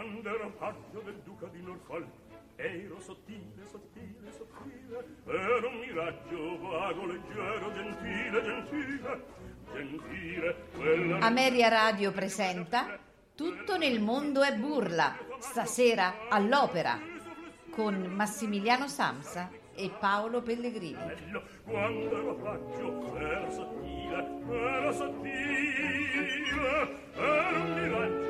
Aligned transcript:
quando 0.00 0.30
ero 0.30 0.50
paggio 0.52 1.00
del 1.04 1.20
duca 1.24 1.46
di 1.48 1.60
Norfolk 1.60 2.08
ero 2.56 2.98
sottile, 3.00 3.66
sottile, 3.70 4.32
sottile 4.32 5.04
ero 5.26 5.68
un 5.68 5.78
miraggio 5.78 6.58
vago, 6.58 7.04
leggero, 7.04 7.70
gentile, 7.74 8.42
gentile 8.42 9.24
gentile 9.74 10.56
quella... 10.74 11.18
Ameria 11.18 11.68
Radio 11.68 12.12
presenta 12.12 12.98
Tutto 13.34 13.76
nel 13.76 14.00
mondo 14.00 14.42
è 14.42 14.54
burla 14.54 15.18
stasera 15.38 16.28
all'opera 16.30 16.98
con 17.70 17.94
Massimiliano 17.96 18.88
Samsa 18.88 19.50
e 19.74 19.90
Paolo 19.98 20.42
Pellegrini. 20.42 20.96
Bello, 20.96 21.42
quando 21.64 22.18
ero 22.18 22.34
paggio 22.36 23.16
ero 23.16 23.50
sottile, 23.50 24.40
ero 24.50 24.92
sottile 24.92 26.10
ero 27.14 27.60
un 27.60 27.72
miraggio 27.74 28.29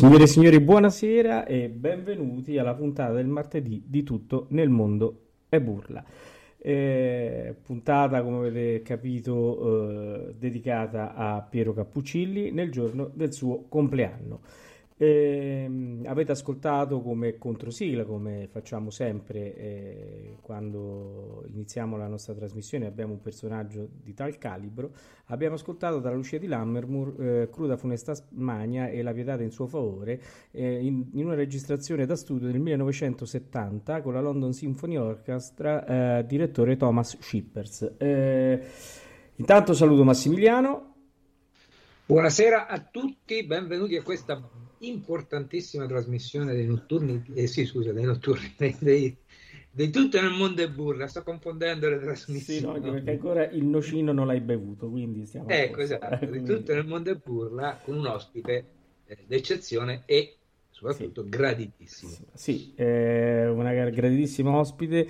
Signore 0.00 0.22
e 0.22 0.28
signori, 0.28 0.60
buonasera 0.60 1.44
e 1.44 1.68
benvenuti 1.68 2.56
alla 2.56 2.72
puntata 2.72 3.12
del 3.12 3.26
martedì 3.26 3.82
di 3.86 4.02
Tutto 4.02 4.46
nel 4.48 4.70
mondo 4.70 5.26
è 5.46 5.60
burla. 5.60 6.02
Eh, 6.56 7.54
puntata, 7.62 8.22
come 8.22 8.48
avete 8.48 8.80
capito, 8.80 10.30
eh, 10.30 10.34
dedicata 10.38 11.12
a 11.12 11.42
Piero 11.42 11.74
Cappuccilli 11.74 12.50
nel 12.50 12.70
giorno 12.70 13.10
del 13.12 13.34
suo 13.34 13.66
compleanno. 13.68 14.40
Eh, 15.02 16.02
avete 16.04 16.32
ascoltato 16.32 17.00
come 17.00 17.38
controsigla, 17.38 18.04
come 18.04 18.48
facciamo 18.52 18.90
sempre 18.90 19.56
eh, 19.56 20.36
quando 20.42 21.42
iniziamo 21.46 21.96
la 21.96 22.06
nostra 22.06 22.34
trasmissione, 22.34 22.84
abbiamo 22.84 23.14
un 23.14 23.22
personaggio 23.22 23.88
di 23.90 24.12
tal 24.12 24.36
calibro. 24.36 24.90
Abbiamo 25.28 25.54
ascoltato 25.54 26.00
dalla 26.00 26.16
Lucia 26.16 26.36
di 26.36 26.46
Lammermoor 26.46 27.14
eh, 27.18 27.48
Cruda 27.50 27.78
Funesta 27.78 28.14
Magna 28.32 28.88
e 28.88 29.02
La 29.02 29.14
Pietà 29.14 29.40
in 29.40 29.50
suo 29.50 29.66
favore 29.66 30.20
eh, 30.50 30.84
in, 30.84 31.06
in, 31.14 31.24
una 31.24 31.34
registrazione 31.34 32.04
da 32.04 32.14
studio 32.14 32.48
del 32.48 32.60
1970 32.60 34.02
con 34.02 34.12
la 34.12 34.20
London 34.20 34.52
Symphony 34.52 34.96
Orchestra, 34.96 36.18
eh, 36.18 36.26
direttore 36.26 36.76
Thomas 36.76 37.16
Shippers. 37.18 37.94
Eh, 37.96 38.62
intanto 39.36 39.72
saluto 39.72 40.04
Massimiliano. 40.04 40.94
Buonasera 42.04 42.66
a 42.66 42.78
tutti, 42.80 43.46
benvenuti 43.46 43.96
a 43.96 44.02
questa 44.02 44.38
importantissima 44.80 45.86
trasmissione 45.86 46.54
dei 46.54 46.66
notturni, 46.66 47.22
eh, 47.34 47.46
sì 47.46 47.64
scusa, 47.64 47.92
dei 47.92 48.04
notturni, 48.04 48.52
dei, 48.56 48.76
dei, 48.78 49.16
dei 49.70 49.90
tutto 49.90 50.20
nel 50.20 50.32
mondo 50.32 50.62
è 50.62 50.68
burla, 50.68 51.06
sto 51.06 51.22
confondendo 51.22 51.88
le 51.88 51.98
trasmissioni. 52.00 52.60
Sì, 52.60 52.86
no, 52.86 52.92
perché 52.92 53.10
ancora 53.10 53.48
il 53.48 53.64
nocino 53.64 54.12
non 54.12 54.26
l'hai 54.26 54.40
bevuto, 54.40 54.88
quindi 54.88 55.26
stiamo... 55.26 55.48
Ecco, 55.48 55.80
esatto, 55.80 56.24
di 56.26 56.42
tutto 56.44 56.74
nel 56.74 56.86
mondo 56.86 57.10
è 57.10 57.16
burla 57.16 57.80
con 57.82 57.96
un 57.96 58.06
ospite 58.06 58.64
eh, 59.06 59.18
d'eccezione 59.26 60.02
e 60.06 60.36
soprattutto 60.70 61.22
sì. 61.22 61.28
graditissimo. 61.28 62.12
Sì, 62.32 62.72
eh, 62.76 63.46
una 63.48 63.72
graditissima 63.90 64.56
ospite 64.56 65.06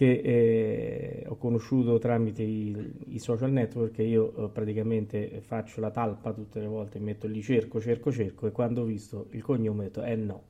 che 0.00 0.22
eh, 0.24 1.24
ho 1.28 1.36
conosciuto 1.36 1.98
tramite 1.98 2.42
i, 2.42 2.74
i 3.08 3.18
social 3.18 3.50
network 3.50 3.98
io 3.98 4.46
eh, 4.46 4.48
praticamente 4.48 5.42
faccio 5.42 5.82
la 5.82 5.90
talpa 5.90 6.32
tutte 6.32 6.58
le 6.58 6.68
volte, 6.68 6.98
metto 6.98 7.26
lì 7.26 7.42
cerco, 7.42 7.82
cerco, 7.82 8.10
cerco 8.10 8.46
e 8.46 8.50
quando 8.50 8.80
ho 8.80 8.84
visto 8.84 9.26
il 9.32 9.42
cognome 9.42 9.80
ho 9.80 9.82
detto 9.88 10.02
eh 10.02 10.16
no. 10.16 10.44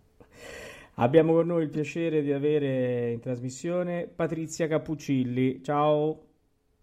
Abbiamo 0.95 1.33
con 1.33 1.49
noi 1.49 1.65
il 1.65 1.69
piacere 1.69 2.23
di 2.23 2.31
avere 2.31 3.11
in 3.11 3.19
trasmissione 3.19 4.07
Patrizia 4.07 4.69
Cappuccilli. 4.69 5.65
Ciao. 5.65 6.27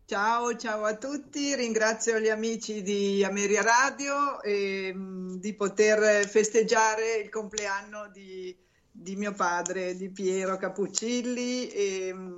Ciao, 0.03 0.53
ciao 0.57 0.83
a 0.83 0.97
tutti, 0.97 1.55
ringrazio 1.55 2.19
gli 2.19 2.27
amici 2.27 2.81
di 2.81 3.23
Ameria 3.23 3.61
Radio 3.61 4.41
e 4.41 4.91
mh, 4.93 4.99
mm, 4.99 5.35
di 5.35 5.53
poter 5.53 6.27
festeggiare 6.27 7.15
il 7.23 7.29
compleanno 7.29 8.09
di, 8.11 8.53
di 8.91 9.15
mio 9.15 9.31
padre, 9.31 9.95
di 9.95 10.09
Piero 10.09 10.57
Cappuccilli. 10.57 11.69
E, 11.69 12.13
mh, 12.13 12.19
mm, 12.19 12.37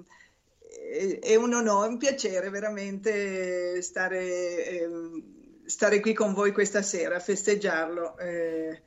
è 1.22 1.36
un 1.36 1.54
onore, 1.54 1.90
un 1.90 1.98
piacere 1.98 2.50
veramente 2.50 3.82
stare, 3.82 4.24
eh, 4.68 4.90
stare, 5.66 6.00
qui 6.00 6.14
con 6.14 6.34
voi 6.34 6.52
questa 6.52 6.82
sera, 6.82 7.20
festeggiarlo. 7.20 8.18
Eh, 8.18 8.82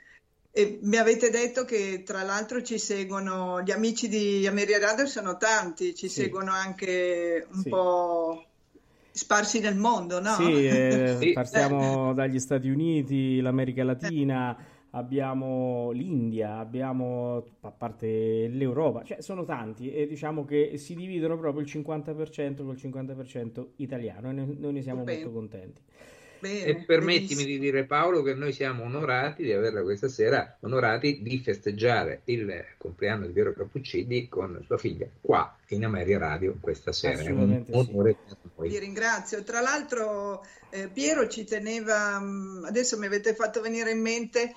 e 0.51 0.79
mi 0.83 0.97
avete 0.97 1.31
detto 1.31 1.65
che 1.65 2.03
tra 2.05 2.23
l'altro 2.23 2.63
ci 2.63 2.79
seguono 2.79 3.63
gli 3.63 3.71
amici 3.71 4.09
di 4.09 4.47
Ameria 4.47 4.79
Radio, 4.79 5.07
sono 5.07 5.37
tanti, 5.37 5.95
ci 5.95 6.09
sì. 6.09 6.23
seguono 6.23 6.53
anche 6.53 7.47
un 7.51 7.63
sì. 7.63 7.69
po' 7.69 8.45
sparsi 9.11 9.61
nel 9.61 9.77
mondo, 9.77 10.21
no? 10.21 10.35
Sì, 10.35 10.67
eh, 10.67 11.31
partiamo 11.35 12.13
dagli 12.13 12.39
Stati 12.39 12.69
Uniti, 12.69 13.41
l'America 13.41 13.85
Latina 13.85 14.57
abbiamo 14.93 15.91
l'India, 15.93 16.59
abbiamo 16.59 17.44
a 17.61 17.71
parte 17.71 18.49
l'Europa, 18.49 19.03
cioè 19.05 19.21
sono 19.21 19.44
tanti 19.44 19.93
e 19.93 20.06
diciamo 20.06 20.44
che 20.44 20.77
si 20.77 20.94
dividono 20.94 21.39
proprio 21.39 21.62
il 21.62 21.71
50% 21.71 22.65
col 22.65 22.77
50% 22.77 23.67
italiano 23.77 24.31
e 24.31 24.33
noi 24.33 24.73
ne 24.73 24.83
siamo 24.83 25.03
Bene. 25.03 25.23
molto 25.23 25.33
contenti. 25.33 25.81
Bene, 26.43 26.65
e 26.65 26.75
permettimi 26.85 27.44
benissimo. 27.44 27.47
di 27.47 27.59
dire 27.61 27.85
Paolo 27.85 28.21
che 28.23 28.35
noi 28.35 28.53
siamo 28.53 28.83
onorati 28.83 29.44
di 29.44 29.53
averla 29.53 29.83
questa 29.83 30.09
sera, 30.09 30.56
onorati 30.61 31.23
di 31.23 31.39
festeggiare 31.39 32.23
il 32.25 32.65
compleanno 32.79 33.27
di 33.27 33.32
Piero 33.32 33.53
Cappuccini 33.53 34.29
con 34.29 34.61
sua 34.67 34.77
figlia 34.77 35.06
qua 35.20 35.56
in 35.69 35.84
Ameria 35.84 36.19
Radio 36.19 36.56
questa 36.61 36.91
sera. 36.91 37.22
È 37.22 37.31
un 37.31 37.65
onore 37.70 38.17
sì. 38.27 38.69
Ti 38.69 38.79
ringrazio. 38.81 39.44
Tra 39.44 39.61
l'altro 39.61 40.44
eh, 40.70 40.89
Piero 40.89 41.29
ci 41.29 41.44
teneva, 41.44 42.19
mm, 42.19 42.65
adesso 42.65 42.99
mi 42.99 43.06
avete 43.06 43.37
fatto 43.37 43.61
venire 43.61 43.93
in 43.93 44.01
mente 44.01 44.53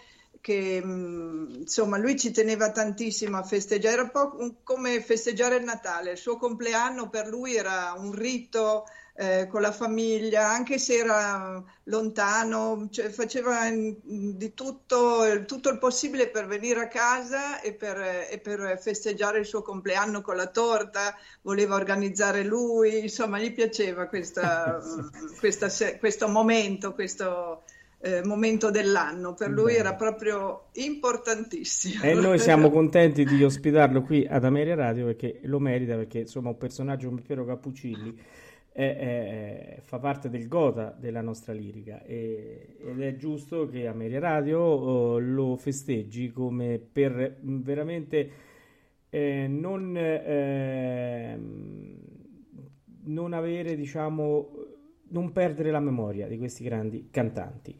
che 0.45 0.79
insomma 0.85 1.97
lui 1.97 2.19
ci 2.19 2.29
teneva 2.29 2.69
tantissimo 2.69 3.35
a 3.35 3.41
festeggiare, 3.41 3.95
era 3.95 4.03
un 4.03 4.11
po' 4.11 4.57
come 4.61 5.01
festeggiare 5.01 5.55
il 5.55 5.63
Natale, 5.63 6.11
il 6.11 6.17
suo 6.19 6.37
compleanno 6.37 7.09
per 7.09 7.27
lui 7.27 7.55
era 7.55 7.95
un 7.97 8.11
rito 8.11 8.85
eh, 9.15 9.47
con 9.47 9.61
la 9.61 9.71
famiglia, 9.71 10.47
anche 10.47 10.77
se 10.77 10.97
era 10.97 11.63
lontano, 11.85 12.89
cioè 12.91 13.09
faceva 13.09 13.71
di 13.71 14.53
tutto, 14.53 15.45
tutto, 15.47 15.69
il 15.69 15.79
possibile 15.79 16.29
per 16.29 16.45
venire 16.45 16.81
a 16.81 16.87
casa 16.89 17.59
e 17.61 17.73
per, 17.73 18.27
e 18.29 18.37
per, 18.37 18.77
festeggiare 18.79 19.39
il 19.39 19.47
suo 19.47 19.63
compleanno 19.63 20.21
con 20.21 20.35
la 20.35 20.45
torta, 20.45 21.17
voleva 21.41 21.73
organizzare 21.73 22.43
lui, 22.43 22.99
insomma 22.99 23.39
gli 23.39 23.51
piaceva 23.51 24.05
questa, 24.05 24.79
questa, 25.39 25.69
questo 25.97 26.27
momento, 26.27 26.93
questo 26.93 27.63
eh, 27.99 28.23
momento 28.23 28.69
dell'anno. 28.69 29.33
Per 29.33 29.49
lui 29.49 29.73
Bene. 29.73 29.77
era 29.77 29.93
proprio 29.95 30.67
importantissimo. 30.73 32.03
E 32.03 32.13
noi 32.13 32.37
siamo 32.39 32.69
contenti 32.69 33.23
di 33.25 33.43
ospitarlo 33.43 34.01
qui 34.01 34.25
ad 34.29 34.43
Ameria 34.43 34.75
Radio 34.75 35.05
perché 35.05 35.39
lo 35.43 35.59
merita, 35.59 35.95
perché 35.95 36.19
insomma 36.19 36.49
un 36.49 36.57
personaggio 36.57 37.09
come 37.09 37.21
Piero 37.21 37.45
Cappuccilli 37.45 38.17
è, 38.75 39.77
è, 39.77 39.81
fa 39.83 39.99
parte 39.99 40.29
del 40.29 40.49
gota 40.49 40.93
della 40.99 41.21
nostra 41.21 41.53
lirica 41.53 42.03
e, 42.03 42.75
ed 42.85 43.01
è 43.01 43.15
giusto 43.15 43.67
che 43.67 43.87
Ameria 43.87 44.19
Radio 44.19 44.59
oh, 44.59 45.17
lo 45.17 45.55
festeggi 45.55 46.29
come 46.33 46.77
per 46.79 47.37
veramente 47.39 48.31
eh, 49.09 49.47
non, 49.47 49.95
eh, 49.95 51.39
non 53.05 53.31
avere 53.31 53.77
diciamo 53.77 54.74
non 55.15 55.31
perdere 55.31 55.71
la 55.71 55.79
memoria 55.79 56.27
di 56.27 56.37
questi 56.37 56.65
grandi 56.65 57.07
cantanti. 57.09 57.73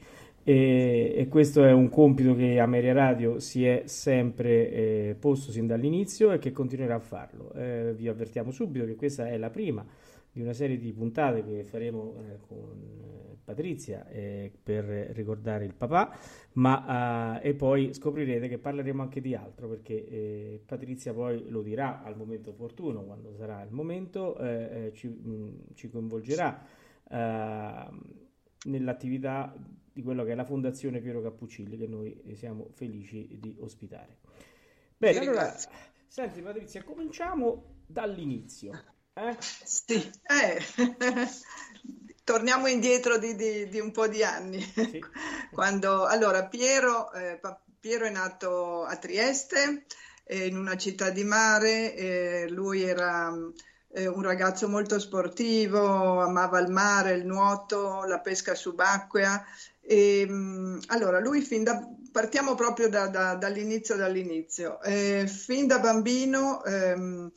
E, 0.48 1.14
e, 1.18 1.28
questo 1.28 1.66
è 1.66 1.72
un 1.72 1.90
compito 1.90 2.36
che 2.36 2.60
Ameria 2.60 2.94
Radio 2.94 3.40
si 3.40 3.66
è 3.66 3.84
sempre 3.86 4.72
eh, 4.72 5.16
posto 5.20 5.52
sin 5.52 5.68
dall'inizio 5.68 6.32
e 6.32 6.40
che 6.40 6.52
continuerà 6.52 6.96
a 6.96 7.00
farlo. 7.00 7.52
Eh, 7.54 7.94
vi 7.96 8.08
avvertiamo 8.08 8.52
subito 8.52 8.86
che 8.86 8.96
questa 8.96 9.28
è 9.28 9.38
la 9.38 9.50
prima 9.50 9.86
di 10.32 10.42
una 10.42 10.54
serie 10.54 10.78
di 10.78 10.94
puntate 10.94 11.44
che 11.44 11.64
faremo 11.64 12.14
eh, 12.20 12.40
con 12.48 12.80
eh, 12.80 13.38
Patrizia 13.44 14.08
eh, 14.10 14.52
per 14.62 14.84
ricordare 15.14 15.66
il 15.66 15.74
papà, 15.74 16.16
ma 16.54 17.42
eh, 17.42 17.50
e 17.50 17.54
poi 17.56 17.94
scoprirete 17.94 18.48
che 18.48 18.58
parleremo 18.58 19.02
anche 19.02 19.22
di 19.22 19.34
altro 19.34 19.68
perché 19.68 20.62
Patrizia 20.66 21.14
poi 21.14 21.50
lo 21.50 21.62
dirà 21.62 22.04
al 22.04 22.16
momento 22.16 22.52
opportuno, 22.52 23.04
quando 23.04 23.34
sarà 23.34 23.64
il 23.64 23.72
momento, 23.72 24.38
ci, 24.94 25.08
mh, 25.08 25.74
ci 25.74 25.90
coinvolgerà 25.90 26.84
Ehm, 27.10 28.02
nell'attività 28.66 29.54
di 29.94 30.02
quello 30.02 30.24
che 30.24 30.32
è 30.32 30.36
la 30.36 30.46
Fondazione 30.46 31.00
Piero 31.00 31.22
Cappuccilli 31.22 31.78
che 31.78 31.88
noi 31.88 32.34
siamo 32.36 32.70
felici 32.74 33.38
di 33.40 33.56
ospitare. 33.60 34.18
Bene, 34.98 35.20
allora, 35.20 35.56
senti 36.08 36.42
Patrizia, 36.42 36.84
cominciamo 36.84 37.82
dall'inizio. 37.86 38.72
Eh? 39.14 39.38
Sì, 39.40 40.12
eh. 40.24 40.60
torniamo 42.24 42.68
indietro 42.68 43.18
di, 43.18 43.36
di, 43.36 43.70
di, 43.70 43.80
un 43.80 43.92
po' 43.92 44.08
di 44.08 44.24
anni. 44.24 44.60
Sì. 44.62 45.02
Quando, 45.54 46.06
allora, 46.06 46.48
Piero, 46.48 47.14
eh, 47.14 47.40
Piero 47.80 48.06
è 48.06 48.10
nato 48.10 48.84
a 48.84 48.98
Trieste, 48.98 49.86
eh, 50.26 50.48
in 50.48 50.58
una 50.58 50.76
città 50.76 51.12
di 51.12 51.24
mare, 51.24 51.96
eh, 51.96 52.50
lui 52.50 52.82
era 52.82 53.32
eh, 53.96 54.08
un 54.08 54.22
ragazzo 54.22 54.68
molto 54.68 55.00
sportivo, 55.00 56.22
amava 56.22 56.60
il 56.60 56.70
mare, 56.70 57.14
il 57.14 57.26
nuoto, 57.26 58.04
la 58.06 58.20
pesca 58.20 58.54
subacquea. 58.54 59.46
E, 59.80 60.26
mh, 60.28 60.82
allora, 60.88 61.20
lui 61.20 61.42
fin 61.42 61.64
da, 61.64 61.80
partiamo 62.12 62.56
proprio 62.56 62.90
da, 62.90 63.08
da, 63.08 63.36
dall'inizio, 63.36 63.96
dall'inizio. 63.96 64.82
Eh, 64.82 65.26
fin 65.28 65.68
da 65.68 65.80
bambino 65.80 66.64
ehm, 66.66 67.32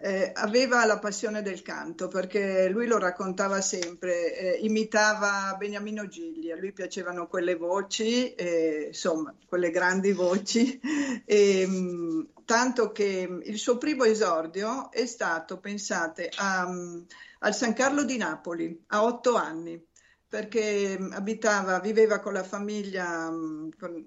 eh, 0.00 0.30
aveva 0.34 0.84
la 0.84 0.98
passione 0.98 1.42
del 1.42 1.62
canto 1.62 2.08
perché 2.08 2.68
lui 2.68 2.86
lo 2.86 2.98
raccontava 2.98 3.60
sempre, 3.60 4.36
eh, 4.36 4.58
imitava 4.60 5.54
Beniamino 5.58 6.06
Gigli, 6.06 6.50
a 6.50 6.56
lui 6.56 6.72
piacevano 6.72 7.26
quelle 7.26 7.54
voci, 7.54 8.34
eh, 8.34 8.86
insomma, 8.88 9.34
quelle 9.48 9.70
grandi 9.70 10.12
voci, 10.12 10.80
e, 11.24 11.66
mh, 11.66 12.28
tanto 12.44 12.92
che 12.92 13.40
il 13.42 13.58
suo 13.58 13.78
primo 13.78 14.04
esordio 14.04 14.90
è 14.90 15.06
stato, 15.06 15.58
pensate, 15.58 16.30
a, 16.36 16.68
al 17.40 17.54
San 17.54 17.72
Carlo 17.72 18.04
di 18.04 18.16
Napoli 18.16 18.84
a 18.88 19.04
otto 19.04 19.36
anni, 19.36 19.82
perché 20.28 20.98
abitava, 21.12 21.78
viveva 21.80 22.20
con 22.20 22.32
la 22.32 22.44
famiglia, 22.44 23.28
con, 23.78 24.04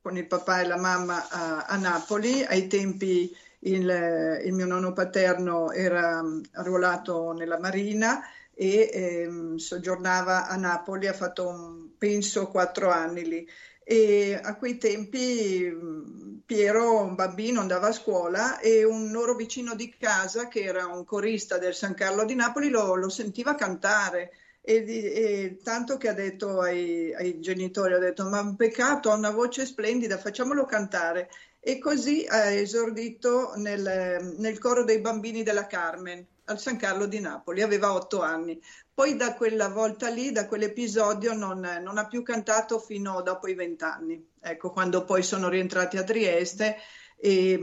con 0.00 0.16
il 0.16 0.26
papà 0.26 0.60
e 0.60 0.66
la 0.66 0.78
mamma 0.78 1.28
a, 1.28 1.64
a 1.66 1.76
Napoli 1.76 2.42
ai 2.42 2.66
tempi 2.66 3.30
il, 3.60 4.40
il, 4.44 4.52
mio 4.52 4.66
nonno 4.66 4.92
paterno 4.92 5.72
era 5.72 6.22
mm, 6.22 6.40
arruolato 6.52 7.32
nella 7.32 7.58
Marina 7.58 8.20
e 8.54 8.90
eh, 8.92 9.58
soggiornava 9.58 10.48
a 10.48 10.56
Napoli, 10.56 11.06
ha 11.06 11.12
fatto 11.12 11.48
un, 11.48 11.90
penso 11.96 12.48
quattro 12.48 12.90
anni 12.90 13.26
lì. 13.26 13.48
E 13.84 14.38
a 14.40 14.56
quei 14.56 14.76
tempi 14.76 15.68
mm, 15.70 16.38
Piero, 16.44 17.02
un 17.02 17.14
bambino, 17.14 17.60
andava 17.60 17.88
a 17.88 17.92
scuola 17.92 18.58
e 18.58 18.84
un 18.84 19.10
loro 19.10 19.34
vicino 19.34 19.74
di 19.74 19.94
casa, 19.98 20.48
che 20.48 20.62
era 20.62 20.86
un 20.86 21.04
corista 21.04 21.58
del 21.58 21.74
San 21.74 21.94
Carlo 21.94 22.24
di 22.24 22.34
Napoli, 22.34 22.68
lo, 22.68 22.94
lo 22.94 23.08
sentiva 23.08 23.54
cantare. 23.54 24.32
E, 24.60 24.84
e, 24.86 25.58
tanto 25.62 25.96
che 25.96 26.08
ha 26.08 26.12
detto 26.12 26.60
ai, 26.60 27.14
ai, 27.14 27.40
genitori, 27.40 27.94
ha 27.94 27.98
detto 27.98 28.28
ma 28.28 28.40
un 28.40 28.56
peccato, 28.56 29.10
ha 29.10 29.14
una 29.14 29.30
voce 29.30 29.64
splendida, 29.64 30.18
facciamolo 30.18 30.64
cantare 30.64 31.30
e 31.60 31.78
così 31.78 32.24
ha 32.28 32.50
esordito 32.50 33.52
nel, 33.56 34.34
nel 34.38 34.58
coro 34.58 34.84
dei 34.84 35.00
bambini 35.00 35.42
della 35.42 35.66
Carmen 35.66 36.26
al 36.48 36.58
San 36.58 36.76
Carlo 36.76 37.06
di 37.06 37.20
Napoli, 37.20 37.62
aveva 37.62 37.92
otto 37.92 38.22
anni. 38.22 38.60
Poi 38.92 39.16
da 39.16 39.34
quella 39.34 39.68
volta 39.68 40.08
lì, 40.08 40.32
da 40.32 40.46
quell'episodio, 40.46 41.34
non, 41.34 41.60
non 41.60 41.98
ha 41.98 42.06
più 42.06 42.22
cantato 42.22 42.78
fino 42.78 43.20
dopo 43.22 43.48
i 43.48 43.54
vent'anni, 43.54 44.26
ecco, 44.40 44.70
quando 44.70 45.04
poi 45.04 45.22
sono 45.22 45.48
rientrati 45.48 45.96
a 45.96 46.04
Trieste 46.04 46.76
e, 47.16 47.58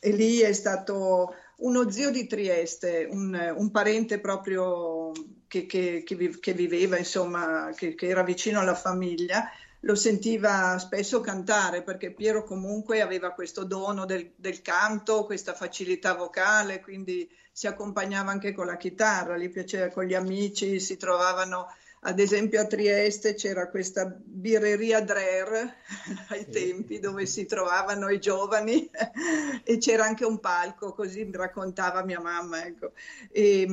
e, 0.00 0.10
lì 0.10 0.40
è 0.40 0.52
stato 0.52 1.34
uno 1.58 1.90
zio 1.90 2.10
di 2.10 2.26
Trieste, 2.26 3.06
un, 3.10 3.54
un 3.56 3.70
parente 3.70 4.18
proprio 4.18 5.12
che, 5.46 5.66
che, 5.66 6.02
che, 6.04 6.52
viveva, 6.52 6.98
insomma, 6.98 7.70
che, 7.76 7.94
che 7.94 8.08
era 8.08 8.22
vicino 8.22 8.60
alla 8.60 8.74
famiglia 8.74 9.48
lo 9.84 9.94
sentiva 9.94 10.78
spesso 10.78 11.20
cantare 11.20 11.82
perché 11.82 12.12
Piero 12.12 12.44
comunque 12.44 13.00
aveva 13.00 13.32
questo 13.32 13.64
dono 13.64 14.04
del, 14.04 14.32
del, 14.36 14.62
canto, 14.62 15.24
questa 15.24 15.54
facilità 15.54 16.14
vocale, 16.14 16.80
quindi 16.80 17.28
si 17.50 17.66
accompagnava 17.66 18.30
anche 18.30 18.52
con 18.52 18.66
la 18.66 18.76
chitarra, 18.76 19.36
gli 19.36 19.50
piaceva 19.50 19.88
con 19.88 20.04
gli 20.04 20.14
amici, 20.14 20.78
si 20.78 20.96
trovavano 20.96 21.66
ad 22.04 22.18
esempio 22.18 22.60
a 22.60 22.66
Trieste 22.66 23.34
c'era 23.34 23.68
questa 23.68 24.06
birreria 24.06 25.00
Drer 25.00 25.72
ai 26.30 26.48
tempi 26.48 26.98
dove 26.98 27.26
si 27.26 27.46
trovavano 27.46 28.08
i 28.08 28.18
giovani 28.18 28.90
e 29.62 29.78
c'era 29.78 30.04
anche 30.04 30.24
un 30.24 30.40
palco, 30.40 30.94
così 30.94 31.28
raccontava 31.32 32.02
mia 32.02 32.18
mamma. 32.18 32.66
Ecco. 32.66 32.92
E, 33.30 33.68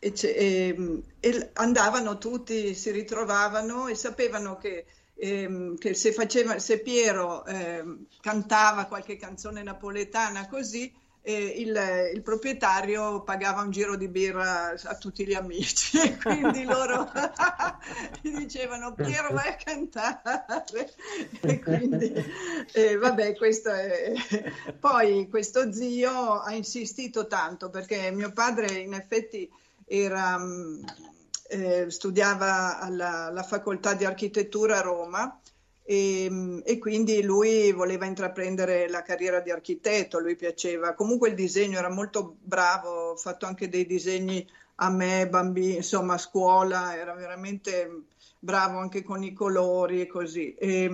e, 0.00 0.12
e, 0.20 1.02
e 1.20 1.50
andavano 1.52 2.18
tutti, 2.18 2.74
si 2.74 2.90
ritrovavano 2.90 3.86
e 3.86 3.94
sapevano 3.94 4.56
che 4.56 4.84
ehm, 5.16 5.76
che 5.78 5.94
se, 5.94 6.12
faceva, 6.12 6.58
se 6.58 6.80
Piero 6.80 7.44
ehm, 7.44 8.06
cantava 8.20 8.86
qualche 8.86 9.16
canzone 9.16 9.62
napoletana 9.62 10.46
così, 10.48 10.92
eh, 11.26 11.54
il, 11.56 12.10
il, 12.14 12.22
proprietario 12.22 13.22
pagava 13.22 13.62
un 13.62 13.70
giro 13.70 13.96
di 13.96 14.08
birra 14.08 14.74
a 14.74 14.94
tutti 14.96 15.26
gli 15.26 15.32
amici. 15.32 15.98
E 16.04 16.18
quindi 16.18 16.64
loro 16.64 17.10
gli 18.20 18.36
dicevano 18.36 18.92
Piero 18.92 19.32
vai 19.32 19.48
a 19.48 19.56
cantare 19.56 20.92
e 21.40 21.60
quindi 21.60 22.12
eh, 22.72 22.96
vabbè 22.96 23.34
questo 23.36 23.70
è 23.70 24.12
poi 24.78 25.28
questo 25.30 25.72
zio 25.72 26.40
ha 26.40 26.52
insistito 26.54 27.26
tanto 27.26 27.70
perché 27.70 28.10
mio 28.10 28.32
padre 28.32 28.72
in 28.74 28.92
effetti 28.92 29.50
era 29.86 30.38
eh, 31.48 31.90
studiava 31.90 32.80
alla, 32.80 33.26
alla, 33.26 33.42
facoltà 33.42 33.94
di 33.94 34.04
architettura 34.04 34.78
a 34.78 34.82
Roma 34.82 35.40
e, 35.82 36.62
e, 36.64 36.78
quindi 36.78 37.22
lui 37.22 37.72
voleva 37.72 38.06
intraprendere 38.06 38.88
la 38.88 39.02
carriera 39.02 39.40
di 39.40 39.50
architetto, 39.50 40.18
lui 40.18 40.36
piaceva. 40.36 40.94
Comunque 40.94 41.28
il 41.28 41.34
disegno 41.34 41.78
era 41.78 41.90
molto 41.90 42.36
bravo, 42.40 43.10
ho 43.10 43.16
fatto 43.16 43.46
anche 43.46 43.68
dei 43.68 43.86
disegni 43.86 44.46
a 44.76 44.90
me, 44.90 45.28
bambini, 45.28 45.76
insomma 45.76 46.14
a 46.14 46.18
scuola, 46.18 46.96
era 46.96 47.14
veramente 47.14 48.04
bravo 48.38 48.78
anche 48.78 49.02
con 49.02 49.22
i 49.22 49.32
colori 49.32 50.00
e 50.00 50.06
così. 50.06 50.54
E, 50.54 50.90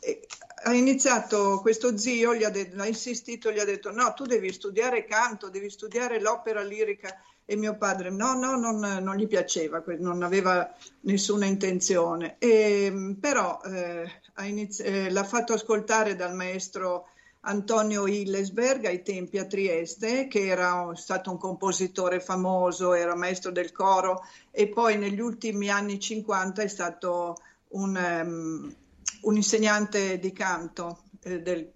e, 0.00 0.26
ha 0.64 0.72
iniziato 0.72 1.60
questo 1.60 1.96
zio, 1.98 2.34
gli 2.34 2.42
ha, 2.42 2.50
de- 2.50 2.72
ha 2.76 2.86
insistito, 2.86 3.52
gli 3.52 3.58
ha 3.58 3.64
detto 3.64 3.92
no, 3.92 4.14
tu 4.14 4.24
devi 4.24 4.50
studiare 4.52 5.04
canto, 5.04 5.50
devi 5.50 5.68
studiare 5.68 6.20
l'opera 6.20 6.62
lirica 6.62 7.14
e 7.46 7.56
mio 7.56 7.76
padre 7.76 8.10
no, 8.10 8.34
no, 8.34 8.56
non, 8.56 8.78
non 8.78 9.16
gli 9.16 9.26
piaceva, 9.26 9.82
non 9.98 10.22
aveva 10.22 10.72
nessuna 11.00 11.46
intenzione, 11.46 12.36
e, 12.38 13.16
però 13.20 13.60
eh, 13.64 14.10
inizi- 14.46 14.82
eh, 14.82 15.10
l'ha 15.10 15.24
fatto 15.24 15.52
ascoltare 15.52 16.16
dal 16.16 16.34
maestro 16.34 17.08
Antonio 17.46 18.06
Hillesberg 18.06 18.86
ai 18.86 19.02
tempi 19.02 19.38
a 19.38 19.44
Trieste, 19.44 20.26
che 20.28 20.46
era 20.46 20.90
stato 20.94 21.30
un 21.30 21.36
compositore 21.36 22.20
famoso, 22.20 22.94
era 22.94 23.14
maestro 23.14 23.50
del 23.50 23.70
coro 23.70 24.22
e 24.50 24.68
poi 24.68 24.96
negli 24.96 25.20
ultimi 25.20 25.68
anni 25.68 26.00
50 26.00 26.62
è 26.62 26.68
stato 26.68 27.36
un, 27.68 27.94
um, 27.96 28.74
un 29.22 29.36
insegnante 29.36 30.18
di 30.18 30.32
canto 30.32 31.02
eh, 31.22 31.42
del, 31.42 31.70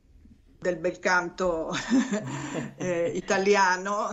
del 0.58 0.76
bel 0.76 0.98
canto 0.98 1.70
eh, 2.76 3.12
italiano 3.14 4.08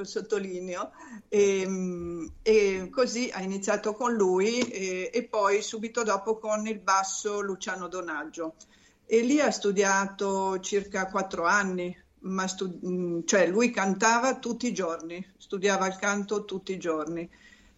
lo 0.00 0.04
sottolineo, 0.04 0.90
e, 1.28 1.60
ehm, 1.60 2.32
e, 2.42 2.88
così 2.90 3.30
ha 3.32 3.42
iniziato 3.42 3.94
con 3.94 4.14
lui 4.14 4.60
e, 4.60 5.10
e, 5.12 5.24
poi 5.24 5.62
subito 5.62 6.02
dopo 6.02 6.38
con 6.38 6.66
il 6.66 6.80
basso 6.80 7.40
Luciano 7.40 7.88
Donaggio. 7.88 8.54
E 9.06 9.20
lì 9.20 9.40
ha 9.40 9.50
studiato 9.50 10.60
circa 10.60 11.06
quattro 11.06 11.44
anni, 11.44 11.96
ma 12.20 12.46
stu- 12.46 13.24
cioè 13.24 13.46
lui 13.46 13.70
cantava 13.70 14.38
tutti 14.38 14.66
i 14.68 14.72
giorni, 14.72 15.24
studiava 15.36 15.86
il 15.86 15.96
canto 15.96 16.44
tutti 16.44 16.72
i 16.72 16.78
giorni. 16.78 17.28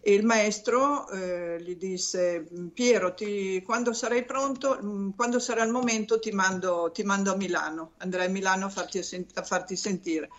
E 0.05 0.13
il 0.13 0.25
maestro 0.25 1.07
eh, 1.09 1.61
gli 1.61 1.77
disse, 1.77 2.45
Piero, 2.73 3.13
ti, 3.13 3.61
quando 3.63 3.93
sarai 3.93 4.25
pronto, 4.25 4.77
mm, 4.81 5.11
quando 5.15 5.39
sarà 5.39 5.63
il 5.63 5.71
momento 5.71 6.19
ti 6.19 6.31
mando, 6.31 6.91
ti 6.93 7.03
mando 7.03 7.31
a 7.31 7.37
Milano, 7.37 7.93
andrai 7.99 8.25
a 8.27 8.29
Milano 8.29 8.65
a 8.65 8.69
farti, 8.69 8.99
a 9.33 9.43
farti 9.43 9.77
sentire. 9.77 10.29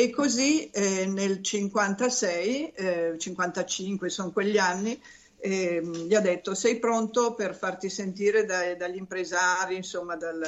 E 0.00 0.08
così 0.08 0.70
eh, 0.70 1.04
nel 1.04 1.42
56, 1.42 2.72
eh, 2.72 3.14
55 3.18 4.08
sono 4.08 4.30
quegli 4.30 4.56
anni, 4.56 4.98
eh, 5.36 5.82
gli 5.84 6.14
ha 6.14 6.20
detto 6.20 6.54
sei 6.54 6.78
pronto 6.78 7.34
per 7.34 7.54
farti 7.54 7.90
sentire 7.90 8.46
dai, 8.46 8.78
dagli 8.78 8.96
impresari, 8.96 9.76
insomma, 9.76 10.16
dal, 10.16 10.42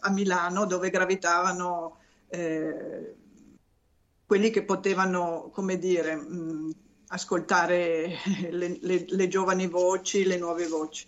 a 0.00 0.10
Milano 0.10 0.64
dove 0.64 0.88
gravitavano 0.88 1.98
eh, 2.28 3.14
quelli 4.24 4.48
che 4.48 4.64
potevano, 4.64 5.50
come 5.52 5.76
dire, 5.78 6.16
mh, 6.16 6.70
ascoltare 7.08 8.16
le, 8.48 8.78
le, 8.80 9.04
le 9.06 9.28
giovani 9.28 9.66
voci, 9.66 10.24
le 10.24 10.38
nuove 10.38 10.66
voci 10.66 11.06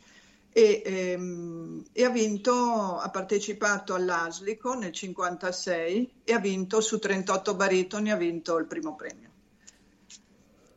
e, 0.56 0.82
ehm, 0.86 1.84
e, 1.92 2.02
ha 2.02 2.08
vinto, 2.08 2.96
ha 2.96 3.10
partecipato 3.10 3.92
all'Aslico 3.92 4.72
nel 4.72 4.90
56 4.90 6.22
e 6.24 6.32
ha 6.32 6.38
vinto 6.38 6.80
su 6.80 6.98
38 6.98 7.54
baritoni, 7.54 8.10
ha 8.10 8.16
vinto 8.16 8.56
il 8.56 8.64
primo 8.64 8.94
premio. 8.94 9.28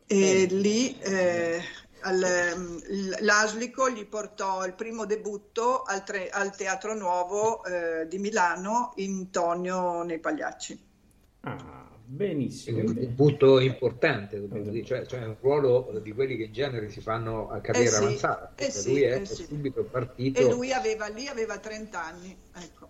E 0.06 0.46
lì 0.50 0.98
eh, 0.98 1.62
al, 2.00 2.82
l'Aslico 3.20 3.88
gli 3.88 4.04
portò 4.04 4.66
il 4.66 4.74
primo 4.74 5.06
debutto 5.06 5.82
al, 5.82 6.04
tre, 6.04 6.28
al 6.28 6.54
Teatro 6.54 6.94
Nuovo 6.94 7.64
eh, 7.64 8.06
di 8.06 8.18
Milano 8.18 8.92
in 8.96 9.30
Tonio 9.30 10.02
nei 10.02 10.18
Pagliacci. 10.18 10.78
Ah, 11.40 11.89
Benissimo. 12.12 12.80
Un 12.80 12.92
debutto 12.92 13.60
importante, 13.60 14.44
dire, 14.48 14.84
cioè, 14.84 15.06
cioè, 15.06 15.26
un 15.26 15.36
ruolo 15.40 16.00
di 16.02 16.10
quelli 16.10 16.36
che 16.36 16.42
in 16.44 16.52
genere 16.52 16.90
si 16.90 17.00
fanno 17.00 17.48
a 17.48 17.60
carriera 17.60 17.88
Eh 17.88 17.98
sì, 17.98 18.02
avanzata. 18.02 18.52
eh 18.56 18.70
sì, 18.72 18.88
lui 18.90 19.02
è, 19.02 19.12
eh 19.12 19.20
è 19.20 19.24
sì. 19.26 19.44
subito 19.44 19.84
partito. 19.84 20.40
E 20.40 20.50
lui 20.50 20.72
aveva 20.72 21.06
lì 21.06 21.28
aveva 21.28 21.58
30 21.58 22.04
anni. 22.04 22.36
Ecco. 22.52 22.88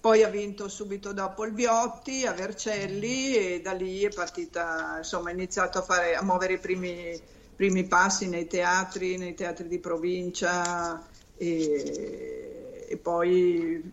Poi 0.00 0.22
ha 0.22 0.28
vinto 0.28 0.68
subito 0.68 1.12
dopo 1.12 1.44
il 1.44 1.52
Viotti 1.52 2.24
a 2.24 2.32
Vercelli 2.32 3.34
e 3.36 3.60
da 3.60 3.72
lì 3.72 4.00
è 4.02 4.08
partita, 4.08 4.94
insomma, 4.96 5.28
ha 5.28 5.32
iniziato 5.32 5.76
a, 5.76 5.82
fare, 5.82 6.14
a 6.14 6.22
muovere 6.22 6.54
i 6.54 6.58
primi, 6.58 7.20
primi 7.54 7.84
passi 7.84 8.28
nei 8.28 8.46
teatri, 8.46 9.18
nei 9.18 9.34
teatri 9.34 9.68
di 9.68 9.78
provincia 9.78 11.06
e, 11.36 12.86
e 12.88 12.96
poi 12.96 13.92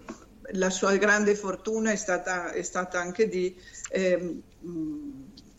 la 0.52 0.70
sua 0.70 0.96
grande 0.98 1.36
fortuna 1.36 1.92
è 1.92 1.96
stata, 1.96 2.52
è 2.52 2.62
stata 2.62 3.00
anche 3.00 3.28
di 3.28 3.56
mh, 4.60 5.10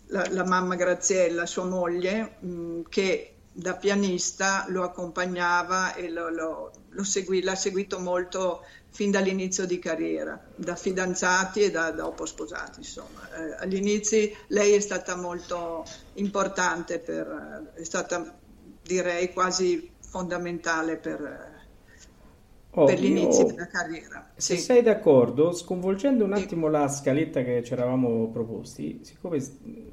la, 0.08 0.26
la 0.30 0.44
mamma 0.44 0.76
Graziella, 0.76 1.46
sua 1.46 1.64
moglie, 1.64 2.36
mh, 2.40 2.82
che 2.88 3.32
da 3.52 3.74
pianista 3.74 4.66
lo 4.68 4.82
accompagnava 4.82 5.94
e 5.94 6.10
lo, 6.10 6.28
lo- 6.28 6.70
lo 6.90 7.04
seguì, 7.04 7.42
l'ha 7.42 7.54
seguito 7.54 7.98
molto 7.98 8.62
fin 8.90 9.10
dall'inizio 9.10 9.66
di 9.66 9.78
carriera, 9.78 10.42
da 10.54 10.76
fidanzati 10.76 11.62
e 11.62 11.70
da 11.70 11.90
dopo 11.90 12.24
sposati. 12.24 12.80
Insomma. 12.80 13.28
Eh, 13.34 13.56
agli 13.58 13.76
inizi 13.76 14.34
lei 14.48 14.72
è 14.74 14.80
stata 14.80 15.16
molto 15.16 15.84
importante, 16.14 16.98
per, 16.98 17.72
è 17.74 17.84
stata 17.84 18.38
direi 18.82 19.32
quasi 19.32 19.90
fondamentale 20.00 20.96
per, 20.96 21.55
Oh, 22.78 22.85
per 22.85 22.99
l'inizio 23.00 23.45
io- 23.45 23.47
della 23.47 23.66
carriera. 23.66 24.30
Se 24.38 24.56
Sì. 24.56 24.56
sei 24.56 24.83
d'accordo, 24.83 25.52
sconvolgendo 25.52 26.25
un 26.25 26.35
attimo 26.35 26.68
la 26.68 26.88
scaletta 26.88 27.42
che 27.42 27.62
ci 27.64 27.73
eravamo 27.73 28.28
proposti, 28.30 29.00
siccome 29.02 29.38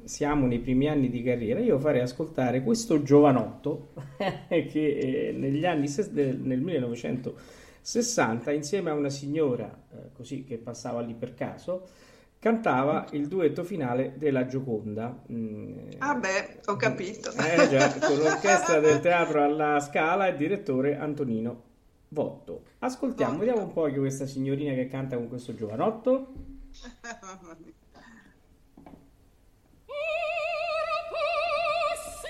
siamo 0.04 0.46
nei 0.46 0.58
primi 0.60 0.86
anni 0.88 1.08
di 1.08 1.22
carriera, 1.22 1.60
io 1.60 1.78
farei 1.78 2.02
ascoltare 2.02 2.62
questo 2.62 3.02
giovanotto 3.02 3.92
che 4.48 5.28
eh, 5.28 5.32
negli 5.32 5.64
anni 5.64 5.88
nel 6.12 6.60
1960, 6.60 8.52
insieme 8.52 8.90
a 8.90 8.94
una 8.94 9.08
signora 9.10 9.66
eh, 9.92 10.12
così 10.12 10.44
che 10.44 10.58
passava 10.58 11.00
lì 11.00 11.14
per 11.14 11.34
caso, 11.34 11.86
cantava 12.38 13.06
il 13.12 13.28
duetto 13.28 13.64
finale 13.64 14.14
della 14.18 14.46
Gioconda. 14.46 15.22
Mm, 15.32 15.78
Ah 15.98 16.14
beh, 16.14 16.60
ho 16.66 16.76
capito. 16.76 17.30
eh 17.36 17.68
già, 17.68 17.98
con 18.00 18.18
l'orchestra 18.18 18.80
del 18.80 19.00
teatro 19.00 19.42
alla 19.42 19.80
Scala 19.80 20.26
e 20.28 20.36
direttore 20.36 20.96
Antonino 20.96 21.72
Votto. 22.14 22.62
Ascoltiamo, 22.78 23.32
Votto. 23.32 23.44
vediamo 23.44 23.66
un 23.66 23.72
po' 23.72 23.82
che 23.86 23.98
questa 23.98 24.24
signorina 24.24 24.72
che 24.72 24.86
canta 24.86 25.16
con 25.16 25.28
questo 25.28 25.52
giovanotto. 25.52 26.32
Ora 29.86 31.00
posso 31.10 32.28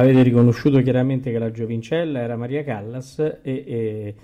avete 0.00 0.22
riconosciuto 0.22 0.80
chiaramente 0.82 1.30
che 1.30 1.38
la 1.38 1.50
giovincella 1.50 2.20
era 2.20 2.36
Maria 2.36 2.64
Callas 2.64 3.18
e, 3.18 3.40
e 3.42 4.14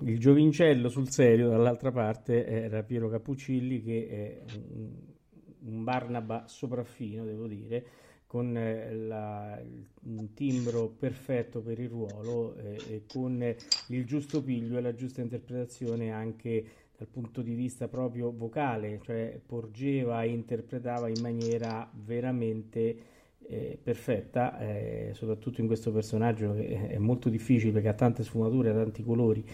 il 0.00 0.18
giovincello 0.18 0.88
sul 0.88 1.08
serio 1.08 1.48
dall'altra 1.48 1.92
parte 1.92 2.46
era 2.46 2.82
Piero 2.82 3.08
Cappuccilli 3.08 3.82
che 3.82 4.08
è 4.08 4.40
un, 4.74 5.82
Barnaba 5.82 6.44
sopraffino, 6.46 7.24
devo 7.24 7.46
dire, 7.46 7.86
con 8.26 8.54
eh, 8.54 8.94
la- 8.94 9.58
un 10.02 10.34
timbro 10.34 10.88
perfetto 10.88 11.62
per 11.62 11.78
il 11.78 11.88
ruolo 11.88 12.54
eh, 12.56 12.76
e 12.88 13.02
con 13.06 13.42
il 13.88 14.04
giusto 14.04 14.42
piglio 14.42 14.76
e 14.76 14.82
la 14.82 14.94
giusta 14.94 15.22
interpretazione 15.22 16.12
anche 16.12 16.64
dal 16.98 17.08
punto 17.08 17.40
di 17.40 17.54
vista 17.54 17.88
proprio 17.88 18.30
vocale, 18.30 19.00
cioè 19.02 19.40
porgeva 19.44 20.22
e 20.22 20.28
interpretava 20.28 21.08
in 21.08 21.20
maniera 21.22 21.90
veramente 21.92 23.13
eh, 23.48 23.78
perfetta, 23.82 24.58
eh, 24.58 25.10
soprattutto 25.14 25.60
in 25.60 25.66
questo 25.66 25.92
personaggio 25.92 26.54
che 26.54 26.88
è 26.88 26.98
molto 26.98 27.28
difficile 27.28 27.72
perché 27.72 27.88
ha 27.88 27.94
tante 27.94 28.22
sfumature, 28.22 28.70
ha 28.70 28.74
tanti 28.74 29.02
colori. 29.02 29.44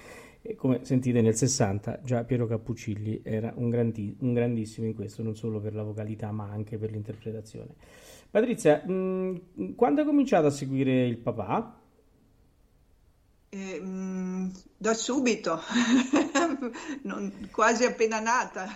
E 0.43 0.55
come 0.55 0.85
sentite 0.85 1.21
nel 1.21 1.35
60 1.35 2.01
già 2.03 2.25
Piero 2.25 2.47
Cappuccilli 2.47 3.21
era 3.23 3.53
un, 3.57 3.69
grandi- 3.69 4.17
un 4.21 4.33
grandissimo 4.33 4.87
in 4.87 4.95
questo, 4.95 5.23
non 5.23 5.37
solo 5.37 5.61
per 5.61 5.75
la 5.75 5.83
vocalità 5.83 6.31
ma 6.33 6.49
anche 6.51 6.79
per 6.79 6.91
l'interpretazione. 6.91 7.75
Patrizia, 8.31 8.83
mh, 8.87 9.75
quando 9.75 10.01
hai 10.01 10.07
cominciato 10.07 10.47
a 10.47 10.51
seguire 10.51 11.05
il 11.05 11.19
papà? 11.19 11.80
Eh, 13.53 13.81
mm, 13.81 14.49
da 14.77 14.95
subito, 14.95 15.61
Non- 17.03 17.49
quasi 17.51 17.85
appena 17.85 18.21
nata. 18.21 18.69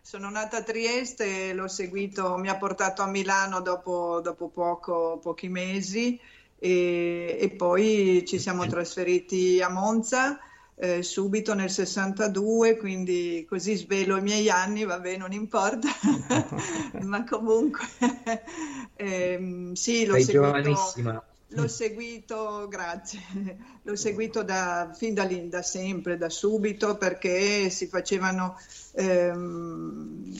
Sono 0.00 0.30
nata 0.30 0.58
a 0.58 0.62
Trieste, 0.62 1.52
l'ho 1.52 1.68
seguito, 1.68 2.36
mi 2.38 2.48
ha 2.48 2.56
portato 2.56 3.02
a 3.02 3.06
Milano 3.06 3.60
dopo, 3.60 4.20
dopo 4.22 4.48
poco, 4.48 5.18
pochi 5.22 5.48
mesi 5.48 6.18
e, 6.58 7.36
e 7.40 7.50
poi 7.50 8.24
ci 8.26 8.38
siamo 8.38 8.66
trasferiti 8.66 9.60
a 9.62 9.68
Monza 9.68 10.38
eh, 10.76 11.02
subito 11.02 11.54
nel 11.54 11.70
62, 11.70 12.76
quindi 12.76 13.44
così 13.48 13.74
svelo 13.76 14.16
i 14.16 14.22
miei 14.22 14.50
anni, 14.50 14.84
vabbè, 14.84 15.16
non 15.16 15.32
importa, 15.32 15.88
ma 17.02 17.24
comunque 17.24 17.86
ehm, 18.96 19.72
sì, 19.74 20.04
l'ho 20.04 20.14
Sei 20.14 20.24
seguito. 20.24 20.48
giovanissima. 20.48 21.22
L'ho 21.54 21.68
seguito, 21.68 22.66
grazie, 22.68 23.20
l'ho 23.82 23.94
seguito 23.94 24.42
da, 24.42 24.90
fin 24.92 25.14
da 25.14 25.22
lì, 25.22 25.48
da 25.48 25.62
sempre, 25.62 26.16
da 26.16 26.28
subito, 26.28 26.96
perché 26.96 27.70
si 27.70 27.86
facevano 27.86 28.58
ehm, 28.94 30.32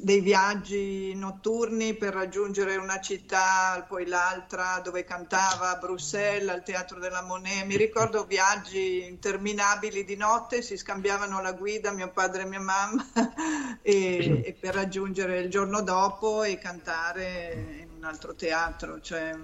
dei 0.00 0.20
viaggi 0.20 1.14
notturni 1.14 1.94
per 1.94 2.12
raggiungere 2.12 2.76
una 2.76 3.00
città, 3.00 3.82
poi 3.88 4.06
l'altra, 4.06 4.80
dove 4.84 5.04
cantava 5.04 5.70
a 5.70 5.78
Bruxelles, 5.78 6.48
al 6.48 6.62
Teatro 6.62 6.98
della 7.00 7.22
Monnaie. 7.22 7.64
Mi 7.64 7.76
ricordo 7.76 8.24
viaggi 8.24 9.06
interminabili 9.06 10.04
di 10.04 10.16
notte, 10.16 10.60
si 10.60 10.76
scambiavano 10.76 11.40
la 11.40 11.52
guida 11.52 11.92
mio 11.92 12.10
padre 12.10 12.42
e 12.42 12.46
mia 12.46 12.60
mamma 12.60 13.06
e, 13.80 14.42
e 14.44 14.52
per 14.52 14.74
raggiungere 14.74 15.40
il 15.40 15.48
giorno 15.48 15.80
dopo 15.80 16.42
e 16.42 16.58
cantare 16.58 17.78
in 17.80 17.88
un 17.96 18.04
altro 18.04 18.34
teatro. 18.34 19.00
Cioè, 19.00 19.34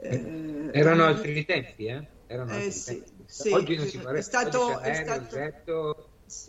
eh, 0.00 0.70
Erano 0.72 1.04
altri 1.04 1.44
tempi, 1.44 1.86
eh? 1.86 2.06
Erano 2.26 2.52
Eh, 2.52 2.64
altri 2.64 2.72
sì, 2.72 3.04
tempi. 3.04 3.24
sì. 3.26 3.50
Oggi 3.54 3.76
non 3.76 3.86
si 3.86 3.96
vorrebbe. 3.98 4.18
È 4.18 4.22
stato- 4.22 4.80
è 4.80 4.94
stato- 4.94 5.36
jet, 5.36 5.64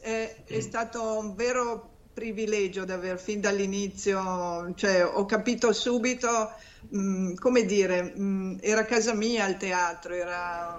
È, 0.02 0.44
è 0.46 0.60
stato 0.62 1.18
un 1.20 1.36
vero 1.36 2.00
privilegio 2.14 2.84
di 2.86 2.92
aver 2.92 3.18
fin 3.20 3.40
dall'inizio, 3.40 4.74
cioè 4.76 5.06
ho 5.06 5.26
capito 5.26 5.72
subito, 5.74 6.50
mh, 6.90 7.34
come 7.36 7.64
dire, 7.66 8.04
mh, 8.16 8.58
era 8.62 8.84
casa 8.86 9.14
mia 9.14 9.48
il 9.48 9.56
teatro, 9.58 10.14
era, 10.14 10.78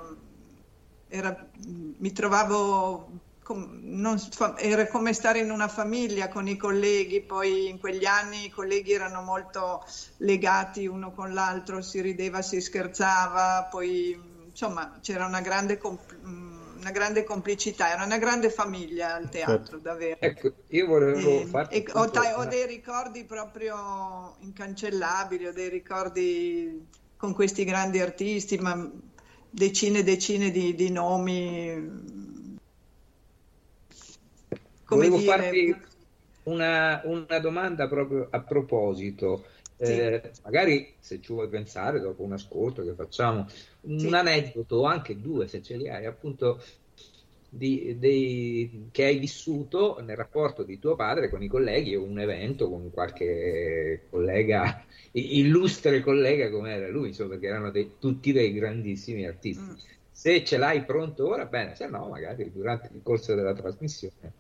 era- 1.08 1.50
mh, 1.66 1.94
mi 1.98 2.12
trovavo, 2.12 3.20
non 3.54 4.18
fa- 4.18 4.56
era 4.56 4.86
come 4.86 5.12
stare 5.12 5.40
in 5.40 5.50
una 5.50 5.68
famiglia 5.68 6.28
con 6.28 6.46
i 6.48 6.56
colleghi, 6.56 7.20
poi 7.22 7.68
in 7.68 7.78
quegli 7.78 8.04
anni 8.04 8.44
i 8.46 8.48
colleghi 8.50 8.92
erano 8.92 9.20
molto 9.22 9.82
legati 10.18 10.86
uno 10.86 11.12
con 11.12 11.32
l'altro, 11.32 11.80
si 11.82 12.00
rideva, 12.00 12.42
si 12.42 12.60
scherzava, 12.60 13.66
poi 13.68 14.16
insomma 14.46 14.98
c'era 15.00 15.26
una 15.26 15.40
grande, 15.40 15.76
compl- 15.76 16.16
mh, 16.20 16.76
una 16.80 16.90
grande 16.90 17.22
complicità, 17.24 17.90
era 17.90 18.04
una 18.04 18.18
grande 18.18 18.50
famiglia 18.50 19.14
al 19.14 19.28
teatro, 19.28 19.78
davvero. 19.78 20.16
Ecco, 20.18 20.52
io 20.68 20.86
volevo 20.86 21.42
E- 21.42 21.46
farti 21.46 21.76
e 21.78 21.84
ho, 21.94 22.10
ta- 22.10 22.36
ho 22.38 22.46
dei 22.46 22.66
ricordi 22.66 23.24
proprio 23.24 24.34
incancellabili, 24.40 25.46
ho 25.46 25.52
dei 25.52 25.68
ricordi 25.68 26.88
con 27.16 27.32
questi 27.34 27.64
grandi 27.64 28.00
artisti, 28.00 28.56
ma 28.58 28.88
decine 29.50 29.98
e 30.00 30.02
decine 30.02 30.50
di, 30.50 30.74
di 30.74 30.90
nomi. 30.90 32.28
Come 34.90 35.08
Volevo 35.08 35.16
dire, 35.18 35.36
farti 35.36 35.74
una, 36.44 37.00
una 37.04 37.38
domanda 37.38 37.88
proprio 37.88 38.28
a 38.30 38.42
proposito. 38.42 39.46
Sì. 39.76 39.92
Eh, 39.92 40.30
magari 40.42 40.96
se 41.00 41.20
ci 41.20 41.32
vuoi 41.32 41.48
pensare 41.48 42.00
dopo 42.00 42.22
un 42.22 42.32
ascolto 42.32 42.82
che 42.84 42.94
facciamo, 42.94 43.46
un 43.82 43.98
Sì. 43.98 44.06
aneddoto, 44.08 44.84
anche 44.84 45.18
due 45.18 45.48
se 45.48 45.62
ce 45.62 45.76
li 45.76 45.88
hai, 45.88 46.04
appunto 46.06 46.60
di- 47.48 47.98
dei- 47.98 48.88
che 48.92 49.04
hai 49.04 49.18
vissuto 49.18 50.00
nel 50.00 50.16
rapporto 50.16 50.62
di 50.62 50.78
tuo 50.78 50.94
padre 50.96 51.28
con 51.30 51.42
i 51.42 51.48
colleghi 51.48 51.96
o 51.96 52.02
un 52.04 52.18
evento 52.20 52.68
con 52.68 52.90
qualche 52.90 54.06
collega, 54.10 54.84
illustre 55.12 56.00
collega 56.00 56.50
come 56.50 56.72
era 56.74 56.88
lui, 56.88 57.08
insomma, 57.08 57.30
perché 57.30 57.46
erano 57.46 57.70
dei- 57.70 57.96
tutti 57.98 58.32
dei 58.32 58.52
grandissimi 58.52 59.26
artisti. 59.26 59.62
Mm. 59.62 59.74
Se 60.10 60.44
ce 60.44 60.58
l'hai 60.58 60.84
pronto 60.84 61.26
ora, 61.28 61.46
bene, 61.46 61.74
se 61.74 61.88
no, 61.88 62.08
magari 62.08 62.50
durante 62.52 62.90
il 62.92 63.00
corso 63.02 63.34
della 63.34 63.54
trasmissione. 63.54 64.34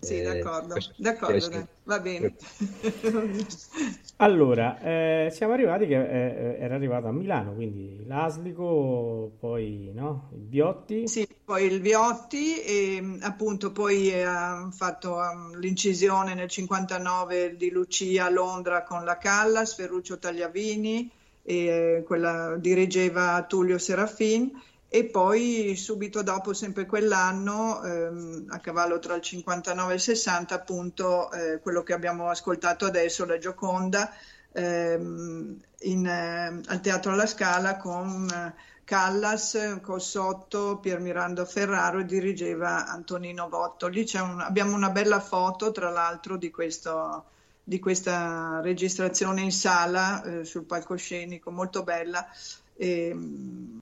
Sì, 0.00 0.18
eh, 0.18 0.22
d'accordo, 0.22 0.74
facciamo- 0.74 0.94
d'accordo, 0.98 1.68
va 1.84 2.00
bene. 2.00 2.34
Allora, 4.16 4.78
eh, 4.80 5.28
siamo 5.30 5.54
arrivati 5.54 5.86
che 5.86 5.94
eh, 5.94 6.56
era 6.58 6.74
arrivato 6.74 7.06
a 7.06 7.12
Milano, 7.12 7.54
quindi 7.54 8.04
l'Aslico, 8.06 9.36
poi 9.38 9.90
no, 9.94 10.30
il 10.34 10.40
Biotti. 10.40 11.08
Sì, 11.08 11.26
poi 11.44 11.64
il 11.64 11.80
Viotti 11.80 12.60
e 12.62 13.00
mh, 13.00 13.20
appunto 13.22 13.72
poi 13.72 14.10
eh, 14.10 14.22
ha 14.22 14.68
fatto 14.70 15.14
um, 15.14 15.56
l'incisione 15.58 16.34
nel 16.34 16.48
59 16.48 17.56
di 17.56 17.70
Lucia 17.70 18.26
a 18.26 18.30
Londra 18.30 18.82
con 18.82 19.04
la 19.04 19.16
Callas, 19.16 19.74
Ferruccio 19.74 20.18
Tagliavini, 20.18 21.10
e 21.42 21.54
eh, 21.66 22.02
quella 22.04 22.56
dirigeva 22.58 23.42
Tullio 23.48 23.78
Serafin 23.78 24.50
e 24.92 25.04
poi 25.04 25.76
subito 25.76 26.20
dopo, 26.24 26.52
sempre 26.52 26.84
quell'anno, 26.84 27.80
ehm, 27.84 28.46
a 28.48 28.58
cavallo 28.58 28.98
tra 28.98 29.14
il 29.14 29.22
59 29.22 29.92
e 29.92 29.94
il 29.94 30.00
60, 30.00 30.52
appunto 30.56 31.30
eh, 31.30 31.60
quello 31.60 31.84
che 31.84 31.92
abbiamo 31.92 32.28
ascoltato 32.28 32.86
adesso, 32.86 33.24
la 33.24 33.38
Gioconda, 33.38 34.12
ehm, 34.50 35.60
in, 35.82 36.06
eh, 36.06 36.60
al 36.66 36.80
Teatro 36.80 37.12
alla 37.12 37.26
Scala 37.26 37.76
con 37.76 38.28
eh, 38.28 38.54
Callas, 38.84 39.78
Cossotto, 39.80 40.78
Piermirando 40.78 41.44
Ferraro 41.44 42.00
e 42.00 42.04
dirigeva 42.04 42.86
Antonino 42.88 43.48
Votto. 43.48 43.86
Lì 43.86 44.04
un- 44.14 44.40
abbiamo 44.40 44.74
una 44.74 44.90
bella 44.90 45.20
foto, 45.20 45.70
tra 45.70 45.90
l'altro, 45.90 46.36
di, 46.36 46.50
questo, 46.50 47.26
di 47.62 47.78
questa 47.78 48.58
registrazione 48.60 49.42
in 49.42 49.52
sala 49.52 50.20
eh, 50.24 50.44
sul 50.44 50.64
palcoscenico, 50.64 51.52
molto 51.52 51.84
bella. 51.84 52.26
E, 52.74 53.14
mh, 53.14 53.78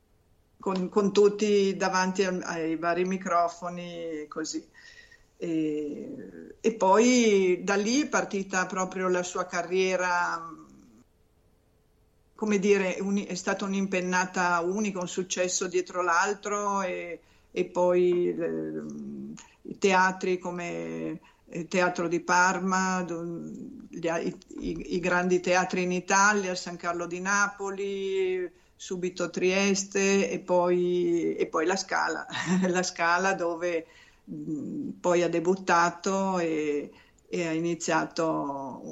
con, 0.58 0.88
con 0.88 1.12
tutti 1.12 1.76
davanti 1.76 2.24
al- 2.24 2.42
ai 2.44 2.76
vari 2.76 3.04
microfoni, 3.04 4.26
così. 4.28 4.66
E, 5.36 6.56
e 6.60 6.74
poi 6.74 7.60
da 7.62 7.76
lì 7.76 8.02
è 8.02 8.08
partita 8.08 8.66
proprio 8.66 9.08
la 9.08 9.22
sua 9.22 9.46
carriera, 9.46 10.40
come 12.34 12.58
dire, 12.58 12.96
uni- 13.00 13.24
è 13.26 13.34
stata 13.34 13.64
un'impennata 13.64 14.60
unica, 14.60 15.00
un 15.00 15.08
successo 15.08 15.66
dietro 15.66 16.02
l'altro 16.02 16.82
e, 16.82 17.20
e 17.50 17.64
poi 17.66 18.28
eh, 18.28 18.82
i 19.62 19.78
teatri 19.78 20.38
come 20.38 21.20
il 21.50 21.66
Teatro 21.66 22.08
di 22.08 22.20
Parma, 22.20 23.02
gli- 23.88 24.06
i- 24.60 24.94
i 24.94 24.98
grandi 25.00 25.40
teatri 25.40 25.82
in 25.82 25.92
Italia, 25.92 26.54
San 26.54 26.76
Carlo 26.76 27.06
di 27.06 27.20
Napoli, 27.20 28.50
subito 28.78 29.28
Trieste 29.30 30.30
e 30.30 30.40
poi, 30.40 31.34
e 31.36 31.48
poi 31.48 31.66
la 31.66 31.76
Scala, 31.76 32.26
la 32.68 32.82
Scala 32.84 33.34
dove 33.34 33.86
mh, 34.24 34.90
poi 35.00 35.22
ha 35.22 35.28
debuttato 35.28 36.38
e, 36.38 36.90
e 37.28 37.46
ha 37.46 37.52
iniziato, 37.52 38.82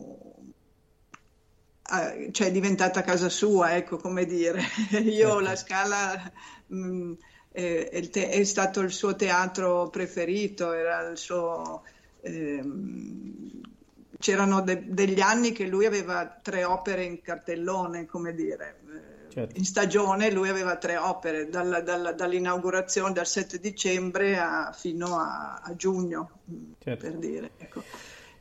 cioè 2.33 2.49
è 2.49 2.51
diventata 2.53 3.03
casa 3.03 3.29
sua, 3.29 3.77
ecco 3.77 3.97
come 3.99 4.25
dire. 4.25 4.61
Io 5.03 5.41
Certo. 5.41 5.41
la 5.41 5.57
Scala 5.57 6.33
mh, 6.67 7.13
è, 7.51 8.09
te- 8.11 8.29
è 8.31 8.45
stato 8.45 8.81
il 8.81 8.93
suo 8.93 9.15
teatro 9.15 9.89
preferito, 9.91 10.73
era 10.73 11.01
il 11.09 11.17
suo... 11.17 11.85
ehm, 12.23 13.61
c'erano 14.19 14.63
de- 14.63 14.85
degli 14.89 15.21
anni 15.21 15.53
che 15.53 15.67
lui 15.67 15.85
aveva 15.87 16.27
tre 16.43 16.65
opere 16.65 17.05
in 17.05 17.21
cartellone, 17.23 18.07
come 18.07 18.35
dire. 18.35 18.81
Certo. 19.37 19.59
In 19.59 19.67
stagione 19.67 20.31
lui 20.31 20.49
aveva 20.49 20.79
tre 20.79 20.97
opere, 20.97 21.51
dalla- 21.51 21.83
dalla- 21.83 22.13
dall'inaugurazione 22.15 23.13
dal 23.13 23.27
7 23.27 23.59
dicembre 23.59 24.39
a- 24.39 24.73
fino 24.73 25.19
a, 25.19 25.61
a 25.63 25.77
giugno, 25.77 26.41
mh, 26.45 26.55
Certo. 26.79 27.05
per 27.05 27.19
dire. 27.19 27.51
ecco. 27.59 27.83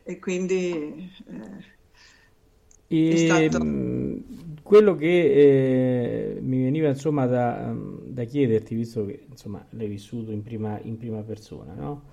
E 0.03 0.19
quindi 0.19 1.12
eh, 1.27 1.73
E, 2.88 3.10
È 3.13 3.17
stato- 3.17 3.65
quello 4.63 4.95
che 4.95 6.36
eh, 6.36 6.39
mi 6.41 6.63
veniva 6.63 6.88
insomma 6.88 7.25
da, 7.25 7.71
mm, 7.73 7.97
da 8.13 8.23
chiederti, 8.23 8.73
visto 8.75 9.05
che 9.05 9.25
insomma 9.29 9.65
l'hai 9.71 9.88
vissuto 9.88 10.31
in 10.31 10.41
prima, 10.43 10.79
in 10.81 10.95
prima 10.97 11.21
persona, 11.23 11.73
no? 11.73 12.03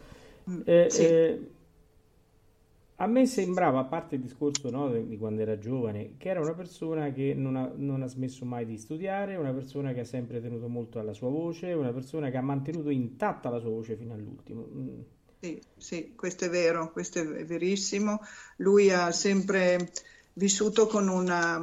mm, 0.50 0.60
Eh, 0.64 0.86
sì. 0.90 1.02
eh, 1.02 1.50
a 3.02 3.06
me 3.06 3.26
sembrava, 3.26 3.80
a 3.80 3.84
parte 3.84 4.14
il 4.14 4.22
discorso 4.22 4.70
no, 4.70 4.88
di 4.90 5.16
quando 5.18 5.42
era 5.42 5.58
giovane, 5.58 6.14
che 6.18 6.28
era 6.28 6.40
una 6.40 6.54
persona 6.54 7.12
che 7.12 7.34
non 7.34 7.56
ha, 7.56 7.70
non 7.74 8.02
ha 8.02 8.06
smesso 8.06 8.44
mai 8.44 8.64
di 8.64 8.78
studiare, 8.78 9.36
una 9.36 9.52
persona 9.52 9.92
che 9.92 10.00
ha 10.00 10.04
sempre 10.04 10.40
tenuto 10.40 10.68
molto 10.68 10.98
alla 11.00 11.12
sua 11.12 11.28
voce, 11.28 11.72
una 11.72 11.92
persona 11.92 12.30
che 12.30 12.36
ha 12.36 12.42
mantenuto 12.42 12.90
intatta 12.90 13.50
la 13.50 13.58
sua 13.58 13.70
voce 13.70 13.96
fino 13.96 14.14
all'ultimo. 14.14 14.66
Mm, 14.72 15.00
Sì, 15.40 15.60
sì, 15.76 16.14
questo 16.14 16.44
è 16.44 16.48
vero, 16.50 16.92
questo 16.92 17.18
è 17.18 17.44
verissimo. 17.44 18.20
Lui 18.58 18.90
ha 18.92 19.10
sempre 19.10 19.90
vissuto 20.34 20.86
con 20.86 21.08
una, 21.08 21.60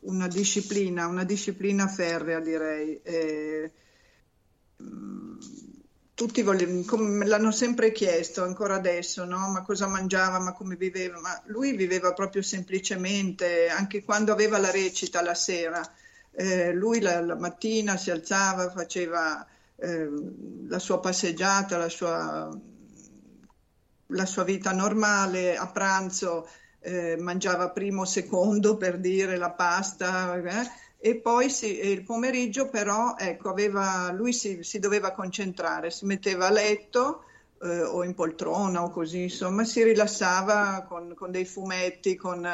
una 0.00 0.28
disciplina, 0.28 1.06
una 1.06 1.24
disciplina 1.24 1.86
ferrea, 1.88 2.40
direi. 2.40 3.00
Eh, 3.02 3.72
mm, 4.82 5.38
tutti 6.18 6.42
vogliono, 6.42 6.82
come 6.84 7.08
me 7.10 7.26
l'hanno 7.26 7.52
sempre 7.52 7.92
chiesto, 7.92 8.42
ancora 8.42 8.74
adesso, 8.74 9.24
no? 9.24 9.48
Ma 9.50 9.62
cosa 9.62 9.86
mangiava, 9.86 10.40
ma 10.40 10.52
come 10.52 10.74
viveva? 10.74 11.20
Ma 11.20 11.40
lui 11.44 11.76
viveva 11.76 12.12
proprio 12.12 12.42
semplicemente, 12.42 13.68
anche 13.68 14.02
quando 14.02 14.32
aveva 14.32 14.58
la 14.58 14.72
recita 14.72 15.22
la 15.22 15.36
sera. 15.36 15.80
Eh, 16.32 16.72
lui 16.72 17.00
la, 17.00 17.20
la 17.20 17.36
mattina 17.36 17.96
si 17.96 18.10
alzava, 18.10 18.68
faceva 18.68 19.46
eh, 19.76 20.08
la 20.66 20.80
sua 20.80 20.98
passeggiata, 20.98 21.76
la 21.76 21.88
sua, 21.88 22.50
la 24.06 24.26
sua 24.26 24.42
vita 24.42 24.72
normale, 24.72 25.56
a 25.56 25.68
pranzo 25.68 26.48
eh, 26.80 27.16
mangiava 27.16 27.70
primo, 27.70 28.04
secondo 28.04 28.76
per 28.76 28.98
dire 28.98 29.36
la 29.36 29.50
pasta, 29.50 30.34
eh, 30.34 30.68
e 31.00 31.16
poi 31.16 31.46
e 31.60 31.90
il 31.90 32.02
pomeriggio 32.02 32.68
però 32.68 33.14
ecco, 33.16 33.50
aveva, 33.50 34.10
lui 34.10 34.32
si, 34.32 34.64
si 34.64 34.80
doveva 34.80 35.12
concentrare, 35.12 35.90
si 35.90 36.04
metteva 36.06 36.48
a 36.48 36.50
letto 36.50 37.22
eh, 37.62 37.82
o 37.82 38.02
in 38.02 38.14
poltrona 38.14 38.82
o 38.82 38.90
così, 38.90 39.22
insomma, 39.22 39.64
si 39.64 39.82
rilassava 39.84 40.84
con, 40.88 41.14
con 41.14 41.30
dei 41.30 41.44
fumetti, 41.44 42.16
con, 42.16 42.46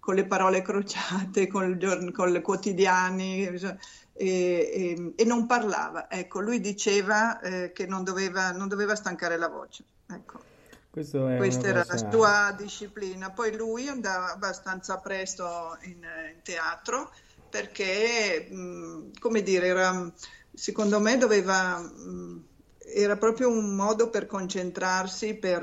con 0.00 0.14
le 0.16 0.26
parole 0.26 0.62
crociate, 0.62 1.46
con, 1.46 1.78
con 2.12 2.34
i 2.34 2.42
quotidiani 2.42 3.46
e, 3.46 3.72
e- 4.14 5.12
e 5.16 5.24
non 5.24 5.46
parlava. 5.46 6.10
Ecco, 6.10 6.40
lui 6.40 6.60
diceva 6.60 7.40
eh, 7.40 7.72
che 7.72 7.86
non 7.86 8.02
doveva, 8.02 8.50
non 8.50 8.66
doveva 8.66 8.96
stancare 8.96 9.36
la 9.36 9.48
voce. 9.48 9.84
Ecco. 10.10 10.50
Questa 10.90 11.66
era 11.66 11.84
cosa... 11.86 12.04
la 12.04 12.10
sua 12.10 12.54
disciplina. 12.56 13.30
Poi 13.30 13.56
lui 13.56 13.88
andava 13.88 14.32
abbastanza 14.32 14.98
presto 14.98 15.78
in, 15.84 16.02
in 16.02 16.42
teatro 16.42 17.10
perché, 17.52 18.48
mh, 18.50 19.10
come 19.20 19.42
dire, 19.42 19.66
era, 19.66 20.10
secondo 20.52 20.98
me 21.00 21.18
doveva, 21.18 21.78
mh, 21.78 22.48
era 22.96 23.16
proprio 23.18 23.50
un 23.50 23.74
modo 23.76 24.08
per 24.10 24.26
concentrarsi 24.26 25.38
per, 25.38 25.62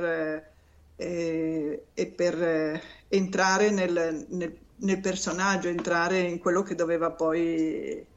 eh, 0.95 1.89
e 1.93 2.13
per 2.13 2.41
eh, 2.43 2.81
entrare 3.07 3.71
nel, 3.71 4.25
nel- 4.29 4.67
nel 4.81 4.99
personaggio, 5.01 5.67
entrare 5.67 6.19
in 6.21 6.37
quello 6.39 6.61
che 6.63 6.75
doveva 6.75 7.11
poi 7.13 8.07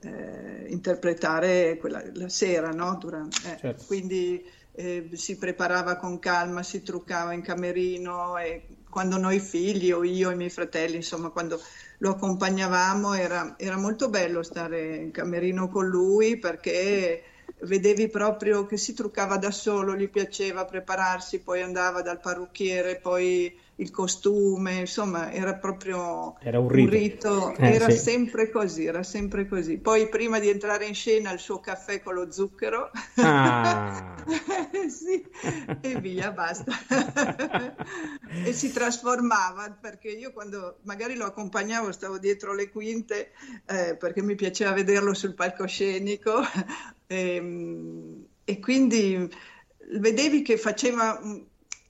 eh, 0.00 0.66
interpretare 0.68 1.76
quella, 1.78 2.02
la 2.14 2.28
sera, 2.28 2.70
no? 2.70 2.96
Durante- 2.98 3.54
eh, 3.54 3.56
Certo. 3.58 3.84
Quindi 3.86 4.42
eh, 4.72 5.08
si 5.12 5.38
preparava 5.38 5.96
con 5.96 6.18
calma, 6.18 6.62
si 6.62 6.82
truccava 6.82 7.32
in 7.32 7.42
camerino 7.42 8.36
e 8.38 8.66
quando 8.94 9.16
noi 9.18 9.40
figli 9.40 9.90
o 9.90 10.04
io 10.04 10.30
e 10.30 10.34
i 10.34 10.36
miei 10.36 10.50
fratelli, 10.50 10.94
insomma, 10.94 11.30
quando 11.30 11.60
lo 11.98 12.10
accompagnavamo 12.10 13.12
era, 13.14 13.56
era 13.58 13.76
molto 13.76 14.08
bello 14.08 14.44
stare 14.44 14.94
in 14.94 15.10
camerino 15.10 15.68
con 15.68 15.88
lui 15.88 16.38
perché 16.38 17.24
vedevi 17.62 18.06
proprio 18.06 18.66
che 18.66 18.76
si 18.76 18.94
truccava 18.94 19.36
da 19.36 19.50
solo, 19.50 19.96
gli 19.96 20.08
piaceva 20.08 20.64
prepararsi, 20.64 21.40
poi 21.40 21.62
andava 21.62 22.02
dal 22.02 22.20
parrucchiere, 22.20 23.00
poi 23.00 23.52
il 23.76 23.90
costume, 23.90 24.74
insomma, 24.74 25.32
era 25.32 25.54
proprio 25.54 26.38
Era 26.40 26.58
un 26.58 26.68
rito. 26.68 26.90
rito, 26.90 27.56
Eh, 27.56 27.74
era 27.74 27.90
sì. 27.90 27.98
sempre 27.98 28.50
così, 28.50 28.84
era 28.84 29.02
sempre 29.02 29.48
così. 29.48 29.78
Poi 29.78 30.08
prima 30.08 30.38
di 30.38 30.48
entrare 30.48 30.86
in 30.86 30.94
scena 30.94 31.32
il 31.32 31.40
suo 31.40 31.58
caffè 31.60 32.00
con 32.02 32.14
lo 32.14 32.30
zucchero. 32.30 32.90
Ah. 33.16 34.12
Sì, 34.84 35.24
e 35.80 35.98
via, 36.00 36.30
basta. 36.30 36.72
E 38.44 38.52
si 38.52 38.72
trasformava 38.72 39.70
perché 39.80 40.08
io 40.08 40.32
quando 40.32 40.78
magari 40.82 41.14
lo 41.14 41.24
accompagnavo 41.24 41.92
stavo 41.92 42.18
dietro 42.18 42.52
le 42.52 42.68
quinte 42.70 43.30
eh, 43.66 43.96
perché 43.96 44.22
mi 44.22 44.34
piaceva 44.34 44.72
vederlo 44.72 45.14
sul 45.14 45.34
palcoscenico 45.34 46.40
e, 47.06 48.26
e 48.44 48.60
quindi 48.60 49.28
vedevi 49.98 50.42
che 50.42 50.56
faceva 50.58 51.18
un 51.22 51.42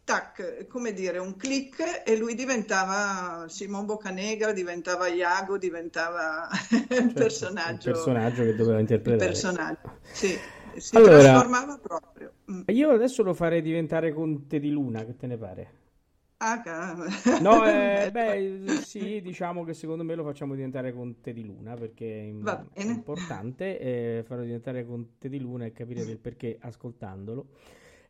tac, 0.04 0.66
come 0.66 0.92
dire, 0.92 1.18
un 1.18 1.36
click 1.36 2.02
e 2.04 2.16
lui 2.16 2.34
diventava 2.34 3.46
Simon 3.48 3.86
Boccanegra, 3.86 4.52
diventava 4.52 5.08
Iago, 5.08 5.56
diventava 5.58 6.48
il 6.70 6.86
Certo, 6.88 7.12
personaggio. 7.14 7.88
il 7.88 7.94
personaggio 7.94 8.42
che 8.44 8.54
doveva 8.54 8.74
il 8.74 8.80
interpretare. 8.80 9.30
personaggio, 9.30 9.98
sì, 10.12 10.36
si 10.76 10.96
Allora- 10.96 11.18
trasformava 11.20 11.78
proprio. 11.78 12.32
Mm. 12.52 12.62
Io 12.66 12.90
adesso 12.90 13.22
lo 13.22 13.34
farei 13.34 13.62
diventare 13.62 14.12
Conte 14.12 14.60
di 14.60 14.70
Luna, 14.70 15.04
che 15.04 15.16
te 15.16 15.26
ne 15.26 15.36
pare? 15.38 15.82
Ah, 16.38 16.62
No, 17.40 17.64
eh, 17.66 18.10
beh, 18.12 18.80
sì, 18.82 19.22
diciamo 19.22 19.64
che 19.64 19.72
secondo 19.72 20.04
me 20.04 20.14
lo 20.14 20.24
facciamo 20.24 20.54
diventare 20.54 20.92
Conte 20.92 21.32
di 21.32 21.42
Luna 21.42 21.74
perché 21.74 22.30
è 22.74 22.82
importante 22.82 23.78
eh, 23.78 24.24
farlo 24.26 24.44
diventare 24.44 24.84
Conte 24.84 25.30
di 25.30 25.40
Luna 25.40 25.64
e 25.64 25.72
capire 25.72 26.04
del 26.04 26.18
perché 26.18 26.58
ascoltandolo. 26.60 27.46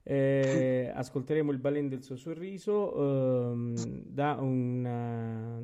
Eh, 0.06 0.92
ascolteremo 0.94 1.50
il 1.50 1.56
Balen 1.58 1.88
del 1.88 2.02
suo 2.02 2.16
sorriso 2.16 3.52
ehm, 3.52 3.74
da 4.04 4.34
una- 4.38 5.62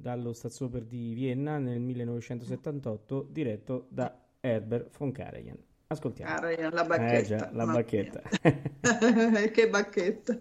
dallo 0.00 0.32
Staatsoper 0.32 0.84
di 0.84 1.14
Vienna 1.14 1.58
nel 1.58 1.78
1978 1.80 3.28
diretto 3.30 3.86
da 3.90 4.12
Herbert 4.40 4.96
von 4.98 5.12
Karajan. 5.12 5.56
Ascoltiamo. 5.86 6.34
Ah, 6.34 6.40
la 6.40 6.82
Eh 6.82 6.86
bacchetta. 6.86 7.22
già, 7.36 7.50
la 7.52 7.64
bacchetta. 7.64 8.22
che 9.52 9.68
bacchetta. 9.68 10.38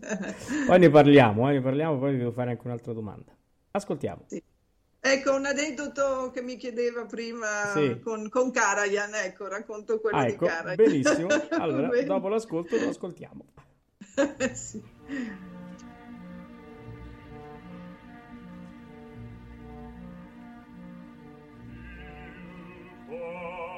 Poi 0.65 0.79
ne 0.79 0.89
parliamo, 0.89 1.49
eh, 1.49 1.53
ne 1.53 1.61
parliamo, 1.61 1.97
poi 1.99 2.11
vi 2.13 2.17
devo 2.17 2.31
fare 2.31 2.49
anche 2.51 2.65
un'altra 2.65 2.93
domanda. 2.93 3.31
Ascoltiamo. 3.71 4.25
Ecco, 4.99 5.35
un 5.35 5.45
aneddoto 5.45 6.31
che 6.33 6.41
mi 6.41 6.57
chiedeva 6.57 7.05
prima 7.05 7.71
Sì. 7.73 7.99
con, 7.99 8.27
con 8.29 8.51
Karajan, 8.51 9.13
ecco, 9.15 9.47
racconto 9.47 9.99
quello 9.99 10.17
Ah, 10.17 10.25
di 10.25 10.31
ecco, 10.31 10.45
Karajan. 10.47 10.75
benissimo. 10.75 11.27
Allora, 11.61 11.87
Bene. 11.87 12.05
dopo 12.05 12.27
l'ascolto 12.27 12.75
lo 12.77 12.89
ascoltiamo. 12.89 13.45
Sì. 14.53 14.83
del 23.07 23.76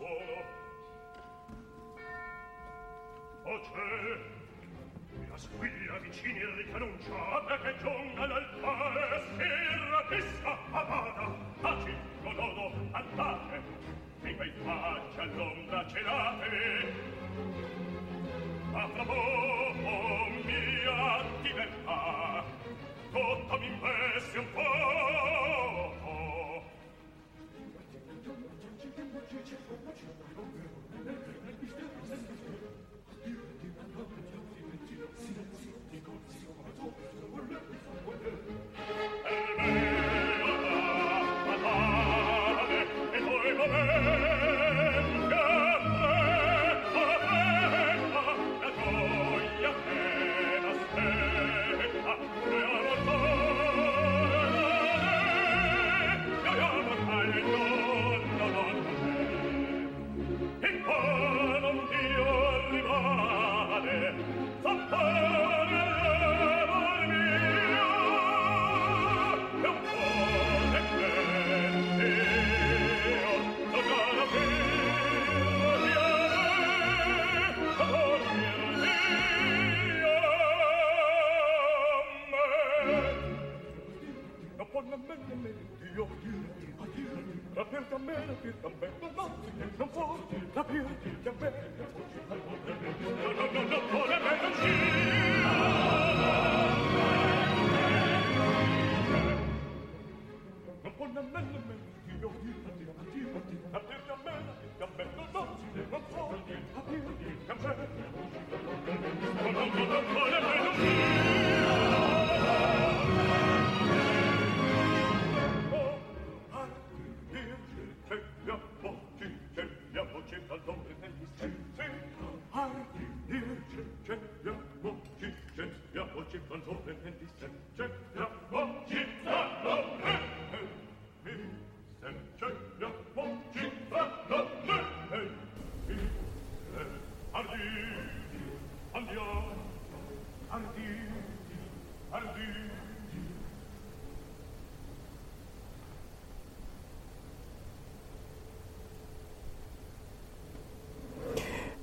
solo. 0.00 0.44
O 3.44 3.60
ciel 3.64 4.20
la 5.28 5.36
squilla 5.36 5.98
vicini 5.98 6.40
e 6.40 6.54
ricanuncia 6.56 7.40
perché 7.46 7.76
giunga 7.78 8.26
l'altare 8.26 9.22
sirra 9.36 10.02
pissa 10.08 10.58
amata 10.70 11.36
taci 11.60 11.94
gododo 12.22 12.72
andate 12.92 13.62
e 14.22 14.34
bei 14.34 14.52
faccia 14.64 15.22
all'ombra 15.22 15.86
celatevi 15.88 16.92
a 18.72 18.88
propos 18.88 20.44
mia 20.44 21.22
libertà 21.42 22.44
tutto 23.10 23.58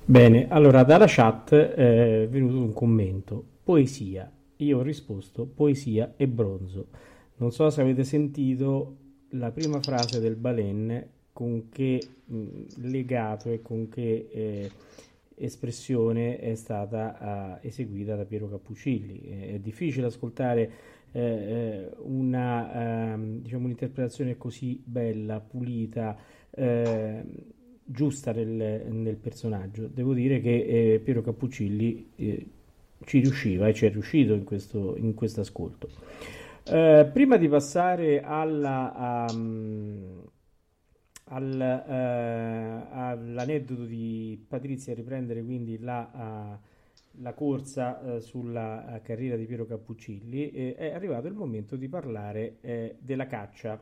Bene, 0.09 0.47
allora 0.47 0.83
dalla 0.83 1.03
chat 1.05 1.51
eh, 1.51 2.23
è 2.23 2.27
venuto 2.29 2.61
un 2.61 2.71
commento. 2.71 3.43
Poesia. 3.61 4.31
Io 4.55 4.77
ho 4.77 4.81
risposto 4.81 5.45
poesia 5.45 6.13
e 6.15 6.29
bronzo. 6.29 6.87
Non 7.35 7.51
so 7.51 7.69
se 7.69 7.81
avete 7.81 8.05
sentito 8.05 8.95
la 9.31 9.51
prima 9.51 9.81
frase 9.81 10.21
del 10.21 10.37
Balen 10.37 11.09
con 11.33 11.67
che 11.67 12.01
mh, 12.23 12.47
legato 12.83 13.51
e 13.51 13.61
con 13.61 13.89
che 13.89 14.29
eh, 14.31 14.71
espressione 15.35 16.39
è 16.39 16.55
stata 16.55 17.59
uh, 17.59 17.67
eseguita 17.67 18.15
da 18.15 18.23
Piero 18.23 18.47
Cappuccilli. 18.47 19.19
È 19.55 19.59
difficile 19.59 20.05
ascoltare 20.05 20.71
eh, 21.11 21.21
eh 21.21 21.89
una, 22.03 23.13
uh, 23.13 23.41
diciamo, 23.41 23.65
un'interpretazione 23.65 24.37
così 24.37 24.81
bella, 24.85 25.41
pulita, 25.41 26.17
eh, 26.49 27.23
giusta 27.89 28.31
nel, 28.33 28.85
nel, 28.89 29.15
personaggio. 29.15 29.87
Devo 29.87 30.13
dire 30.13 30.41
che 30.41 30.93
eh, 30.93 30.99
Piero 30.99 31.21
Cappuccilli 31.21 32.11
eh, 32.15 32.45
ci 33.05 33.19
riusciva 33.19 33.67
e 33.67 33.73
ci 33.73 33.85
è 33.85 33.89
riuscito 33.89 34.33
in 34.33 34.43
questo 34.43 34.95
in 34.97 35.13
ascolto. 35.37 35.89
Eh, 36.65 37.09
prima 37.13 37.37
di 37.37 37.47
passare 37.47 38.21
alla, 38.21 39.25
um, 39.31 40.21
al, 41.29 41.83
uh, 41.87 42.93
all'aneddoto 42.93 43.85
di 43.85 44.43
Patrizia, 44.45 44.93
riprendere 44.93 45.41
quindi 45.43 45.79
la, 45.79 46.59
uh, 46.59 47.21
la 47.21 47.33
corsa 47.33 47.99
uh, 47.99 48.19
sulla 48.19 48.99
carriera 49.01 49.37
di 49.37 49.45
Piero 49.45 49.65
Cappuccilli, 49.65 50.51
è 50.73 50.91
arrivato 50.93 51.27
il 51.27 51.35
momento 51.35 51.77
di 51.77 51.87
parlare 51.87 52.57
della 52.99 53.27
caccia 53.27 53.79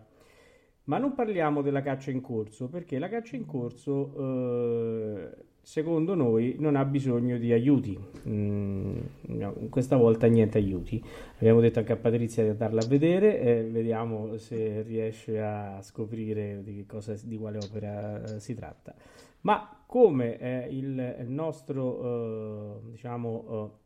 ma 0.85 0.97
non 0.97 1.13
parliamo 1.13 1.61
della 1.61 1.81
caccia 1.81 2.11
in 2.11 2.21
corso, 2.21 2.67
perché 2.67 2.99
la 2.99 3.09
caccia 3.09 3.35
in 3.35 3.45
corso, 3.45 4.13
eh, 4.17 5.29
secondo 5.61 6.13
noi, 6.13 6.55
non 6.59 6.75
ha 6.75 6.85
bisogno 6.85 7.37
di 7.37 7.51
aiuti. 7.51 7.97
Mm, 8.27 8.99
no, 9.21 9.53
questa 9.69 9.95
volta 9.95 10.27
niente 10.27 10.59
aiuti. 10.59 11.03
Abbiamo 11.37 11.59
detto 11.59 11.79
anche 11.79 11.93
a 11.93 11.95
Patrizia 11.95 12.43
di 12.43 12.49
andarla 12.49 12.81
a 12.81 12.87
vedere, 12.87 13.39
eh, 13.39 13.63
vediamo 13.63 14.37
se 14.37 14.83
riesce 14.83 15.41
a 15.41 15.81
scoprire 15.81 16.61
di, 16.63 16.85
cosa, 16.85 17.15
di 17.23 17.37
quale 17.37 17.57
opera 17.57 18.23
eh, 18.23 18.39
si 18.39 18.53
tratta. 18.53 18.93
Ma 19.41 19.83
come 19.87 20.37
eh, 20.37 20.67
il, 20.69 21.17
il, 21.19 21.29
nostro, 21.29 22.83
eh, 22.83 22.91
diciamo, 22.91 23.79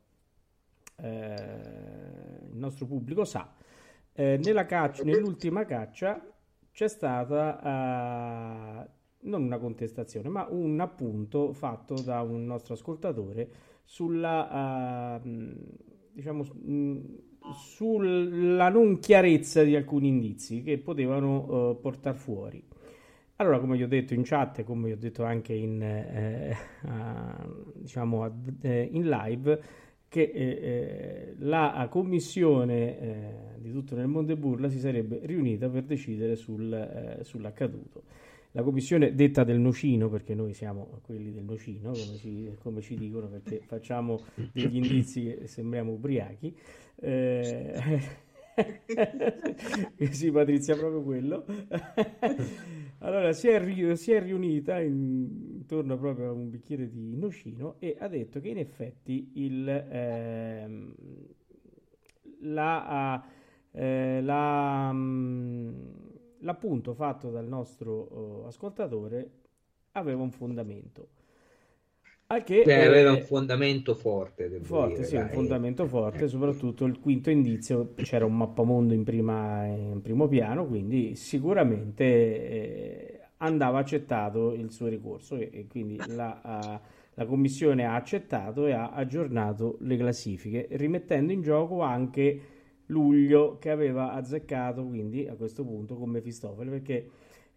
eh, 0.97 1.34
il 2.52 2.58
nostro 2.58 2.86
pubblico 2.86 3.24
sa, 3.24 3.54
caccia, 4.14 5.04
nell'ultima 5.04 5.64
caccia 5.64 6.22
c'è 6.80 6.88
stata 6.88 7.60
uh, 7.62 9.28
non 9.28 9.44
una 9.44 9.58
contestazione, 9.58 10.30
ma 10.30 10.48
un 10.50 10.80
appunto 10.80 11.52
fatto 11.52 11.96
da 11.96 12.22
un 12.22 12.46
nostro 12.46 12.74
ascoltatore 12.74 13.50
sulla, 13.84 15.20
uh, 15.22 15.30
diciamo, 16.14 16.46
sulla 17.52 18.70
non 18.70 19.00
chiarezza 19.00 19.62
di 19.64 19.76
alcuni 19.76 20.08
indizi 20.08 20.64
che 20.64 20.78
potevano 20.78 21.72
uh, 21.72 21.80
portare 21.82 22.16
fuori. 22.16 22.64
Allora, 23.36 23.60
come 23.60 23.76
vi 23.76 23.84
ho 23.84 23.88
detto 23.90 24.14
in 24.14 24.24
chat 24.24 24.60
e 24.60 24.64
come 24.64 24.86
vi 24.86 24.94
ho 24.94 24.98
detto 24.98 25.26
anche 25.26 25.52
in, 25.54 25.82
eh, 25.82 26.56
diciamo, 27.76 28.26
in 28.62 29.10
live, 29.10 29.62
che 30.10 30.24
eh, 30.24 30.34
eh, 30.34 31.34
la 31.38 31.88
commissione 31.89 32.99
eh, 32.99 33.34
di 33.60 33.72
tutto 33.72 33.95
nel 33.95 34.07
mondo 34.07 34.34
e 34.34 34.38
burla 34.38 34.68
si 34.68 34.80
sarebbe 34.80 35.20
riunita 35.24 35.70
per 35.70 35.84
decidere 35.84 36.36
sul, 36.36 36.74
eh, 36.74 37.24
sull'accaduto. 37.24 38.03
La 38.53 38.64
commissione 38.64 39.14
detta 39.14 39.43
del 39.43 39.60
nocino, 39.60 40.10
perché 40.10 40.34
noi 40.34 40.55
siamo 40.55 40.99
quelli 41.03 41.32
del 41.32 41.43
nocino, 41.43 41.91
come 41.91 42.18
ci, 42.18 42.49
come 42.64 42.82
ci 42.82 42.95
dicono, 42.95 43.28
perché 43.28 43.62
facciamo 43.64 44.22
degli 44.51 44.78
indizi 44.78 45.32
e 45.32 45.45
sembriamo 45.45 45.91
ubriachi. 45.91 46.55
Eh, 49.97 50.12
sì, 50.14 50.32
Patrizia, 50.32 50.76
proprio 50.76 51.01
quello. 51.03 51.45
allora, 52.99 53.32
si 53.34 53.47
è, 53.47 53.60
ri- 53.64 53.95
si 53.97 54.12
è 54.12 54.22
riunita 54.22 54.80
in- 54.80 55.55
intorno 55.60 55.97
proprio 55.97 56.30
a 56.30 56.32
un 56.32 56.49
bicchiere 56.49 56.89
di 56.89 57.16
nocino 57.16 57.76
e 57.80 57.95
ha 57.99 58.07
detto 58.07 58.39
che 58.39 58.49
in 58.49 58.57
effetti 58.57 59.32
il, 59.36 59.68
ehm, 59.68 60.93
la, 62.41 63.24
eh, 63.72 64.22
la, 64.22 64.91
mh, 64.91 65.93
l'appunto 66.39 66.93
fatto 66.93 67.30
dal 67.30 67.47
nostro 67.47 67.91
oh, 67.93 68.47
ascoltatore 68.47 69.32
aveva 69.93 70.22
un 70.22 70.32
fondamento. 70.32 71.10
Che, 72.32 72.62
cioè, 72.64 72.86
aveva 72.86 73.12
un 73.12 73.22
fondamento 73.22 73.96
forte, 73.96 74.60
forte 74.62 74.94
dire, 74.94 75.04
sì, 75.04 75.16
un 75.16 75.30
fondamento 75.30 75.88
forte, 75.88 76.28
soprattutto 76.28 76.86
il 76.86 77.00
quinto 77.00 77.32
indizio 77.32 77.96
c'era 77.96 78.24
un 78.24 78.38
mappamondo 78.38 78.94
in, 78.94 79.04
prima, 79.04 79.66
in 79.66 80.00
primo 80.04 80.28
piano, 80.28 80.68
quindi 80.68 81.16
sicuramente 81.16 82.04
eh, 82.06 83.20
andava 83.38 83.80
accettato 83.80 84.54
il 84.54 84.70
suo 84.70 84.86
ricorso 84.86 85.38
e, 85.38 85.50
e 85.52 85.66
quindi 85.68 86.00
la, 86.10 86.40
uh, 86.44 86.88
la, 87.16 87.26
commissione 87.26 87.86
ha 87.86 87.96
accettato 87.96 88.68
e 88.68 88.74
ha 88.74 88.92
aggiornato 88.92 89.78
le 89.82 89.98
classifiche, 89.98 90.68
rimettendo 90.74 91.32
in 91.32 91.42
gioco 91.42 91.82
anche 91.82 92.42
luglio 92.86 93.58
che 93.58 93.72
aveva 93.72 94.14
azzeccato 94.14 94.86
quindi 94.86 95.28
a 95.28 95.34
questo 95.34 95.66
punto 95.66 95.96
con 95.96 96.12
Mefistofele 96.12 96.70
perché 96.70 97.10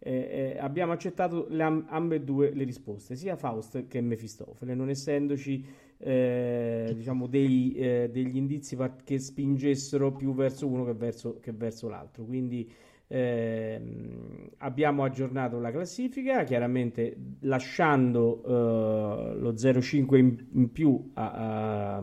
eh, 0.04 0.54
eh, 0.54 0.58
abbiamo 0.58 0.92
accettato 0.92 1.46
le, 1.48 1.84
ambedue 1.86 2.52
le 2.52 2.64
risposte, 2.64 3.14
sia 3.14 3.36
Faust 3.36 3.86
che 3.86 4.00
Mefistofele, 4.00 4.74
non 4.74 4.88
essendoci 4.88 5.64
eh, 5.98 6.92
diciamo 6.92 7.28
dei, 7.28 7.72
eh, 7.74 8.10
degli 8.12 8.36
indizi 8.36 8.76
che 9.04 9.20
spingessero 9.20 10.10
più 10.10 10.34
verso 10.34 10.66
uno 10.66 10.84
che 10.84 10.94
verso, 10.94 11.38
che 11.38 11.52
verso 11.52 11.88
l'altro. 11.88 12.24
Quindi 12.24 12.68
ehm, 13.06 14.50
abbiamo 14.58 15.04
aggiornato 15.04 15.60
la 15.60 15.70
classifica, 15.70 16.42
chiaramente 16.42 17.16
lasciando 17.42 18.42
eh, 18.44 19.38
lo 19.38 19.52
0,5 19.52 20.16
in, 20.16 20.46
in 20.54 20.72
più 20.72 21.10
a, 21.14 21.96
a 21.96 22.02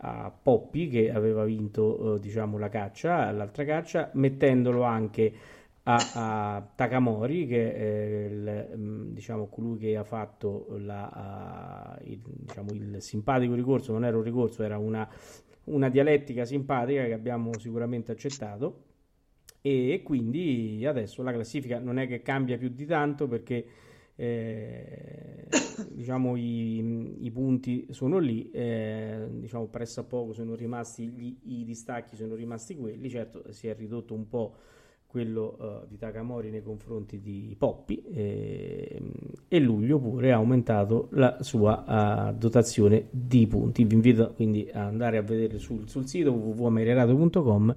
a 0.00 0.30
Poppi 0.30 0.88
che 0.88 1.10
aveva 1.10 1.44
vinto 1.44 2.14
eh, 2.14 2.20
diciamo 2.20 2.58
la 2.58 2.68
caccia, 2.68 3.32
l'altra 3.32 3.64
caccia, 3.64 4.10
mettendolo 4.14 4.82
anche 4.82 5.32
a, 5.88 6.56
a 6.56 6.70
Takamori, 6.74 7.46
che 7.46 7.74
è 7.74 8.26
il, 8.26 8.68
mm, 8.76 9.12
diciamo, 9.12 9.46
colui 9.46 9.78
che 9.78 9.96
ha 9.96 10.04
fatto 10.04 10.66
la, 10.78 11.96
uh, 11.98 12.06
il, 12.06 12.20
diciamo, 12.22 12.72
il, 12.72 12.96
simpatico 13.00 13.54
ricorso, 13.54 13.92
non 13.92 14.04
era 14.04 14.16
un 14.16 14.22
ricorso, 14.22 14.62
era 14.62 14.76
una, 14.76 15.08
una 15.64 15.88
dialettica 15.88 16.44
simpatica 16.44 17.04
che 17.06 17.14
abbiamo 17.14 17.58
sicuramente 17.58 18.12
accettato. 18.12 18.84
E 19.62 20.02
quindi 20.04 20.84
adesso 20.86 21.22
la 21.22 21.32
classifica 21.32 21.78
non 21.80 21.98
è 21.98 22.06
che 22.06 22.22
cambia 22.22 22.56
più 22.58 22.68
di 22.68 22.86
tanto 22.86 23.26
perché 23.26 23.66
eh, 24.14 25.46
diciamo 25.90 26.36
i, 26.36 27.24
i, 27.24 27.30
punti 27.30 27.86
sono 27.90 28.18
lì, 28.18 28.50
eh, 28.50 29.26
diciamo 29.30 29.66
presso 29.66 30.00
a 30.00 30.04
poco 30.04 30.32
sono 30.32 30.54
rimasti 30.54 31.08
gli, 31.08 31.36
i 31.44 31.64
distacchi, 31.64 32.14
sono 32.14 32.34
rimasti 32.34 32.76
quelli, 32.76 33.10
certo 33.10 33.50
si 33.52 33.66
è 33.66 33.74
ridotto 33.74 34.14
un 34.14 34.28
po' 34.28 34.54
quello 35.08 35.56
uh, 35.58 35.86
di 35.88 35.96
Takamori 35.96 36.50
nei 36.50 36.62
confronti 36.62 37.18
di 37.18 37.56
Poppi 37.58 38.02
eh, 38.02 39.00
e 39.48 39.58
luglio 39.58 39.98
pure 39.98 40.32
ha 40.32 40.36
aumentato 40.36 41.08
la 41.12 41.38
sua 41.40 42.28
uh, 42.30 42.36
dotazione 42.36 43.06
di 43.10 43.46
punti. 43.46 43.84
Vi 43.84 43.94
invito 43.94 44.34
quindi 44.34 44.68
ad 44.70 44.82
andare 44.82 45.16
a 45.16 45.22
vedere 45.22 45.58
sul, 45.58 45.88
sul 45.88 46.06
sito 46.06 46.30
www.ameriradio.com 46.32 47.74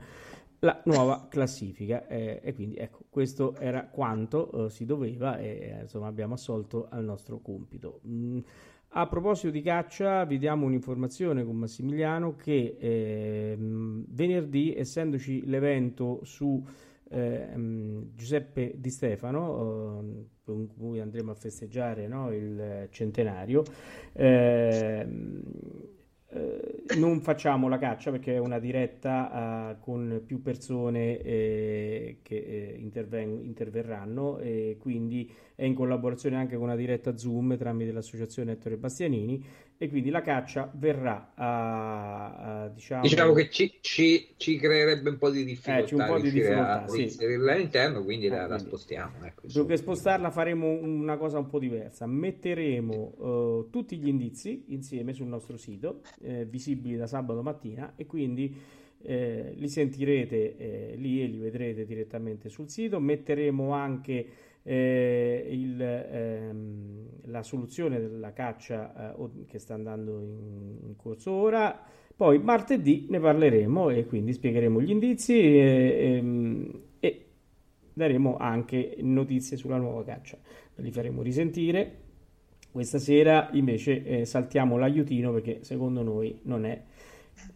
la 0.60 0.80
nuova 0.86 1.28
classifica 1.30 2.06
eh, 2.08 2.42
e 2.44 2.54
quindi 2.54 2.76
ecco 2.76 3.06
questo 3.10 3.56
era 3.56 3.86
quanto 3.86 4.50
uh, 4.52 4.68
si 4.68 4.86
doveva 4.86 5.40
e 5.40 5.78
insomma 5.82 6.08
abbiamo 6.08 6.34
assolto 6.34 6.88
al 6.90 7.04
nostro 7.06 7.40
compito. 7.40 8.02
Mm, 8.06 8.40
a 8.94 9.08
proposito 9.08 9.52
di 9.52 9.62
caccia, 9.62 10.26
vi 10.26 10.38
diamo 10.38 10.66
un'informazione 10.66 11.46
con 11.46 11.56
Massimiliano 11.56 12.36
che 12.36 12.76
eh, 12.78 13.56
venerdì, 13.58 14.76
essendoci 14.76 15.46
l'evento 15.46 16.20
su 16.24 16.62
eh, 17.12 17.54
Giuseppe 18.16 18.74
Di 18.76 18.90
Stefano, 18.90 20.02
eh, 20.02 20.26
con 20.44 20.68
cui 20.68 21.00
andremo 21.00 21.32
a 21.32 21.36
festeggiare 21.36 22.08
no, 22.08 22.32
il 22.34 22.88
centenario. 22.90 23.64
Eh, 24.14 25.08
eh, 26.34 26.84
non 26.98 27.20
facciamo 27.20 27.68
la 27.68 27.78
caccia 27.78 28.10
perché 28.10 28.36
è 28.36 28.38
una 28.38 28.58
diretta 28.58 29.76
uh, 29.78 29.84
con 29.84 30.22
più 30.26 30.42
persone 30.42 31.20
eh, 31.20 32.20
che 32.22 32.36
eh, 32.36 32.76
interven- 32.78 33.42
interverranno 33.44 34.40
e 34.40 34.78
quindi 34.80 35.30
è 35.56 35.66
in 35.66 35.74
collaborazione 35.74 36.38
anche 36.38 36.56
con 36.56 36.64
una 36.64 36.76
diretta 36.76 37.18
Zoom 37.18 37.58
tramite 37.58 37.92
l'associazione 37.92 38.54
Ettore 38.54 38.78
Bastianini 38.78 39.46
e 39.78 39.90
quindi 39.90 40.10
la 40.10 40.22
caccia 40.22 40.72
verrà 40.76 41.34
a, 41.36 42.64
a 42.64 42.68
diciamo... 42.70 43.02
diciamo 43.02 43.34
che 43.34 43.50
ci, 43.50 43.80
ci, 43.82 44.34
ci, 44.38 44.58
creerebbe 44.58 45.10
un 45.10 45.18
po' 45.18 45.32
di 45.32 45.44
difficoltà, 45.44 45.90
eh, 45.90 45.96
un 45.96 46.06
po' 46.08 46.20
di 46.20 46.32
difficoltà 46.32 46.84
a 46.84 46.88
sì. 46.88 47.02
inserirla 47.04 47.54
all'interno 47.54 48.04
quindi, 48.04 48.28
la, 48.28 48.48
la, 48.48 48.58
spostiamo 48.58 49.26
ecco, 49.26 49.48
più 49.48 49.66
che 49.66 49.78
spostarla 49.78 50.30
faremo 50.30 50.70
una 50.70 51.18
cosa 51.18 51.40
un 51.40 51.48
po' 51.48 51.60
diversa 51.60 52.06
metteremo 52.06 53.68
tutti 53.72 53.98
gli 53.98 54.08
indizi 54.08 54.66
insieme 54.68 55.14
sul 55.14 55.28
nostro 55.28 55.58
sito 55.58 56.02
eh, 56.24 56.46
visibili 56.46 56.98
da 56.98 57.08
sabato 57.08 57.42
mattina 57.42 57.94
e 57.96 58.06
quindi 58.06 58.56
eh, 59.04 59.54
li 59.56 59.68
sentirete 59.68 60.58
eh, 60.58 60.96
lì 60.96 61.22
e 61.22 61.26
li 61.26 61.38
vedrete 61.38 61.86
direttamente 61.86 62.50
sul 62.50 62.70
sito. 62.70 63.00
Metteremo 63.00 63.72
anche 63.72 64.26
eh, 64.64 65.48
il, 65.50 65.82
ehm, 65.82 67.08
la 67.26 67.44
soluzione 67.44 68.00
della 68.00 68.34
caccia 68.34 69.16
eh, 69.16 69.46
che 69.48 69.60
sta 69.60 69.74
andando 69.74 70.20
in, 70.22 70.78
in, 70.84 70.96
corso 70.96 71.32
ora. 71.32 71.80
Poi 72.16 72.38
martedì 72.40 73.08
ne 73.10 73.20
parleremo 73.20 73.90
e 73.90 74.06
quindi 74.06 74.34
spiegheremo 74.34 74.80
gli 74.82 74.92
indizi 74.92 75.34
e, 75.34 76.18
ehm, 76.18 76.82
e 77.00 77.26
daremo 77.94 78.38
anche 78.38 78.98
notizie 79.00 79.58
sulla 79.58 79.78
nuova 79.78 80.04
caccia. 80.04 80.38
Li 80.76 80.92
faremo 80.92 81.22
risentire 81.22 82.01
questa 82.72 83.00
sera 83.00 83.50
invece 83.54 84.04
eh, 84.04 84.26
saltiamo 84.26 84.78
l'aiutino 84.78 85.34
perché 85.34 85.64
secondo 85.64 86.02
noi 86.02 86.40
non 86.44 86.66
è, 86.66 86.82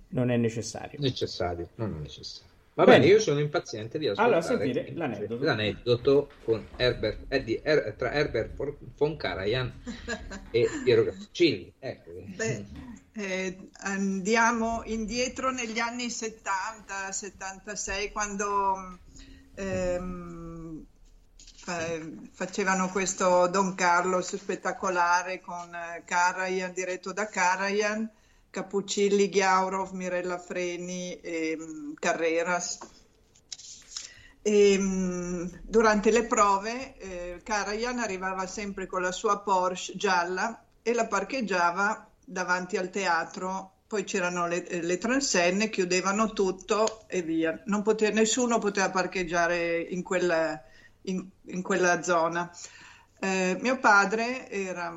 non 0.09 0.30
è 0.30 0.38
necessario. 0.38 0.99
Necessario, 0.99 1.70
non 1.76 1.95
è 1.97 2.01
necessario. 2.01 2.53
Va 2.76 2.84
bene, 2.84 2.99
bene 2.99 3.11
io 3.11 3.20
sono 3.22 3.39
impaziente 3.39 3.97
di 3.97 4.09
ascoltare 4.09 4.36
allora, 4.36 4.45
sentire 4.45 4.91
l'aneddoto. 4.93 5.43
l'aneddoto 5.45 6.30
con 6.43 6.68
Herbert, 6.76 7.24
eh, 7.30 7.41
di, 7.41 7.57
er, 7.63 7.95
tra 7.97 8.11
Herbert 8.11 8.51
von 8.97 9.16
Karajan 9.16 9.72
e 10.51 10.68
Piero 10.84 11.05
Cappuccilli. 11.05 11.72
Ecco. 11.80 12.11
Beh, 12.36 12.66
eh, 13.13 13.70
andiamo 13.84 14.82
indietro 14.88 15.51
negli 15.51 15.80
anni 15.80 16.07
70-76 16.07 18.11
quando 18.11 18.99
ehm, 19.55 20.55
facevano 22.32 22.89
questo 22.89 23.47
Don 23.47 23.74
Carlos 23.74 24.36
spettacolare 24.36 25.41
con 25.41 25.74
eh, 25.74 26.03
Karajan, 26.05 26.74
diretto 26.74 27.11
da 27.11 27.28
Karajan, 27.28 28.09
Cappuccilli, 28.49 29.30
Ghiaurov, 29.30 29.91
Mirella 29.91 30.38
Freni 30.38 31.20
e 31.20 31.57
mm, 31.59 31.93
Carreras. 31.95 32.78
E, 34.41 34.78
mm, 34.78 35.45
durante 35.63 36.11
le 36.11 36.26
prove 36.26 36.97
eh, 36.97 37.41
Karajan 37.43 37.99
arrivava 37.99 38.45
sempre 38.45 38.86
con 38.86 39.01
la 39.01 39.11
sua 39.11 39.39
Porsche 39.39 39.95
gialla 39.95 40.63
e 40.84 40.93
la 40.93 41.07
parcheggiava 41.07 42.07
davanti 42.24 42.78
al 42.78 42.91
teatro 42.91 43.72
poi 43.88 44.03
c'erano 44.03 44.47
le, 44.47 44.66
le, 44.82 44.97
transenne, 44.97 45.70
chiudevano 45.70 46.34
tutto 46.34 47.03
e 47.07 47.22
via. 47.22 47.63
Pote, 47.84 48.11
nessuno 48.11 48.57
poteva 48.57 48.89
parcheggiare 48.89 49.78
in 49.78 50.01
quella, 50.01 50.61
in, 51.06 51.28
in 51.45 51.62
quella 51.62 52.01
zona. 52.01 52.51
Eh, 53.20 53.58
mio 53.60 53.80
padre 53.80 54.49
era 54.49 54.93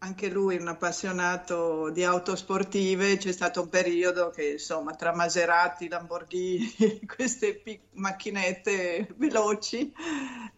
anche 0.00 0.28
lui 0.28 0.56
un 0.56 0.68
appassionato 0.68 1.90
di 1.90 2.04
auto 2.04 2.36
sportive, 2.36 3.16
c'è 3.16 3.32
stato 3.32 3.62
un 3.62 3.68
periodo 3.68 4.30
che 4.30 4.52
insomma 4.52 4.94
tra 4.94 5.14
Maserati, 5.14 5.88
Lamborghini, 5.88 7.00
queste 7.16 7.56
pic- 7.56 7.88
macchinette 7.92 9.08
veloci, 9.16 9.92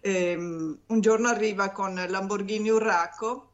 ehm, 0.01 0.79
un 0.87 1.01
giorno 1.01 1.29
arriva 1.29 1.71
con 1.71 1.95
Lamborghini 1.95 2.69
Urraco 2.69 3.53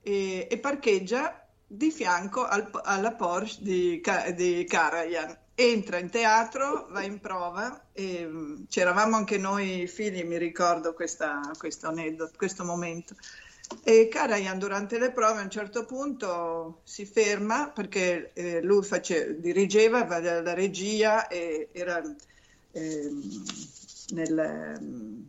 e, 0.00 0.46
e 0.50 0.58
parcheggia 0.58 1.46
di 1.66 1.90
fianco 1.90 2.46
al, 2.46 2.70
alla 2.84 3.12
Porsche 3.12 3.62
di, 3.62 4.00
di 4.34 4.64
Karajan 4.66 5.36
entra 5.56 5.98
in 5.98 6.10
teatro, 6.10 6.86
va 6.90 7.02
in 7.02 7.18
prova 7.18 7.86
e 7.92 8.26
mm, 8.26 8.64
c'eravamo 8.68 9.16
anche 9.16 9.38
noi 9.38 9.86
figli, 9.86 10.22
mi 10.22 10.36
ricordo 10.36 10.92
questa, 10.92 11.40
questo 11.56 11.88
aneddoto, 11.88 12.32
questo 12.36 12.62
momento. 12.62 13.16
E 13.82 14.08
Karajan 14.08 14.58
durante 14.58 14.98
le 14.98 15.10
prove 15.10 15.40
a 15.40 15.42
un 15.42 15.50
certo 15.50 15.84
punto 15.86 16.82
si 16.84 17.04
ferma 17.04 17.70
perché 17.70 18.30
eh, 18.34 18.62
lui 18.62 18.84
face, 18.84 19.40
dirigeva, 19.40 20.04
va 20.04 20.16
alla 20.16 20.54
regia 20.54 21.26
e 21.26 21.70
era 21.72 22.00
eh, 22.70 23.10
nel, 24.10 24.78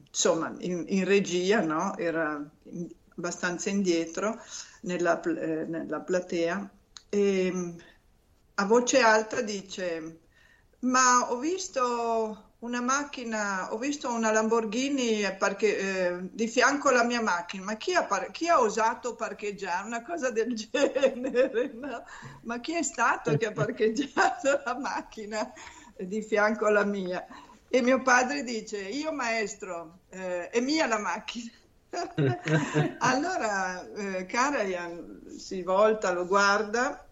insomma 0.07 0.53
in, 0.59 0.83
in 0.87 1.05
regia, 1.05 1.61
no? 1.61 1.97
era 1.97 2.47
in, 2.63 2.87
abbastanza 3.15 3.69
indietro 3.69 4.39
nella, 4.81 5.19
eh, 5.21 5.65
nella 5.65 5.99
platea. 6.01 6.69
E, 7.09 7.75
a 8.59 8.65
voce 8.65 8.99
alta 8.99 9.41
dice, 9.41 10.19
ma 10.79 11.31
ho 11.31 11.37
visto 11.37 12.53
una 12.59 12.81
macchina, 12.81 13.71
ho 13.71 13.77
visto 13.77 14.11
una 14.11 14.31
Lamborghini 14.31 15.21
parche- 15.37 15.77
eh, 15.77 16.29
di 16.31 16.47
fianco 16.47 16.89
alla 16.89 17.03
mia 17.03 17.21
macchina, 17.21 17.63
ma 17.63 17.75
chi 17.75 17.93
ha, 17.93 18.03
par- 18.05 18.31
chi 18.31 18.47
ha 18.47 18.59
osato 18.59 19.15
parcheggiare 19.15 19.85
una 19.85 20.01
cosa 20.01 20.31
del 20.31 20.55
genere? 20.57 21.71
no? 21.73 22.03
Ma 22.43 22.59
chi 22.59 22.73
è 22.73 22.81
stato 22.81 23.37
che 23.37 23.45
ha 23.45 23.51
parcheggiato 23.51 24.61
la 24.65 24.75
macchina 24.79 25.51
di 25.95 26.23
fianco 26.23 26.65
alla 26.65 26.83
mia? 26.83 27.27
E 27.69 27.81
mio 27.81 28.01
padre 28.01 28.43
dice, 28.43 28.79
io 28.79 29.11
maestro, 29.11 29.99
eh, 30.09 30.49
è 30.49 30.59
mia 30.61 30.87
la 30.87 30.97
macchina. 30.97 31.51
allora 32.99 33.87
eh, 33.93 34.25
Karajan 34.25 35.35
si 35.37 35.61
volta, 35.61 36.11
lo 36.11 36.25
guarda 36.25 37.06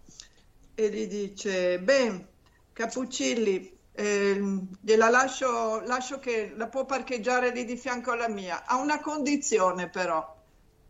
e 0.75 0.89
gli 0.89 1.07
dice, 1.07 1.79
beh, 1.79 2.27
Capuccilli, 2.73 3.75
eh, 3.93 4.59
gliela 4.81 5.09
lascio, 5.09 5.81
lascio 5.85 6.19
che 6.19 6.53
la 6.55 6.67
può 6.67 6.85
parcheggiare 6.85 7.51
lì 7.51 7.65
di 7.65 7.77
fianco 7.77 8.11
alla 8.11 8.27
mia, 8.27 8.65
a 8.65 8.75
una 8.75 8.99
condizione 8.99 9.89
però, 9.89 10.35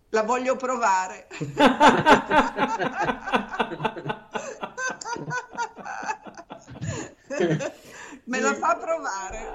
la 0.10 0.24
voglio 0.24 0.56
provare. 0.56 1.28
Me 8.26 8.40
la 8.40 8.54
fa 8.56 8.76
provare. 8.76 9.46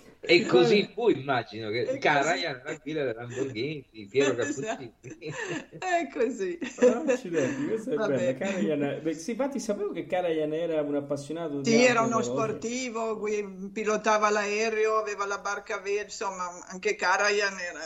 E 0.22 0.44
così 0.44 0.86
fu, 0.92 1.08
immagino, 1.08 1.70
che 1.70 1.96
Karajan 1.98 2.60
così- 2.60 2.66
era 2.72 2.78
figlia 2.82 3.04
della 3.04 3.20
Lamborghini, 3.22 4.06
Piero 4.10 4.36
Esatto. 4.38 4.66
Cappuccini. 5.00 5.34
È 5.78 6.08
così. 6.12 6.58
Ah, 6.76 7.02
Accidenti, 7.12 7.66
questa 7.66 7.92
è 7.92 7.94
Vabbè. 7.94 8.16
bella. 8.16 8.34
Karajan, 8.38 9.00
beh, 9.02 9.14
sì, 9.14 9.30
infatti 9.30 9.58
sapevo 9.58 9.92
che 9.92 10.06
Karajan 10.06 10.52
era 10.52 10.82
un 10.82 10.94
appassionato 10.96 11.60
di 11.60 11.70
Sì, 11.70 11.82
era 11.82 12.02
uno 12.02 12.20
sportivo, 12.22 13.16
gui- 13.18 13.70
pilotava 13.72 14.28
l'aereo, 14.28 14.98
aveva 14.98 15.24
la 15.24 15.38
barca 15.38 15.78
verde, 15.78 16.02
insomma, 16.02 16.66
anche 16.68 16.94
Karajan 16.96 17.56
era 17.58 17.80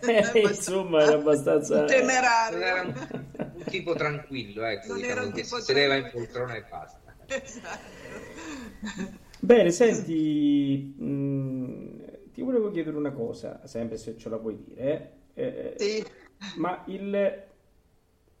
Eh, 0.34 0.40
insomma, 0.40 1.02
era 1.02 1.14
abbastanza... 1.14 1.84
temerario. 1.86 2.58
Non 2.58 2.66
era 2.66 2.82
un, 2.82 3.52
un 3.54 3.64
tipo 3.64 3.94
tranquillo, 3.94 4.64
ecco, 4.66 4.96
era 4.96 4.96
diciamo, 4.96 5.26
un 5.26 5.32
che 5.32 5.44
si 5.44 5.60
sedeva 5.62 5.94
in 5.94 6.10
poltrona 6.12 6.56
e 6.56 6.64
basta. 6.68 6.98
Esatto. 7.26 9.28
Bene, 9.42 9.70
senti, 9.70 10.94
mh, 10.98 12.30
ti 12.32 12.42
volevo 12.42 12.70
chiedere 12.70 12.96
una 12.96 13.12
cosa, 13.12 13.66
sempre 13.66 13.96
se 13.96 14.16
ce 14.16 14.28
la 14.28 14.38
puoi 14.38 14.56
dire. 14.62 15.12
eh, 15.34 15.74
Sì. 15.76 16.04
ma 16.52 16.84
il, 16.88 17.42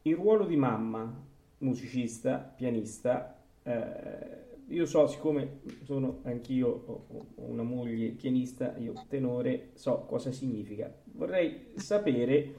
il 0.02 0.14
ruolo 0.14 0.44
di 0.46 0.56
mamma, 0.56 1.26
musicista, 1.58 2.38
pianista, 2.38 3.42
eh, 3.62 4.48
io 4.68 4.86
so, 4.86 5.06
siccome 5.06 5.60
sono 5.84 6.20
anch'io 6.24 6.68
ho 6.86 7.04
ho 7.08 7.42
una 7.42 7.62
moglie 7.62 8.10
pianista, 8.10 8.76
io 8.78 9.04
tenore, 9.08 9.70
so 9.74 10.04
cosa 10.06 10.30
significa. 10.32 10.92
Vorrei 11.04 11.70
sapere 11.74 12.54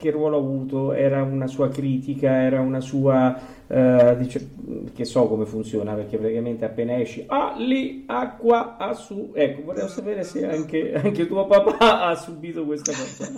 che 0.00 0.10
ruolo 0.10 0.36
ha 0.36 0.40
avuto, 0.40 0.92
era 0.94 1.22
una 1.22 1.46
sua 1.46 1.68
critica, 1.68 2.40
era 2.40 2.60
una 2.60 2.80
sua, 2.80 3.38
eh, 3.66 4.16
dice- 4.18 4.48
che 4.94 5.04
so 5.04 5.28
come 5.28 5.44
funziona, 5.44 5.92
perché 5.92 6.16
praticamente 6.16 6.64
appena 6.64 6.98
esci, 6.98 7.26
ah, 7.28 7.54
lì, 7.58 8.04
acqua, 8.06 8.78
ah, 8.78 8.94
su, 8.94 9.32
ecco, 9.34 9.62
vorrei 9.62 9.86
sapere 9.90 10.24
se 10.24 10.46
anche, 10.48 10.94
anche 10.94 11.26
tuo 11.26 11.46
papà 11.46 12.06
ha 12.08 12.14
subito 12.14 12.64
questa 12.64 12.92
cosa. 12.92 13.30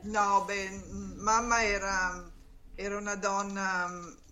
No, 0.02 0.44
beh, 0.44 0.82
mamma 1.18 1.62
era, 1.62 2.30
era 2.74 2.96
una 2.96 3.14
donna 3.14 3.88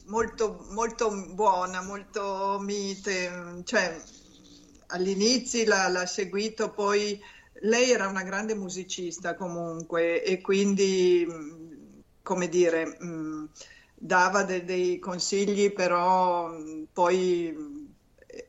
molto, 0.07 0.67
molto 0.71 1.11
buona, 1.35 1.83
molto 1.83 2.59
mite, 2.61 3.63
cioè 3.65 3.97
all'inizio 4.89 5.65
l'ha, 5.67 5.89
l'ha 5.89 6.07
seguito, 6.07 6.71
poi 6.71 7.21
lei 7.65 7.91
era 7.91 8.09
una 8.09 8.23
grande 8.23 8.55
musicista 8.55 9.35
comunque 9.35 10.23
e 10.23 10.41
quindi, 10.41 11.27
come 12.23 12.49
dire, 12.49 12.97
dava 13.95 14.43
de- 14.45 14.65
dei 14.65 14.99
consigli, 14.99 15.73
però 15.73 16.51
poi 16.93 17.53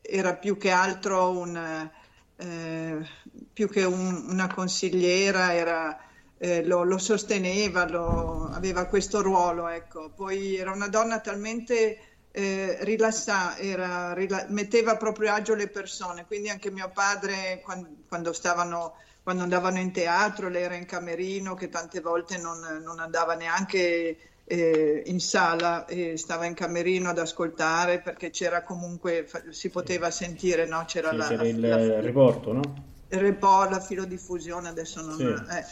era 0.01 0.35
più 0.37 0.57
che 0.57 0.71
altro 0.71 1.29
un, 1.37 1.89
eh, 2.37 3.05
più 3.53 3.69
che 3.69 3.83
un- 3.83 4.25
una 4.29 4.47
consigliera, 4.53 5.53
era 5.53 5.97
eh, 6.37 6.65
lo, 6.65 6.83
lo 6.83 6.97
sosteneva, 6.97 7.87
lo- 7.89 8.49
aveva 8.49 8.87
questo 8.87 9.21
ruolo, 9.21 9.67
ecco. 9.69 10.11
Poi 10.13 10.55
era 10.55 10.71
una 10.73 10.89
donna 10.89 11.21
talmente 11.21 12.14
eh, 12.35 12.77
rilassata, 12.83 13.57
era, 13.57 14.13
rila- 14.13 14.45
metteva 14.49 14.97
proprio 14.97 15.31
agio 15.33 15.55
le 15.55 15.69
persone, 15.69 16.25
quindi 16.25 16.49
anche 16.49 16.69
mio 16.71 16.91
padre 16.91 17.61
quan- 17.63 18.03
quando, 18.07 18.33
stavano, 18.33 18.95
quando 19.23 19.43
andavano 19.43 19.79
in 19.79 19.91
teatro, 19.91 20.49
lei 20.49 20.63
era 20.63 20.75
in 20.75 20.85
camerino, 20.85 21.53
che 21.55 21.69
tante 21.69 22.01
volte 22.01 22.37
non, 22.37 22.59
non 22.83 22.99
andava 22.99 23.35
neanche 23.35 24.41
eh, 24.43 25.03
in 25.05 25.19
sala, 25.19 25.85
e 25.85 26.17
stava 26.17 26.45
in 26.45 26.53
camerino 26.53 27.09
ad 27.09 27.19
ascoltare 27.19 28.01
perché 28.01 28.29
c'era 28.29 28.63
comunque, 28.63 29.27
si 29.51 29.69
poteva 29.69 30.11
sentire, 30.11 30.65
no? 30.65 30.83
C'era 30.85 31.11
Sì, 31.11 31.15
la, 31.15 31.31
c'era 31.31 31.45
la- 31.47 31.47
il 31.47 31.59
la- 31.59 32.01
riporto, 32.01 32.51
no? 32.51 32.93
il 33.09 33.19
report, 33.19 33.71
la 33.71 33.79
filodiffusione, 33.79 34.67
adesso 34.67 35.01
non... 35.01 35.17
Sì. 35.17 35.33
eh. 35.49 35.65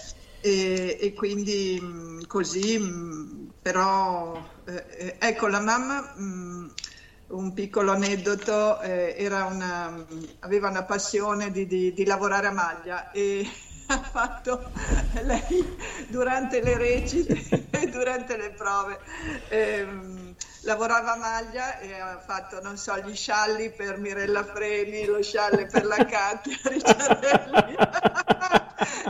E, 0.46 0.98
e 1.00 1.14
quindi 1.14 1.80
mh, 1.82 2.28
così, 2.28 2.78
mh, 2.78 3.54
però 3.62 4.62
eh, 4.66 4.86
eh, 4.98 5.18
ecco 5.20 5.48
la 5.48 5.62
mamma, 5.62 6.02
mh, 6.18 6.76
un 7.28 7.54
piccolo 7.54 7.92
aneddoto, 7.94 8.82
eh, 8.82 9.16
una, 9.30 10.06
aveva 10.40 10.70
una 10.70 10.84
passione 10.84 11.50
di, 11.52 11.66
di- 11.66 11.94
di 11.94 12.06
lavorare 12.06 12.48
a 12.48 12.52
maglia 12.52 13.10
e 13.12 13.46
ha 13.88 14.02
fatto 14.04 14.72
lei 15.24 15.76
durante 16.10 16.62
le 16.62 16.78
recite 16.78 17.38
e 17.70 17.88
durante 17.90 18.36
le 18.38 18.52
prove. 18.54 19.00
ehm, 19.48 20.23
lavorava 20.62 21.14
a 21.14 21.18
maglia 21.18 21.80
e 21.80 22.00
ha 22.00 22.20
fatto, 22.20 22.62
non 22.62 22.78
so, 22.78 22.98
gli 22.98 23.16
scialli 23.16 23.72
per 23.72 23.98
Mirella 23.98 24.44
Freni, 24.44 25.06
lo 25.06 25.22
scialle 25.22 25.66
per 25.66 25.86
la 25.86 26.06
Katia 26.06 26.58
Ricciarelli. 26.64 27.76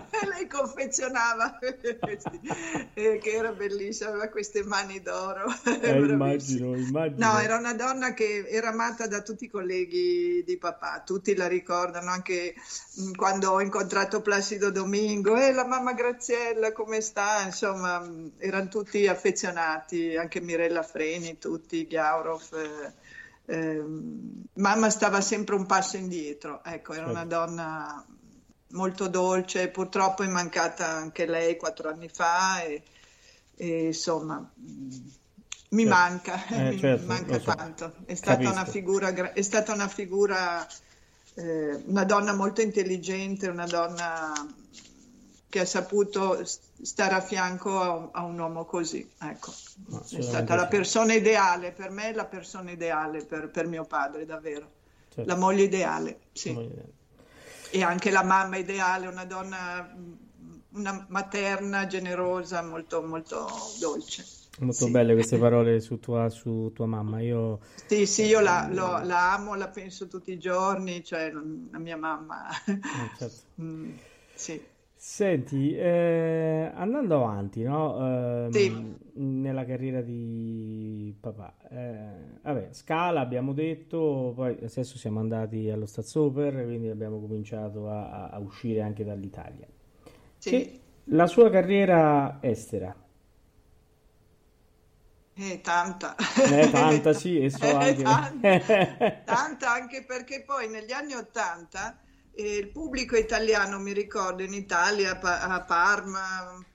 e 0.10 0.28
lei 0.28 0.48
confezionava 0.48 1.60
eh, 1.60 3.18
che 3.18 3.32
era 3.32 3.52
bellissima, 3.52 4.10
aveva 4.10 4.30
queste 4.30 4.64
mani 4.64 5.02
d'oro. 5.02 5.52
Eh, 5.84 5.98
immagino, 5.98 6.76
immagino. 6.76 7.26
No, 7.26 7.40
era 7.40 7.58
una 7.58 7.74
donna 7.74 8.14
che 8.14 8.46
era 8.48 8.70
amata 8.70 9.08
da 9.08 9.22
tutti 9.22 9.46
i 9.46 9.50
colleghi 9.50 10.44
di 10.46 10.58
papà, 10.58 11.02
tutti 11.06 11.36
la 11.36 11.48
ricordano, 11.48 12.10
anche 12.10 12.54
mh, 12.96 13.12
quando 13.16 13.52
ho 13.52 13.62
incontrato 13.62 14.22
Placido 14.22 14.72
Domingo, 14.72 15.36
e 15.36 15.52
la 15.52 15.66
mamma 15.66 15.94
Graziella 15.94 16.72
come 16.72 17.02
sta? 17.02 17.42
Insomma, 17.44 18.00
mh, 18.00 18.34
erano 18.38 18.70
tutti 18.70 19.08
affezionati, 19.08 20.16
anche 20.16 20.40
Mirella 20.40 20.84
Freni, 20.84 21.23
tutti, 21.38 21.86
Ghiaurov. 21.88 22.42
eh, 22.54 22.94
ehm, 23.54 24.44
mamma 24.56 24.90
stava 24.90 25.22
sempre 25.22 25.56
un 25.56 25.66
passo 25.66 25.98
indietro, 25.98 26.64
ecco, 26.64 26.94
era 26.94 27.08
una 27.08 27.26
donna 27.26 28.06
molto 28.70 29.08
dolce, 29.08 29.70
purtroppo 29.70 30.24
è 30.24 30.28
mancata 30.28 30.88
anche 30.88 31.26
lei 31.26 31.58
quattro 31.58 31.90
anni 31.90 32.10
fa 32.10 32.62
e, 32.64 32.84
e, 33.56 33.86
insomma 33.88 34.40
mh, 34.56 34.98
mi 35.70 35.84
Certo. 35.84 35.90
manca, 35.90 36.48
Eh, 36.48 36.70
mi 36.70 36.78
certo, 36.80 37.06
manca 37.06 37.40
so. 37.40 37.56
tanto. 37.56 37.94
È 38.06 38.14
stata 38.16 38.50
una 38.50 38.66
figura, 38.66 39.34
è 39.34 39.42
stata 39.42 39.74
una 39.74 39.88
figura, 39.88 40.66
eh, 41.36 41.84
una 41.86 42.04
donna 42.04 42.34
molto 42.34 42.62
intelligente, 42.62 43.48
una 43.48 43.66
donna 43.66 44.32
che 45.54 45.60
ha 45.60 45.66
saputo 45.66 46.42
stare 46.82 47.14
a 47.14 47.22
fianco 47.22 47.80
a 47.80 47.92
un, 47.92 48.10
a 48.12 48.24
un 48.24 48.40
uomo 48.40 48.66
così. 48.66 49.08
Ecco, 49.20 49.52
è 50.10 50.22
stata 50.22 50.56
la 50.56 50.66
persona 50.68 51.14
ideale, 51.14 51.72
per 51.74 51.92
me 51.92 52.12
la 52.12 52.26
persona 52.26 52.72
ideale 52.72 53.24
per, 53.24 53.52
per 53.52 53.68
mio 53.68 53.86
padre, 53.86 54.26
davvero. 54.26 54.72
Certo. 55.10 55.22
La 55.30 55.36
moglie 55.36 55.62
ideale, 55.64 56.22
sì. 56.32 56.52
Voglio 56.54 56.70
dire. 56.70 56.94
E 57.70 57.84
anche 57.84 58.10
la 58.10 58.24
mamma 58.24 58.58
ideale, 58.58 59.06
una 59.06 59.26
donna, 59.26 59.84
mh, 59.84 60.18
una 60.72 61.06
materna, 61.10 61.86
generosa, 61.86 62.64
molto, 62.64 63.04
molto 63.04 63.48
dolce. 63.80 64.26
Molto 64.60 64.86
Sì. 64.86 64.92
belle 64.92 65.14
queste 65.14 65.38
parole 65.38 65.80
su 65.80 66.00
tua, 66.00 66.30
su 66.30 66.72
tua 66.74 66.86
mamma. 66.88 67.22
Io 67.22 67.60
Sì, 67.88 68.06
sì, 68.06 68.24
io 68.26 68.40
la, 68.40 68.68
lo- 68.72 69.02
la 69.04 69.34
amo, 69.34 69.56
la 69.56 69.70
penso 69.70 70.08
tutti 70.08 70.32
i 70.32 70.40
giorni, 70.40 71.04
cioè 71.04 71.32
la 71.32 71.78
mia 71.80 71.98
mamma. 71.98 72.48
eh, 72.94 73.10
certo. 73.14 73.44
Mm, 73.62 73.94
sì. 74.34 74.68
Senti, 75.06 75.76
eh, 75.76 76.72
andando 76.74 77.16
avanti, 77.16 77.62
no? 77.64 78.46
Ehm, 78.46 78.54
Sì. 78.54 78.96
nella 79.16 79.66
carriera 79.66 80.02
di 80.02 81.14
papà, 81.20 81.58
eh, 81.70 82.40
vabbè, 82.42 82.70
Scala 82.72 83.20
abbiamo 83.20 83.52
detto, 83.54 84.32
poi 84.34 84.54
adesso 84.64 84.98
siamo 84.98 85.20
andati 85.20 85.70
allo 85.70 85.86
Staatsoper, 85.86 86.64
quindi 86.64 86.88
abbiamo 86.90 87.20
cominciato 87.20 87.90
a, 87.90 88.30
a- 88.30 88.40
uscire 88.40 88.82
anche 88.82 89.04
dall'Italia. 89.04 89.68
Sì. 90.40 90.82
La 91.12 91.28
sua 91.28 91.50
carriera 91.50 92.40
estera, 92.42 92.94
Eh, 95.36 95.62
tanta. 95.62 96.16
Eh, 96.46 96.68
tanta, 96.70 97.14
sì, 97.14 97.40
e 97.40 97.50
so 97.50 97.74
Eh, 97.80 97.96
anche. 97.96 98.04
tanta, 98.04 98.58
tanta 99.24 99.72
anche 99.72 100.06
perché 100.06 100.44
poi 100.44 100.70
negli 100.70 100.92
anni 100.92 101.14
Ottanta 101.14 101.98
eh, 102.36 102.58
il 102.58 102.72
pubblico 102.72 103.16
italiano, 103.16 103.80
mi 103.80 103.94
ricordo, 103.94 104.44
in 104.44 104.54
Italia, 104.54 105.12
a 105.12 105.18
Pa- 105.18 105.42
a 105.42 105.62
Parma, 105.64 106.66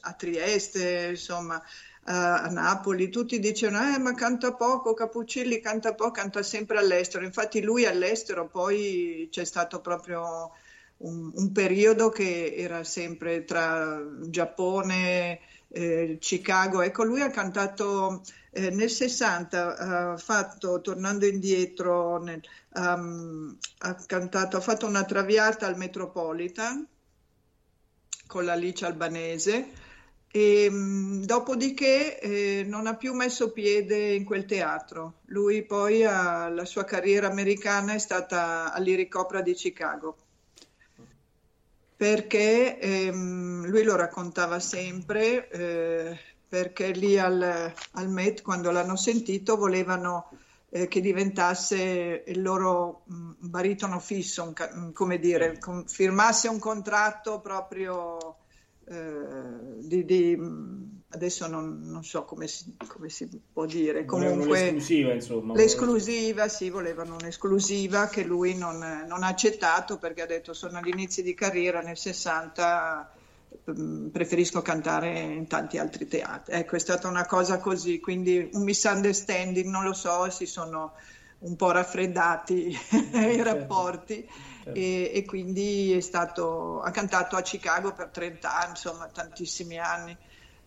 a, 0.00 0.12
Trieste, 0.14 1.08
insomma, 1.10 1.62
a, 2.04 2.42
a 2.42 2.48
Napoli, 2.48 3.08
tutti 3.10 3.38
dicevano, 3.38 3.94
eh, 3.94 3.98
ma 3.98 4.14
canta 4.14 4.54
poco, 4.54 4.94
Capuccilli 4.94 5.60
canta 5.60 5.94
poco, 5.94 6.12
canta 6.12 6.42
sempre 6.42 6.78
all'estero. 6.78 7.24
Infatti 7.24 7.62
lui 7.62 7.84
all'estero 7.84 8.48
poi 8.48 9.28
c'è 9.30 9.44
stato 9.44 9.80
proprio 9.80 10.52
un, 10.98 11.30
un 11.34 11.52
periodo 11.52 12.08
che 12.08 12.54
era 12.56 12.84
sempre 12.84 13.44
tra 13.44 14.02
Giappone, 14.22 15.40
eh, 15.68 16.16
Chicago. 16.20 16.82
Ecco, 16.82 17.04
lui 17.04 17.20
ha 17.20 17.30
cantato 17.30 18.22
eh, 18.56 18.70
nel 18.70 18.90
60, 18.90 19.76
ha 19.76 20.16
fatto, 20.16 20.80
tornando 20.80 21.26
indietro, 21.26 22.22
nel- 22.22 22.42
um, 22.74 23.56
ha 23.78 23.94
cantato, 24.06 24.56
ha 24.56 24.60
fatto 24.60 24.86
una 24.86 25.04
traviata 25.04 25.66
al 25.66 25.76
Metropolitan 25.76 26.86
con 28.26 28.44
l'Alice 28.44 28.86
Albanese 28.86 29.68
e 30.28 30.70
mh, 30.70 31.24
dopodiché 31.26 32.18
eh, 32.18 32.64
non 32.66 32.86
ha 32.86 32.96
più 32.96 33.12
messo 33.14 33.52
piede 33.52 34.14
in 34.14 34.24
quel 34.24 34.46
teatro. 34.46 35.20
Lui 35.26 35.62
poi 35.64 36.04
ha- 36.04 36.48
la 36.48 36.64
sua 36.64 36.84
carriera 36.84 37.28
americana 37.28 37.92
è 37.94 37.98
stata 37.98 38.72
all'Iricopra 38.72 39.42
di 39.42 39.52
Chicago 39.54 40.16
perché 41.96 42.78
ehm, 42.78 43.66
lui 43.66 43.82
lo 43.82 43.96
raccontava 43.96 44.60
sempre, 44.60 45.48
eh, 45.48 46.18
perché 46.48 46.90
lì 46.92 47.18
al, 47.18 47.72
al 47.92 48.08
Met, 48.10 48.42
quando 48.42 48.70
l'hanno 48.70 48.96
sentito, 48.96 49.56
volevano 49.56 50.30
eh, 50.70 50.88
che 50.88 51.00
diventasse 51.00 52.24
il 52.26 52.42
loro 52.42 53.02
mh, 53.06 53.32
baritono 53.48 53.98
fisso, 54.00 54.42
un 54.42 54.52
mh, 54.88 54.92
come 54.92 55.18
dire, 55.18 55.58
con- 55.58 55.86
firmasse 55.86 56.48
un 56.48 56.58
contratto 56.58 57.40
proprio 57.40 58.38
eh, 58.86 59.78
di, 59.80 60.04
di- 60.04 60.36
mh, 60.36 61.02
adesso 61.10 61.46
non, 61.46 61.80
non 61.82 62.04
so 62.04 62.24
come 62.24 62.46
si, 62.48 62.76
come 62.86 63.08
si 63.08 63.28
può 63.52 63.64
dire, 63.66 64.04
Volevano 64.08 64.46
comunque 64.46 64.46
l'esclusiva, 64.46 65.12
insomma. 65.12 65.52
l'esclusiva, 65.52 66.48
sì, 66.48 66.70
volevano 66.70 67.14
un'esclusiva 67.16 68.08
che 68.08 68.24
lui 68.24 68.54
non, 68.56 68.78
non 69.06 69.22
ha 69.22 69.28
accettato 69.28 69.98
perché 69.98 70.22
ha 70.22 70.26
detto 70.26 70.52
sono 70.52 70.78
agli 70.78 70.88
inizi 70.88 71.22
di 71.22 71.34
carriera 71.34 71.80
nel 71.80 71.96
60 71.96 73.10
mm, 73.14 73.15
preferisco 74.10 74.62
cantare 74.62 75.18
in 75.20 75.46
tanti 75.46 75.78
altri 75.78 76.06
teatri. 76.06 76.54
Ecco, 76.54 76.76
è 76.76 76.78
stata 76.78 77.08
una 77.08 77.26
cosa 77.26 77.58
così, 77.58 78.00
quindi 78.00 78.48
un 78.52 78.62
misunderstanding, 78.62 79.68
non 79.68 79.84
lo 79.84 79.92
so, 79.92 80.28
si 80.30 80.46
sono 80.46 80.94
un 81.38 81.56
po' 81.56 81.70
raffreddati 81.70 82.74
i 83.14 83.42
rapporti 83.42 84.26
certo. 84.62 84.70
e, 84.78 85.10
e 85.14 85.24
quindi 85.24 85.92
è 85.92 86.00
stato, 86.00 86.80
ha 86.80 86.90
cantato 86.90 87.36
a 87.36 87.42
Chicago 87.42 87.92
per 87.92 88.10
30 88.10 88.56
anni, 88.58 88.70
insomma, 88.70 89.08
tantissimi 89.08 89.78
anni. 89.78 90.16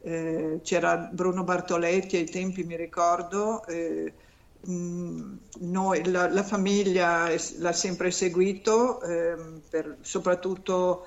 Eh, 0.01 0.61
c'era 0.63 0.97
Bruno 0.97 1.43
Bartoletti 1.43 2.15
ai 2.17 2.29
tempi, 2.29 2.63
mi 2.63 2.75
ricordo. 2.77 3.65
eh, 3.65 4.13
mh, 4.61 5.37
noi, 5.61 6.05
la, 6.09 6.29
la 6.29 6.43
famiglia 6.43 7.27
l'ha 7.57 7.73
sempre 7.73 8.11
seguito, 8.11 9.01
ehm, 9.01 9.61
per- 9.69 9.97
soprattutto 10.01 11.05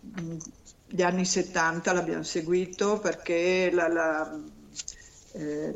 mh, 0.00 0.36
gli 0.90 1.02
anni 1.02 1.24
70 1.24 1.92
l'abbiamo 1.92 2.22
seguito 2.22 2.98
perché 2.98 3.70
la, 3.72 3.88
la- 3.88 4.40
eh, 5.32 5.72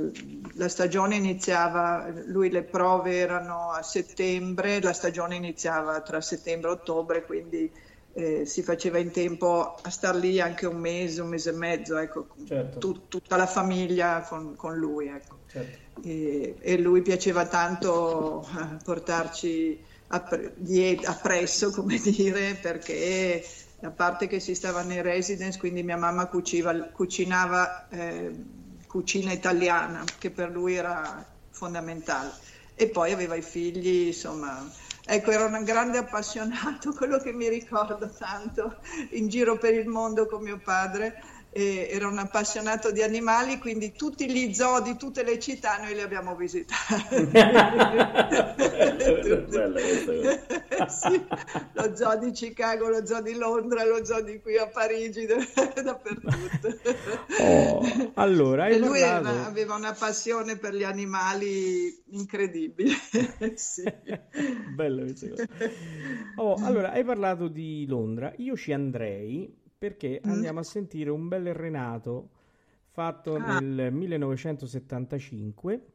la 0.54 0.68
stagione 0.68 1.14
iniziava, 1.16 2.12
lui 2.26 2.50
le 2.50 2.64
prove 2.64 3.16
erano 3.18 3.70
a 3.70 3.82
settembre, 3.82 4.80
la 4.80 4.92
stagione 4.92 5.36
iniziava 5.36 6.00
tra 6.00 6.20
settembre 6.20 6.70
e 6.70 6.72
ottobre, 6.72 7.24
quindi 7.24 7.70
eh, 8.16 8.46
si 8.46 8.62
faceva 8.62 8.98
in 8.98 9.10
tempo 9.12 9.74
a 9.80 9.90
star 9.90 10.16
lì 10.16 10.40
anche 10.40 10.66
un 10.66 10.78
mese, 10.78 11.20
un 11.22 11.28
mese 11.28 11.50
e 11.50 11.52
mezzo, 11.54 11.96
ecco, 11.96 12.26
Certo. 12.46 12.78
tu- 12.78 13.08
tutta 13.08 13.36
la 13.36 13.46
famiglia 13.46 14.22
con, 14.22 14.54
con 14.56 14.74
lui. 14.76 15.06
Ecco. 15.08 15.38
Certo. 15.46 16.00
E, 16.02 16.56
e 16.60 16.78
lui 16.78 17.02
piaceva 17.02 17.46
tanto 17.46 18.42
eh, 18.42 18.76
portarci 18.82 19.84
appre- 20.08 20.54
appresso, 21.04 21.70
come 21.70 21.98
dire, 21.98 22.54
perché 22.60 23.42
a 23.84 23.90
parte 23.90 24.26
che 24.26 24.40
si 24.40 24.54
stava 24.54 24.82
nei 24.82 25.02
residence, 25.02 25.58
quindi 25.58 25.82
mia 25.82 25.96
mamma 25.96 26.26
cuciva- 26.26 26.90
cucinava 26.90 27.88
eh, 27.88 28.34
cucina 28.86 29.32
italiana, 29.32 30.04
che 30.18 30.30
per 30.30 30.50
lui 30.50 30.74
era 30.74 31.24
fondamentale. 31.50 32.32
E 32.74 32.88
poi 32.88 33.12
aveva 33.12 33.34
i 33.34 33.42
figli, 33.42 34.06
insomma, 34.06 34.66
ecco, 35.04 35.30
era 35.30 35.44
un 35.44 35.62
grande 35.64 35.98
appassionato, 35.98 36.92
quello 36.96 37.18
che 37.18 37.32
mi 37.32 37.48
ricordo 37.48 38.10
tanto, 38.10 38.78
in 39.10 39.28
giro 39.28 39.58
per 39.58 39.74
il 39.74 39.86
mondo 39.86 40.26
con 40.26 40.42
mio 40.42 40.58
padre. 40.58 41.20
E 41.56 41.86
era 41.88 42.08
un 42.08 42.18
appassionato 42.18 42.90
di 42.90 43.00
animali, 43.02 43.58
quindi 43.58 43.92
tutti 43.92 44.28
gli 44.28 44.52
zoo 44.52 44.80
di 44.80 44.96
tutte 44.96 45.22
le 45.22 45.38
città 45.38 45.76
noi 45.80 45.94
li 45.94 46.00
abbiamo 46.00 46.34
visitati. 46.34 47.30
Sì, 50.88 51.24
lo 51.72 51.96
zoo 51.96 52.18
di 52.18 52.30
Chicago, 52.32 52.88
lo 52.88 53.06
zoo 53.06 53.22
di 53.22 53.34
Londra, 53.34 53.84
lo 53.84 54.04
zoo 54.04 54.20
di 54.22 54.40
qui 54.40 54.56
a 54.58 54.66
Parigi, 54.68 55.24
dappertutto. 55.26 56.68
Oh, 57.40 57.80
allora, 58.14 58.66
E 58.66 58.78
lui 58.78 59.00
era- 59.00 59.46
aveva 59.46 59.74
una 59.74 59.92
passione 59.92 60.56
per 60.56 60.74
gli 60.74 60.82
animali 60.82 62.02
incredibile. 62.10 62.94
Sì. 63.54 63.84
Bella 64.74 65.02
questa 65.02 65.28
cosa. 65.28 65.46
Oh, 66.36 66.54
allora, 66.62 66.90
hai 66.92 67.04
parlato 67.04 67.48
di 67.48 67.86
Londra. 67.86 68.32
Io 68.38 68.56
ci 68.56 68.72
andrei 68.72 69.62
perché 69.84 70.18
Mm. 70.26 70.30
andiamo 70.30 70.60
a 70.60 70.62
sentire 70.62 71.10
un 71.10 71.28
bel 71.28 71.52
Renato 71.52 72.30
fatto 72.88 73.34
Ah. 73.34 73.58
nel 73.60 73.92
1975 73.92 75.86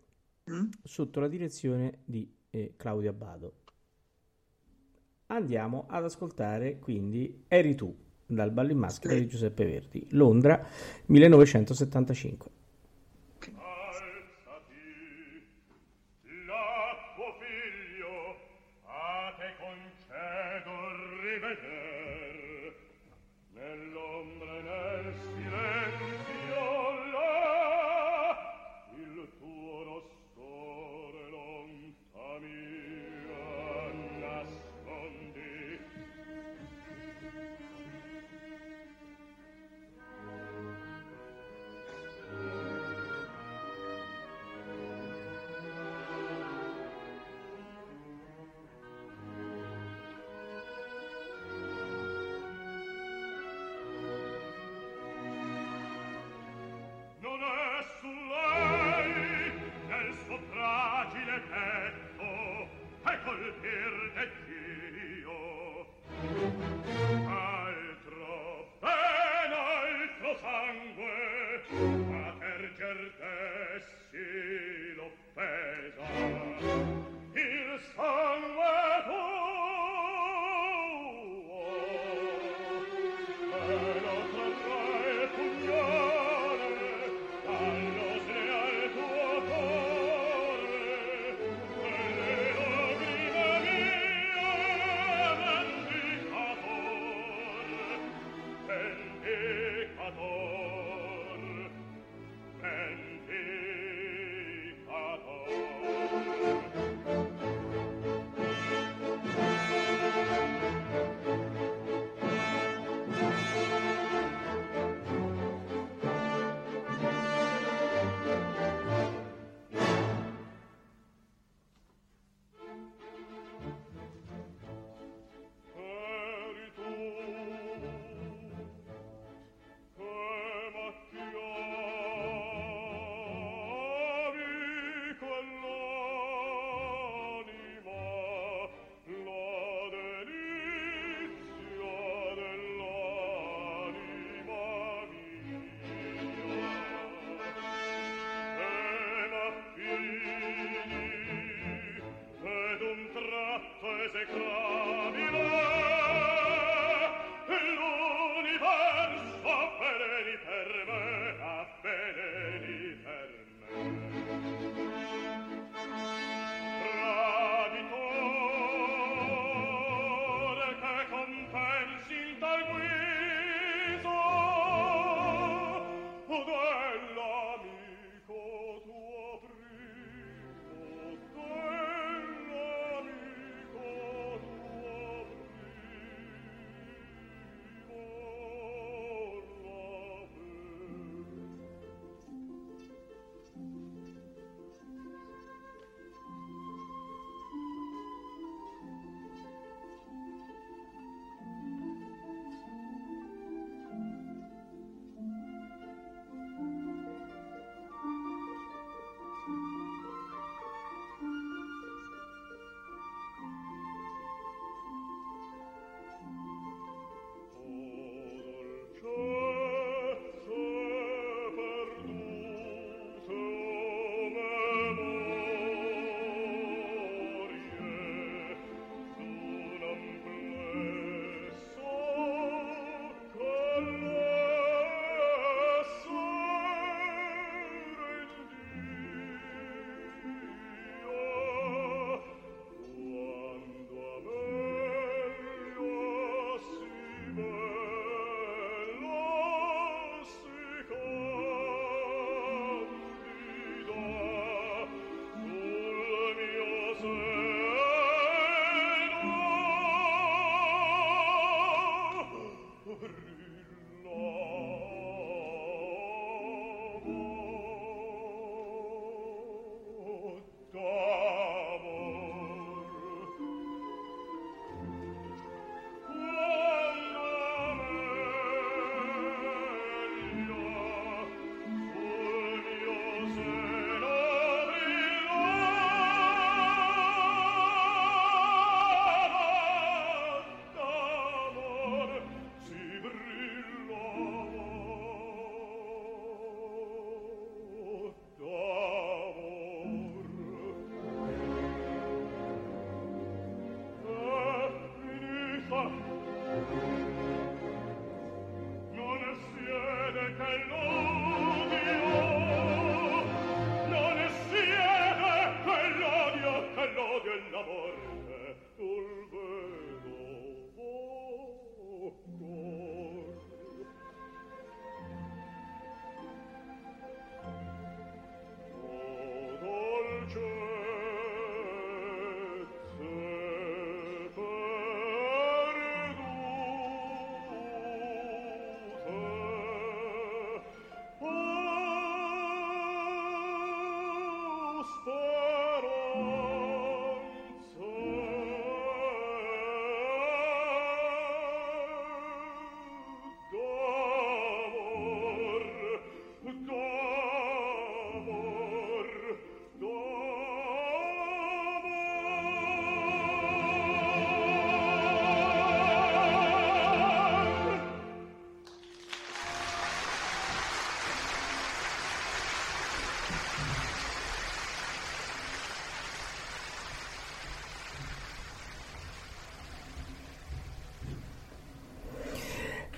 Mm? 0.51 0.65
sotto 0.83 1.19
la 1.19 1.27
direzione 1.27 1.99
di 2.05 2.31
eh, 2.51 2.73
Claudio 2.77 3.09
Abbado. 3.09 3.53
Andiamo 5.27 5.85
ad 5.87 6.03
ascoltare 6.03 6.77
quindi 6.79 7.45
Eri 7.47 7.73
tu 7.75 7.95
dal 8.27 8.51
Ballo 8.51 8.71
in 8.71 8.77
maschera 8.77 9.13
di 9.15 9.27
Giuseppe 9.27 9.65
Verdi, 9.65 10.05
Londra 10.11 10.63
1975. 11.07 12.51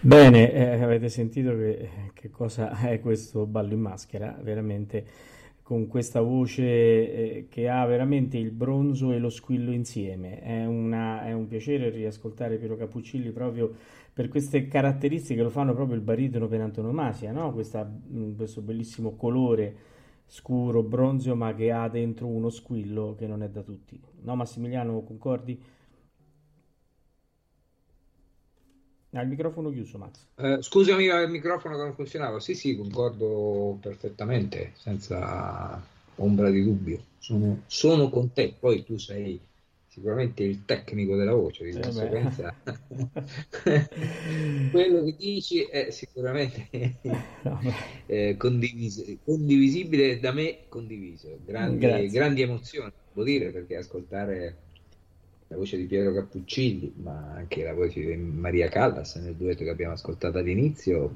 Bene, 0.04 0.52
eh, 0.52 0.82
avete 0.82 1.10
sentito 1.10 1.56
che, 1.56 1.90
che, 2.14 2.32
cosa 2.32 2.72
è 2.90 3.00
questo 3.00 3.46
ballo 3.46 3.74
in 3.74 3.82
maschera, 3.82 4.36
veramente 4.42 5.06
con 5.62 5.86
questa 5.86 6.22
voce 6.22 6.64
eh, 6.64 7.46
che 7.48 7.70
ha 7.70 7.86
veramente 7.86 8.36
il 8.36 8.50
bronzo 8.50 9.12
e 9.12 9.20
lo 9.20 9.30
squillo 9.30 9.72
insieme. 9.72 10.42
È, 10.42 10.66
una, 10.66 11.24
è 11.24 11.34
un 11.34 11.48
piacere 11.48 11.92
riascoltare 11.92 12.58
Piero 12.58 12.76
Cappuccilli 12.76 13.30
proprio 13.30 13.72
per 14.12 14.28
queste 14.28 14.68
caratteristiche 14.68 15.36
che 15.36 15.44
lo 15.44 15.52
fanno 15.52 15.76
proprio 15.76 15.96
il 15.96 16.02
baritono 16.02 16.48
per 16.48 16.62
antonomasia, 16.62 17.32
no? 17.32 17.52
Questa, 17.54 17.88
mm, 17.88 18.36
questo 18.36 18.62
bellissimo 18.62 19.16
colore 19.16 19.76
scuro, 20.26 20.82
bronzeo, 20.82 21.36
ma 21.36 21.54
che 21.54 21.72
ha 21.72 21.88
dentro 21.90 22.26
uno 22.26 22.50
squillo 22.50 23.14
che 23.20 23.28
non 23.28 23.44
è 23.44 23.50
da 23.50 23.62
tutti. 23.62 24.02
No, 24.22 24.36
Massimiliano, 24.36 25.04
concordi? 25.04 25.62
Ha 29.14 29.22
il 29.22 29.28
microfono 29.28 29.72
chiuso, 29.72 29.98
Max. 29.98 30.26
Eh, 30.38 30.60
scusami, 30.62 31.06
il 31.06 31.30
microfono 31.30 31.76
che 31.76 31.84
non 31.84 31.94
funzionava. 31.94 32.40
Sì, 32.40 32.56
sì, 32.56 32.78
concordo 32.78 33.78
perfettamente, 33.82 34.72
senza 34.76 35.82
ombra 36.16 36.50
di 36.50 36.64
dubbio. 36.64 37.00
Sono, 37.20 37.62
sono 37.68 38.10
con 38.10 38.32
te. 38.32 38.54
Poi 38.58 38.84
tu 38.84 38.98
sei 38.98 39.40
sicuramente 39.88 40.44
il 40.44 40.64
tecnico 40.64 41.18
della 41.18 41.34
voce, 41.34 41.66
di 41.66 41.72
eh 41.72 41.82
conseguenza 41.82 42.56
quello 44.72 45.04
che 45.04 45.16
dici 45.18 45.64
è 45.64 45.92
sicuramente 45.92 46.70
eh, 48.08 48.36
condivis- 48.38 49.18
condivisibile 49.26 50.20
da 50.20 50.32
me 50.32 50.60
condiviso. 50.70 51.38
Grandi, 51.46 52.10
grandi 52.10 52.42
emozioni, 52.42 52.92
devo 53.12 53.26
dire, 53.26 53.52
perché 53.52 53.76
ascoltare 53.76 54.56
la 55.52 55.58
voce 55.58 55.76
di 55.76 55.86
Piero 55.86 56.14
Cappuccilli, 56.14 56.94
ma 57.04 57.34
anche 57.36 57.64
la 57.64 57.74
voce 57.74 58.00
di 58.00 58.16
Maria 58.16 58.70
Callas 58.70 59.16
nel 59.16 59.36
duetto 59.36 59.66
che 59.66 59.70
abbiamo 59.70 59.94
ascoltato 59.94 60.38
all'inizio, 60.38 61.14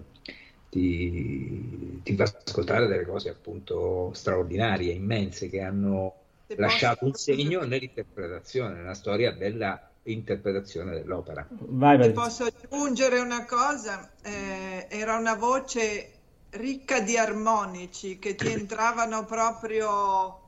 ti, 0.70 2.02
ti 2.04 2.16
fa 2.16 2.24
ascoltare 2.46 2.88
delle 2.88 3.06
cose 3.06 3.30
appunto 3.30 4.12
straordinarie, 4.14 4.92
immense, 4.92 5.48
che 5.48 5.62
hanno 5.62 6.14
Se 6.48 6.56
lasciato 6.58 7.06
un 7.06 7.12
posso- 7.12 7.32
segno 7.32 7.64
nell'interpretazione, 7.64 8.76
nella 8.76 8.94
storia 8.94 9.32
della 9.32 9.82
interpretazione 10.04 10.92
dell'opera. 10.92 11.48
Vai, 11.50 11.98
Patrizia. 11.98 12.22
posso 12.22 12.44
aggiungere 12.44 13.20
una 13.20 13.46
cosa, 13.46 14.12
eh, 14.22 14.88
era 14.90 15.16
una 15.18 15.36
voce 15.36 16.12
ricca 16.52 17.00
di 17.00 17.18
armonici 17.18 18.20
che 18.20 18.36
ti 18.36 18.48
entravano 18.52 19.24
proprio 19.24 20.45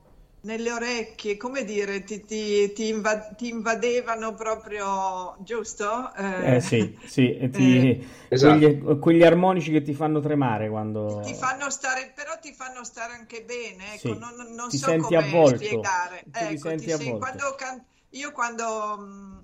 nelle 0.48 0.72
orecchie, 0.72 1.38
come 1.38 1.64
dire, 1.64 2.04
ti, 2.04 2.24
ti- 2.26 2.72
ti 2.74 2.88
inva- 2.88 3.20
ti 3.36 3.50
invadevano 3.50 4.34
proprio, 4.34 5.36
giusto? 5.44 6.14
Eh 6.16 6.62
sì, 6.62 6.96
sì, 7.06 7.36
e 7.36 7.50
ti- 7.50 7.88
Eh, 7.90 8.06
Esatto. 8.30 8.60
quegli, 8.60 9.00
quegli 9.00 9.24
armonici 9.24 9.72
che 9.72 9.82
ti 9.82 9.94
fanno 9.94 10.20
tremare 10.20 10.70
quando... 10.70 11.22
ti 11.24 11.34
fanno 11.34 11.70
stare, 11.70 12.12
però 12.14 12.38
ti 12.40 12.54
fanno 12.54 12.84
stare 12.84 13.14
anche 13.14 13.44
bene, 13.44 13.94
ecco, 13.96 14.14
Sì, 14.14 14.18
non, 14.20 14.36
non- 14.36 14.54
non 14.54 14.70
ti 14.70 14.78
so 14.78 14.88
senti 14.88 15.16
come 15.16 15.18
avvolto, 15.18 15.56
spiegare. 15.58 16.24
tu 16.24 16.30
ti 16.32 16.38
Ecco, 16.38 16.70
senti 16.70 16.84
ti 16.86 16.92
sei- 16.92 17.08
avvolto. 17.08 17.26
quando 17.26 17.56
can- 17.56 17.86
io 18.12 18.32
quando 18.32 18.98
mh, 18.98 19.44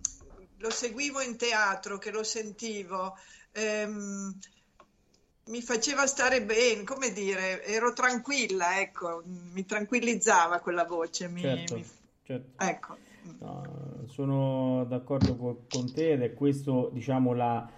lo 0.57 0.69
seguivo 0.69 1.21
in 1.21 1.35
teatro, 1.37 1.97
che 1.97 2.11
lo 2.11 2.23
sentivo, 2.23 3.15
ehm, 3.51 4.37
mi 5.45 5.61
faceva 5.61 6.05
stare 6.07 6.43
bene, 6.43 6.83
come 6.83 7.11
dire, 7.11 7.63
ero 7.65 7.93
tranquilla, 7.93 8.79
ecco, 8.79 9.23
mi 9.25 9.65
tranquillizzava 9.65 10.59
quella 10.59 10.85
voce, 10.85 11.27
mi- 11.27 11.41
Certo, 11.41 11.73
mi- 11.73 11.85
certo. 12.23 12.51
ecco. 12.57 12.97
No, 13.39 14.03
sono 14.07 14.85
d'accordo 14.85 15.35
co- 15.35 15.65
con 15.69 15.91
te 15.91 16.13
ed 16.13 16.21
è 16.21 16.33
questo, 16.33 16.89
diciamo, 16.93 17.33
la, 17.33 17.69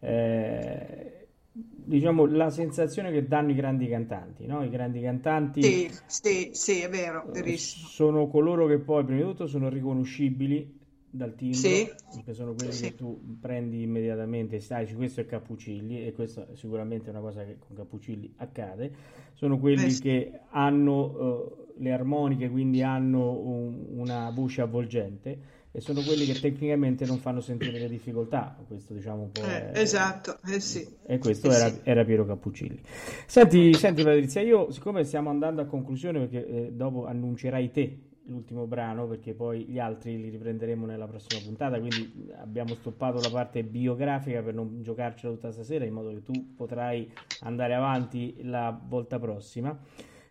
eh, 0.00 1.28
diciamo, 1.58 2.26
la 2.26 2.50
sensazione 2.50 3.10
che 3.12 3.26
danno 3.26 3.50
i 3.52 3.54
grandi 3.54 3.88
cantanti, 3.88 4.46
no? 4.46 4.62
I 4.64 4.68
grandi 4.70 5.00
cantanti 5.00 5.82
Sì, 5.82 5.90
sì, 6.06 6.50
sì, 6.54 6.80
è 6.82 6.88
vero, 6.88 7.26
eh, 7.32 7.32
verissimo. 7.32 7.88
sono 7.88 8.28
coloro 8.28 8.66
che 8.66 8.78
poi, 8.78 9.04
prima 9.04 9.20
di 9.22 9.26
tutto, 9.30 9.46
sono 9.46 9.68
riconoscibili 9.68 10.82
dal 11.14 11.34
timbro, 11.34 11.58
Sì. 11.58 11.90
perché 12.12 12.32
sono 12.34 12.54
quelli 12.54 12.72
Sì. 12.72 12.82
che 12.82 12.94
tu 12.96 13.38
prendi 13.40 13.82
immediatamente 13.82 14.60
sai, 14.60 14.92
questo 14.94 15.20
è 15.20 15.26
Cappuccilli 15.26 16.04
e 16.06 16.12
questo 16.12 16.48
è 16.52 16.56
sicuramente 16.56 17.10
una 17.10 17.20
cosa 17.20 17.44
che 17.44 17.56
con 17.58 17.76
Cappuccilli 17.76 18.32
accade, 18.36 18.92
sono 19.34 19.58
quelli 19.58 19.86
Eh 19.86 19.90
sì. 19.90 20.02
che 20.02 20.40
hanno 20.50 21.18
eh, 21.18 21.82
le 21.82 21.92
armoniche, 21.92 22.48
quindi 22.50 22.82
hanno 22.82 23.38
un- 23.38 23.84
una 23.96 24.30
voce 24.30 24.60
avvolgente 24.60 25.38
e 25.72 25.80
sono 25.80 26.02
quelli 26.02 26.24
che 26.24 26.38
tecnicamente 26.38 27.04
non 27.04 27.18
fanno 27.18 27.40
sentire 27.40 27.78
le 27.80 27.88
difficoltà, 27.88 28.56
questo 28.66 28.92
diciamo 28.94 29.22
un 29.22 29.32
po' 29.32 29.42
Eh, 29.42 29.72
è... 29.72 29.78
esatto, 29.80 30.38
eh 30.46 30.60
sì. 30.60 30.86
E 31.04 31.18
questo 31.18 31.48
Eh 31.48 31.54
era, 31.54 31.68
sì. 31.68 31.80
era 31.82 32.04
Piero 32.04 32.24
Cappuccilli. 32.24 32.80
Senti, 33.26 33.74
senti 33.74 34.02
Patrizia, 34.02 34.40
io 34.40 34.70
siccome 34.70 35.02
stiamo 35.04 35.30
andando 35.30 35.62
a 35.62 35.64
conclusione 35.64 36.20
perché 36.20 36.46
eh, 36.46 36.72
dopo 36.72 37.06
annuncerai 37.06 37.70
te 37.72 37.98
l'ultimo 38.26 38.66
brano 38.66 39.06
perché 39.06 39.34
poi 39.34 39.64
gli 39.64 39.78
altri 39.78 40.20
li 40.20 40.28
riprenderemo 40.30 40.86
nella 40.86 41.06
prossima 41.06 41.40
puntata, 41.40 41.78
quindi 41.78 42.30
abbiamo 42.38 42.74
stoppato 42.74 43.20
la 43.20 43.28
parte 43.30 43.62
biografica 43.64 44.42
per 44.42 44.54
non 44.54 44.82
giocarcela 44.82 45.32
tutta 45.34 45.50
stasera 45.52 45.84
in 45.84 45.92
modo 45.92 46.10
che 46.10 46.22
tu 46.22 46.54
potrai 46.56 47.10
andare 47.40 47.74
avanti 47.74 48.36
la 48.42 48.78
volta 48.86 49.18
prossima. 49.18 49.76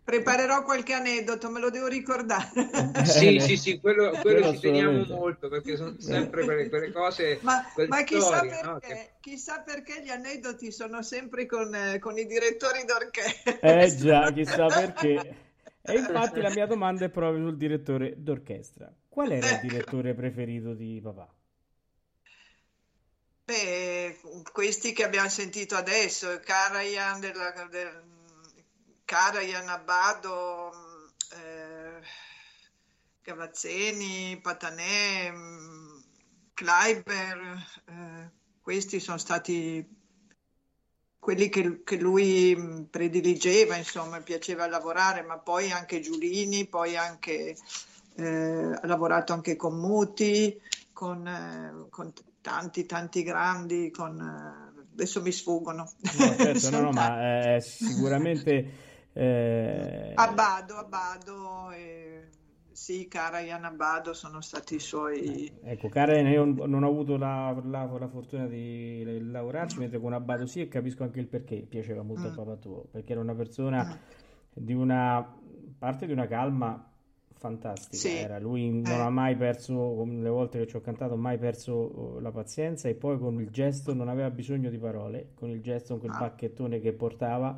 Preparerò 0.04 0.64
qualche 0.64 0.92
aneddoto, 0.92 1.50
me 1.50 1.60
lo 1.60 1.70
devo 1.70 1.86
ricordare. 1.86 2.50
Sì, 3.04 3.40
sì, 3.40 3.56
sì, 3.56 3.80
quello, 3.80 4.10
quello 4.20 4.40
Quello 4.40 4.54
ci 4.54 4.60
teniamo 4.60 5.04
molto 5.08 5.48
perché 5.48 5.76
sono 5.76 5.94
sempre 5.98 6.44
quelle, 6.44 6.68
quelle 6.68 6.92
cose, 6.92 7.38
Ma, 7.42 7.62
quelle 7.72 7.88
ma 7.88 8.02
chissà, 8.04 8.36
storie, 8.36 8.62
no? 8.62 8.78
perché, 8.78 8.94
che- 8.94 9.10
chissà 9.20 9.62
perché 9.62 10.02
gli 10.02 10.10
aneddoti 10.10 10.70
sono 10.72 11.02
sempre 11.02 11.46
con, 11.46 11.74
eh, 11.74 11.98
con 12.00 12.18
i 12.18 12.26
direttori 12.26 12.84
d'orchestra. 12.84 13.60
Eh 13.60 13.94
già, 13.96 14.30
chissà 14.32 14.66
perché. 14.66 15.36
E 15.86 15.98
infatti 15.98 16.40
la 16.40 16.50
mia 16.50 16.66
domanda 16.66 17.04
è 17.04 17.10
proprio 17.10 17.44
sul 17.44 17.58
direttore 17.58 18.14
d'orchestra. 18.16 18.90
Qual 19.06 19.30
era 19.30 19.50
il 19.50 19.60
direttore 19.60 20.14
preferito 20.14 20.72
di 20.72 20.98
papà? 21.02 21.30
Beh, 23.44 24.18
questi 24.50 24.94
che 24.94 25.04
abbiamo 25.04 25.28
sentito 25.28 25.76
adesso, 25.76 26.40
Karajan, 26.42 27.20
della, 27.20 27.68
del, 27.70 28.02
Karajan 29.04 29.68
Abbado, 29.68 30.72
eh, 31.32 32.00
Gavazzeni, 33.22 34.40
Patanè, 34.40 35.30
mm, 35.30 35.98
Kleiber, 36.54 37.66
eh, 37.84 38.30
questi 38.62 39.00
sono 39.00 39.18
stati 39.18 39.86
quelli 41.24 41.48
che, 41.48 41.80
che 41.84 41.96
lui 41.96 42.86
prediligeva, 42.90 43.76
insomma, 43.76 44.20
piaceva 44.20 44.68
lavorare, 44.68 45.22
ma 45.22 45.38
poi 45.38 45.72
anche 45.72 46.00
Giulini, 46.00 46.66
poi 46.66 46.98
anche 46.98 47.56
eh, 48.16 48.78
ha 48.78 48.86
lavorato 48.86 49.32
anche 49.32 49.56
con 49.56 49.74
Muti, 49.74 50.60
con, 50.92 51.26
eh, 51.26 51.86
con 51.88 52.12
tanti, 52.42 52.84
tanti 52.84 53.22
grandi, 53.22 53.90
con, 53.90 54.20
eh, 54.20 54.82
adesso 54.92 55.22
mi 55.22 55.32
sfuggono. 55.32 55.90
No, 56.18 56.36
certo, 56.36 56.68
no, 56.68 56.80
no, 56.80 56.90
ma 56.92 57.54
eh, 57.54 57.60
sicuramente 57.62 58.72
eh, 59.14 60.12
Abbado, 60.16 60.76
Abbado, 60.76 61.70
e, 61.70 62.13
sì, 62.74 63.06
Karajan 63.08 63.64
Abbado 63.64 64.12
sono 64.12 64.40
stati 64.40 64.74
i 64.74 64.80
suoi... 64.80 65.50
ecco, 65.62 65.88
Karen, 65.88 66.26
io 66.26 66.44
non 66.66 66.82
ho 66.82 66.88
avuto 66.88 67.16
la, 67.16 67.50
la- 67.64 67.84
la 67.98 68.08
fortuna 68.08 68.46
di 68.46 69.02
lavorarci, 69.30 69.78
mentre 69.78 69.98
con 70.00 70.12
Abbado 70.12 70.46
sì, 70.46 70.60
e 70.60 70.68
capisco 70.68 71.02
anche 71.04 71.20
il 71.20 71.26
perché 71.26 71.56
piaceva 71.68 72.02
molto 72.02 72.26
al 72.26 72.32
Mm. 72.32 72.36
papà 72.36 72.56
tuo, 72.56 72.84
perché 72.90 73.12
era 73.12 73.20
una 73.20 73.34
persona 73.34 73.84
Mm. 73.84 73.90
di 74.54 74.72
una 74.74 75.26
parte 75.78 76.06
di 76.06 76.12
una 76.12 76.26
calma 76.26 76.90
fantastica. 77.36 77.96
Sì, 77.96 78.16
Era, 78.16 78.38
lui 78.38 78.70
non 78.70 78.86
eh. 78.86 78.94
ha 79.00 79.10
mai 79.10 79.36
perso, 79.36 80.04
le 80.04 80.28
volte 80.28 80.58
che 80.60 80.66
ci 80.66 80.76
ho 80.76 80.80
cantato, 80.80 81.16
mai 81.16 81.38
perso 81.38 82.16
eh, 82.18 82.20
la 82.20 82.30
pazienza 82.30 82.88
e 82.88 82.94
poi 82.94 83.18
con 83.18 83.40
il 83.40 83.50
gesto 83.50 83.92
non 83.94 84.08
aveva 84.08 84.30
bisogno 84.30 84.70
di 84.70 84.78
parole, 84.78 85.30
con 85.34 85.50
il 85.50 85.60
gesto, 85.60 85.96
con 85.96 86.00
quel 86.00 86.12
Ah. 86.12 86.18
bacchettone 86.28 86.80
che 86.80 86.92
portava, 86.92 87.56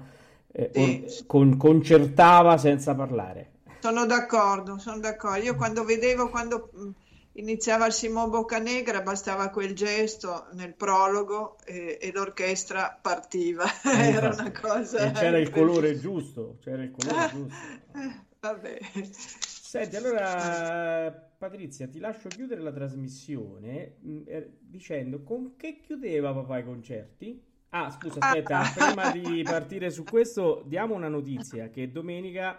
eh, 0.53 0.71
Sì. 0.73 0.81
or- 0.81 1.27
con- 1.27 1.57
concertava 1.57 2.57
senza 2.59 2.95
parlare. 2.95 3.51
Sono 3.81 4.07
d'accordo, 4.07 4.79
sono 4.79 4.99
d'accordo. 5.01 5.45
Io 5.45 5.55
quando 5.55 5.85
vedevo, 5.85 6.29
quando 6.29 6.71
mh, 6.73 6.89
iniziava 7.33 7.87
il 7.87 7.93
Simon 7.93 8.31
Boccanegra, 8.31 9.03
bastava 9.03 9.49
quel 9.51 9.75
gesto 9.75 10.47
nel 10.53 10.75
prologo 10.75 11.57
e, 11.65 11.99
e 12.01 12.11
l'orchestra 12.13 12.99
partiva. 13.01 13.65
Eh, 13.85 14.11
Era 14.11 14.29
una 14.31 14.51
cosa... 14.53 15.11
C'era 15.13 15.39
il 15.39 15.51
colore 15.51 15.99
giusto, 15.99 16.59
c'era 16.61 16.83
il 16.83 16.91
colore 16.91 17.29
giusto. 17.31 17.55
Eh, 17.95 18.25
Vabbè. 18.41 18.79
Senti, 19.41 19.97
allora 19.97 21.11
Patrizia, 21.39 21.87
ti 21.89 21.99
lascio 21.99 22.29
chiudere 22.29 22.61
la 22.61 22.73
trasmissione 22.73 23.97
mh, 24.01 24.23
eh, 24.27 24.51
dicendo 24.61 25.23
con 25.23 25.57
che 25.57 25.81
chiudeva 25.81 26.33
papà 26.33 26.59
i 26.59 26.65
concerti? 26.65 27.43
Ah, 27.71 27.91
scusa, 27.91 28.21
aspetta, 28.21 28.61
Ah. 28.61 28.73
prima 28.73 29.11
di 29.11 29.43
partire 29.43 29.91
su 29.91 30.05
questo, 30.05 30.63
diamo 30.67 30.95
una 30.95 31.09
notizia 31.09 31.69
che 31.69 31.91
domenica 31.91 32.59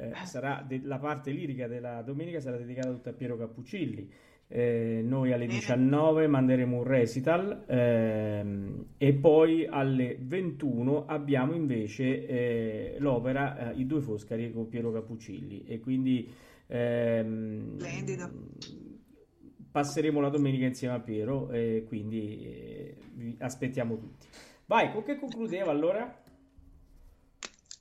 eh, 0.00 0.12
sarà 0.24 0.64
de- 0.66 0.80
la 0.84 0.98
parte 0.98 1.30
lirica 1.30 1.66
della 1.66 2.00
domenica 2.02 2.40
sarà 2.40 2.56
dedicata 2.56 2.90
tutta 2.90 3.10
a 3.10 3.12
Piero 3.12 3.36
Cappuccilli. 3.36 4.10
Eh, 4.52 5.00
noi 5.04 5.32
alle 5.32 5.46
Bene. 5.46 5.58
19 5.60 6.26
manderemo 6.26 6.78
un 6.78 6.82
recital 6.82 7.62
ehm, 7.68 8.86
e 8.98 9.12
poi 9.12 9.64
alle 9.64 10.16
21 10.20 11.06
abbiamo 11.06 11.54
invece 11.54 12.26
eh, 12.26 12.96
l'opera 12.98 13.70
eh, 13.70 13.80
I 13.80 13.86
due 13.86 14.00
Foscari 14.00 14.50
con 14.52 14.68
Piero 14.68 14.90
Cappuccilli 14.90 15.62
e 15.66 15.78
quindi 15.78 16.28
ehm, 16.66 17.76
passeremo 19.70 20.20
la 20.20 20.30
domenica 20.30 20.66
insieme 20.66 20.94
a 20.94 21.00
Piero 21.00 21.50
e 21.52 21.84
quindi 21.86 22.42
eh, 22.44 22.96
vi 23.14 23.36
aspettiamo 23.38 23.98
tutti. 23.98 24.26
Vai, 24.66 24.92
con 24.92 25.02
che 25.02 25.16
concludeva 25.16 25.70
allora? 25.70 26.19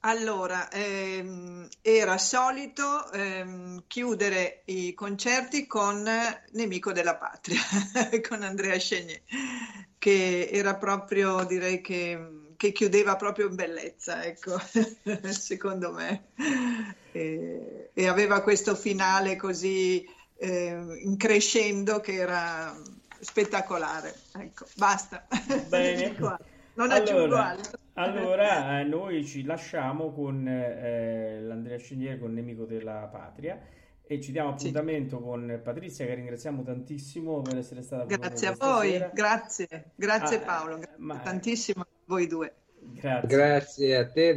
Allora, 0.02 0.70
ehm, 0.70 1.68
era 1.82 2.18
solito 2.18 3.12
ehm, 3.12 3.84
chiudere 3.86 4.62
i 4.66 4.94
concerti 4.94 5.68
con 5.68 6.08
Nemico 6.52 6.94
della 6.94 7.18
Patria, 7.18 7.60
con 8.28 8.44
Andrea 8.44 8.78
Chenier, 8.78 9.22
che 9.98 10.50
era 10.54 10.78
proprio, 10.78 11.44
direi 11.44 11.82
che, 11.82 12.54
che 12.56 12.72
chiudeva 12.72 13.18
proprio 13.18 13.50
in 13.50 13.56
bellezza, 13.56 14.24
ecco, 14.24 14.58
secondo 15.32 15.92
me. 15.92 16.28
E, 17.12 17.92
e 17.94 18.08
aveva 18.08 18.42
questo 18.42 18.76
finale 18.76 19.36
così 19.36 20.06
eh, 20.38 20.82
in 21.04 21.18
crescendo 21.18 22.00
che 22.00 22.14
era 22.14 22.74
spettacolare. 23.20 24.14
Ecco, 24.32 24.66
basta. 24.76 25.28
Bene. 25.68 26.16
Non 26.80 26.92
aggiungo 26.92 27.24
Allora, 27.26 27.46
altro. 27.50 27.80
allora, 27.96 28.80
eh, 28.80 28.84
noi 28.86 29.26
ci 29.26 29.44
lasciamo 29.44 30.12
con 30.14 30.48
eh, 30.48 31.42
l'Andrea 31.42 31.78
Scenier, 31.78 32.18
con 32.20 32.32
Nemico 32.34 32.64
della 32.64 33.08
Patria, 33.12 33.60
e 34.02 34.22
ci 34.22 34.32
diamo 34.32 34.58
Sì. 34.58 34.68
appuntamento 34.68 35.20
con 35.20 35.60
Patrizia, 35.62 36.06
che 36.06 36.14
ringraziamo 36.14 36.64
tantissimo 36.64 37.42
per 37.42 37.58
essere 37.58 37.82
stata 37.82 38.04
con 38.04 38.12
noi 38.12 38.20
Grazie 38.20 38.48
a 38.48 38.56
voi, 38.58 38.92
sera. 38.92 39.12
grazie, 39.14 39.92
grazie 39.96 40.38
Ah, 40.38 40.40
Paolo, 40.40 40.78
grazie 40.78 40.96
ma- 41.00 41.18
tantissimo 41.20 41.82
a 41.82 41.88
voi 42.06 42.28
due. 42.28 42.54
Grazie. 42.82 43.28
Grazie 43.28 43.96
a 43.96 44.08
te 44.10 44.34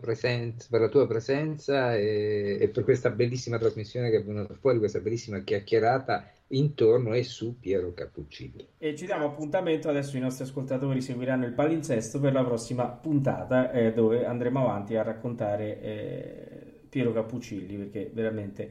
presenza, 0.00 0.66
per 0.70 0.80
la 0.80 0.88
tua 0.88 1.06
presenza 1.06 1.94
e, 1.94 2.58
e 2.60 2.68
per 2.68 2.84
questa 2.84 3.10
bellissima 3.10 3.58
trasmissione 3.58 4.10
che 4.10 4.18
è 4.18 4.24
venuta 4.24 4.54
fuori, 4.54 4.78
questa 4.78 5.00
bellissima 5.00 5.40
chiacchierata 5.40 6.30
intorno 6.48 7.14
e 7.14 7.22
su 7.22 7.58
Piero 7.58 7.92
Cappuccini. 7.92 8.66
E 8.78 8.96
ci 8.96 9.06
diamo 9.06 9.26
appuntamento, 9.26 9.88
adesso 9.88 10.16
i 10.16 10.20
nostri 10.20 10.44
ascoltatori 10.44 11.00
seguiranno 11.00 11.44
il 11.44 11.52
palinsesto 11.52 12.18
per 12.18 12.32
la 12.32 12.44
prossima 12.44 12.86
puntata 12.86 13.70
eh, 13.70 13.92
dove 13.92 14.24
andremo 14.24 14.60
avanti 14.60 14.96
a 14.96 15.02
raccontare 15.02 15.80
eh, 15.80 16.80
Piero 16.88 17.12
Cappuccilli 17.12 17.76
perché 17.76 18.10
veramente 18.12 18.70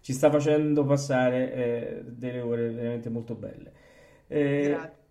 ci 0.00 0.12
sta 0.12 0.30
facendo 0.30 0.84
passare 0.84 1.52
eh, 1.52 2.02
delle 2.04 2.40
ore 2.40 2.70
veramente 2.70 3.08
molto 3.08 3.34
belle. 3.34 3.72
Eh, 4.28 4.68
Grazie. 4.68 5.04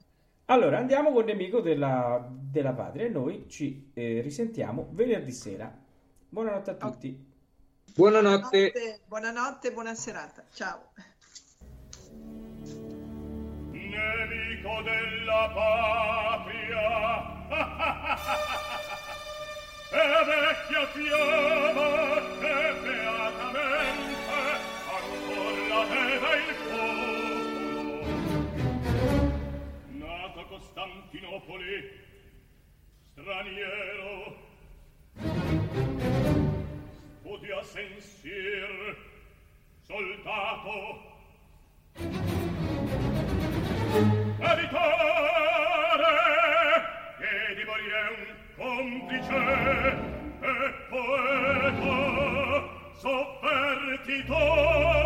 Allora 0.46 0.78
andiamo 0.78 1.12
con 1.12 1.26
Nemico 1.26 1.62
della, 1.62 2.28
della 2.30 2.74
Patria 2.74 3.06
e 3.06 3.10
noi 3.10 3.46
ci 3.48 3.92
eh, 3.94 4.22
risentiamo 4.22 4.90
venerdì 4.92 5.32
sera. 5.32 5.74
Buonanotte 6.30 6.72
a 6.72 6.76
tutti. 6.76 7.34
Buonanotte. 7.96 8.72
Buonanotte, 8.72 9.00
buonanotte, 9.08 9.72
buona 9.72 9.96
serata. 9.96 10.44
Ciao. 10.52 10.92
nemico 13.96 14.82
della 14.82 15.50
patria 15.54 16.82
e 19.92 20.26
vecchia 20.26 20.88
fiamma 20.88 22.22
che 22.40 22.74
Costantinopoli 30.56 31.84
straniero. 33.12 34.40
Studia 37.20 37.60
sensir 37.62 38.96
soldato. 39.82 41.04
Editore, 44.40 46.16
che 47.20 47.56
di 47.56 47.64
morire 47.66 48.16
un 48.16 48.24
complice 48.56 49.40
e 50.40 50.72
poeta 50.88 52.00
sovvertitore 52.96 55.05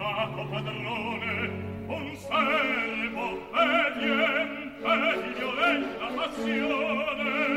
portato 0.00 0.46
padrone 0.48 1.50
un 1.86 2.16
servo 2.16 3.24
obbediente 3.52 4.80
di 5.20 5.32
violenta 5.34 6.06
passione. 6.16 7.49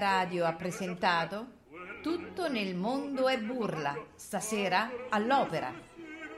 Radio 0.00 0.46
ha 0.46 0.54
presentato 0.54 1.58
Tutto 2.00 2.48
nel 2.48 2.74
mondo 2.74 3.28
è 3.28 3.38
burla, 3.38 3.94
stasera 4.14 4.90
all'opera, 5.10 5.70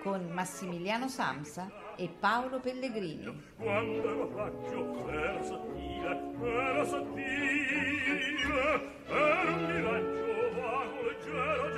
con 0.02 0.28
Massimiliano 0.32 1.06
Samsa 1.06 1.70
e 1.94 2.08
Paolo 2.08 2.58
Pellegrini. 2.58 3.40
Quando 3.56 4.14
lo 4.14 4.28
faccio 4.34 5.08
era 5.08 5.40
sottile, 5.44 6.20
era 6.42 6.84
sottile, 6.84 8.42
era 9.06 9.48
un 9.48 9.64
miraggio 9.64 10.60
vago 10.60 11.02
leggero 11.02 11.71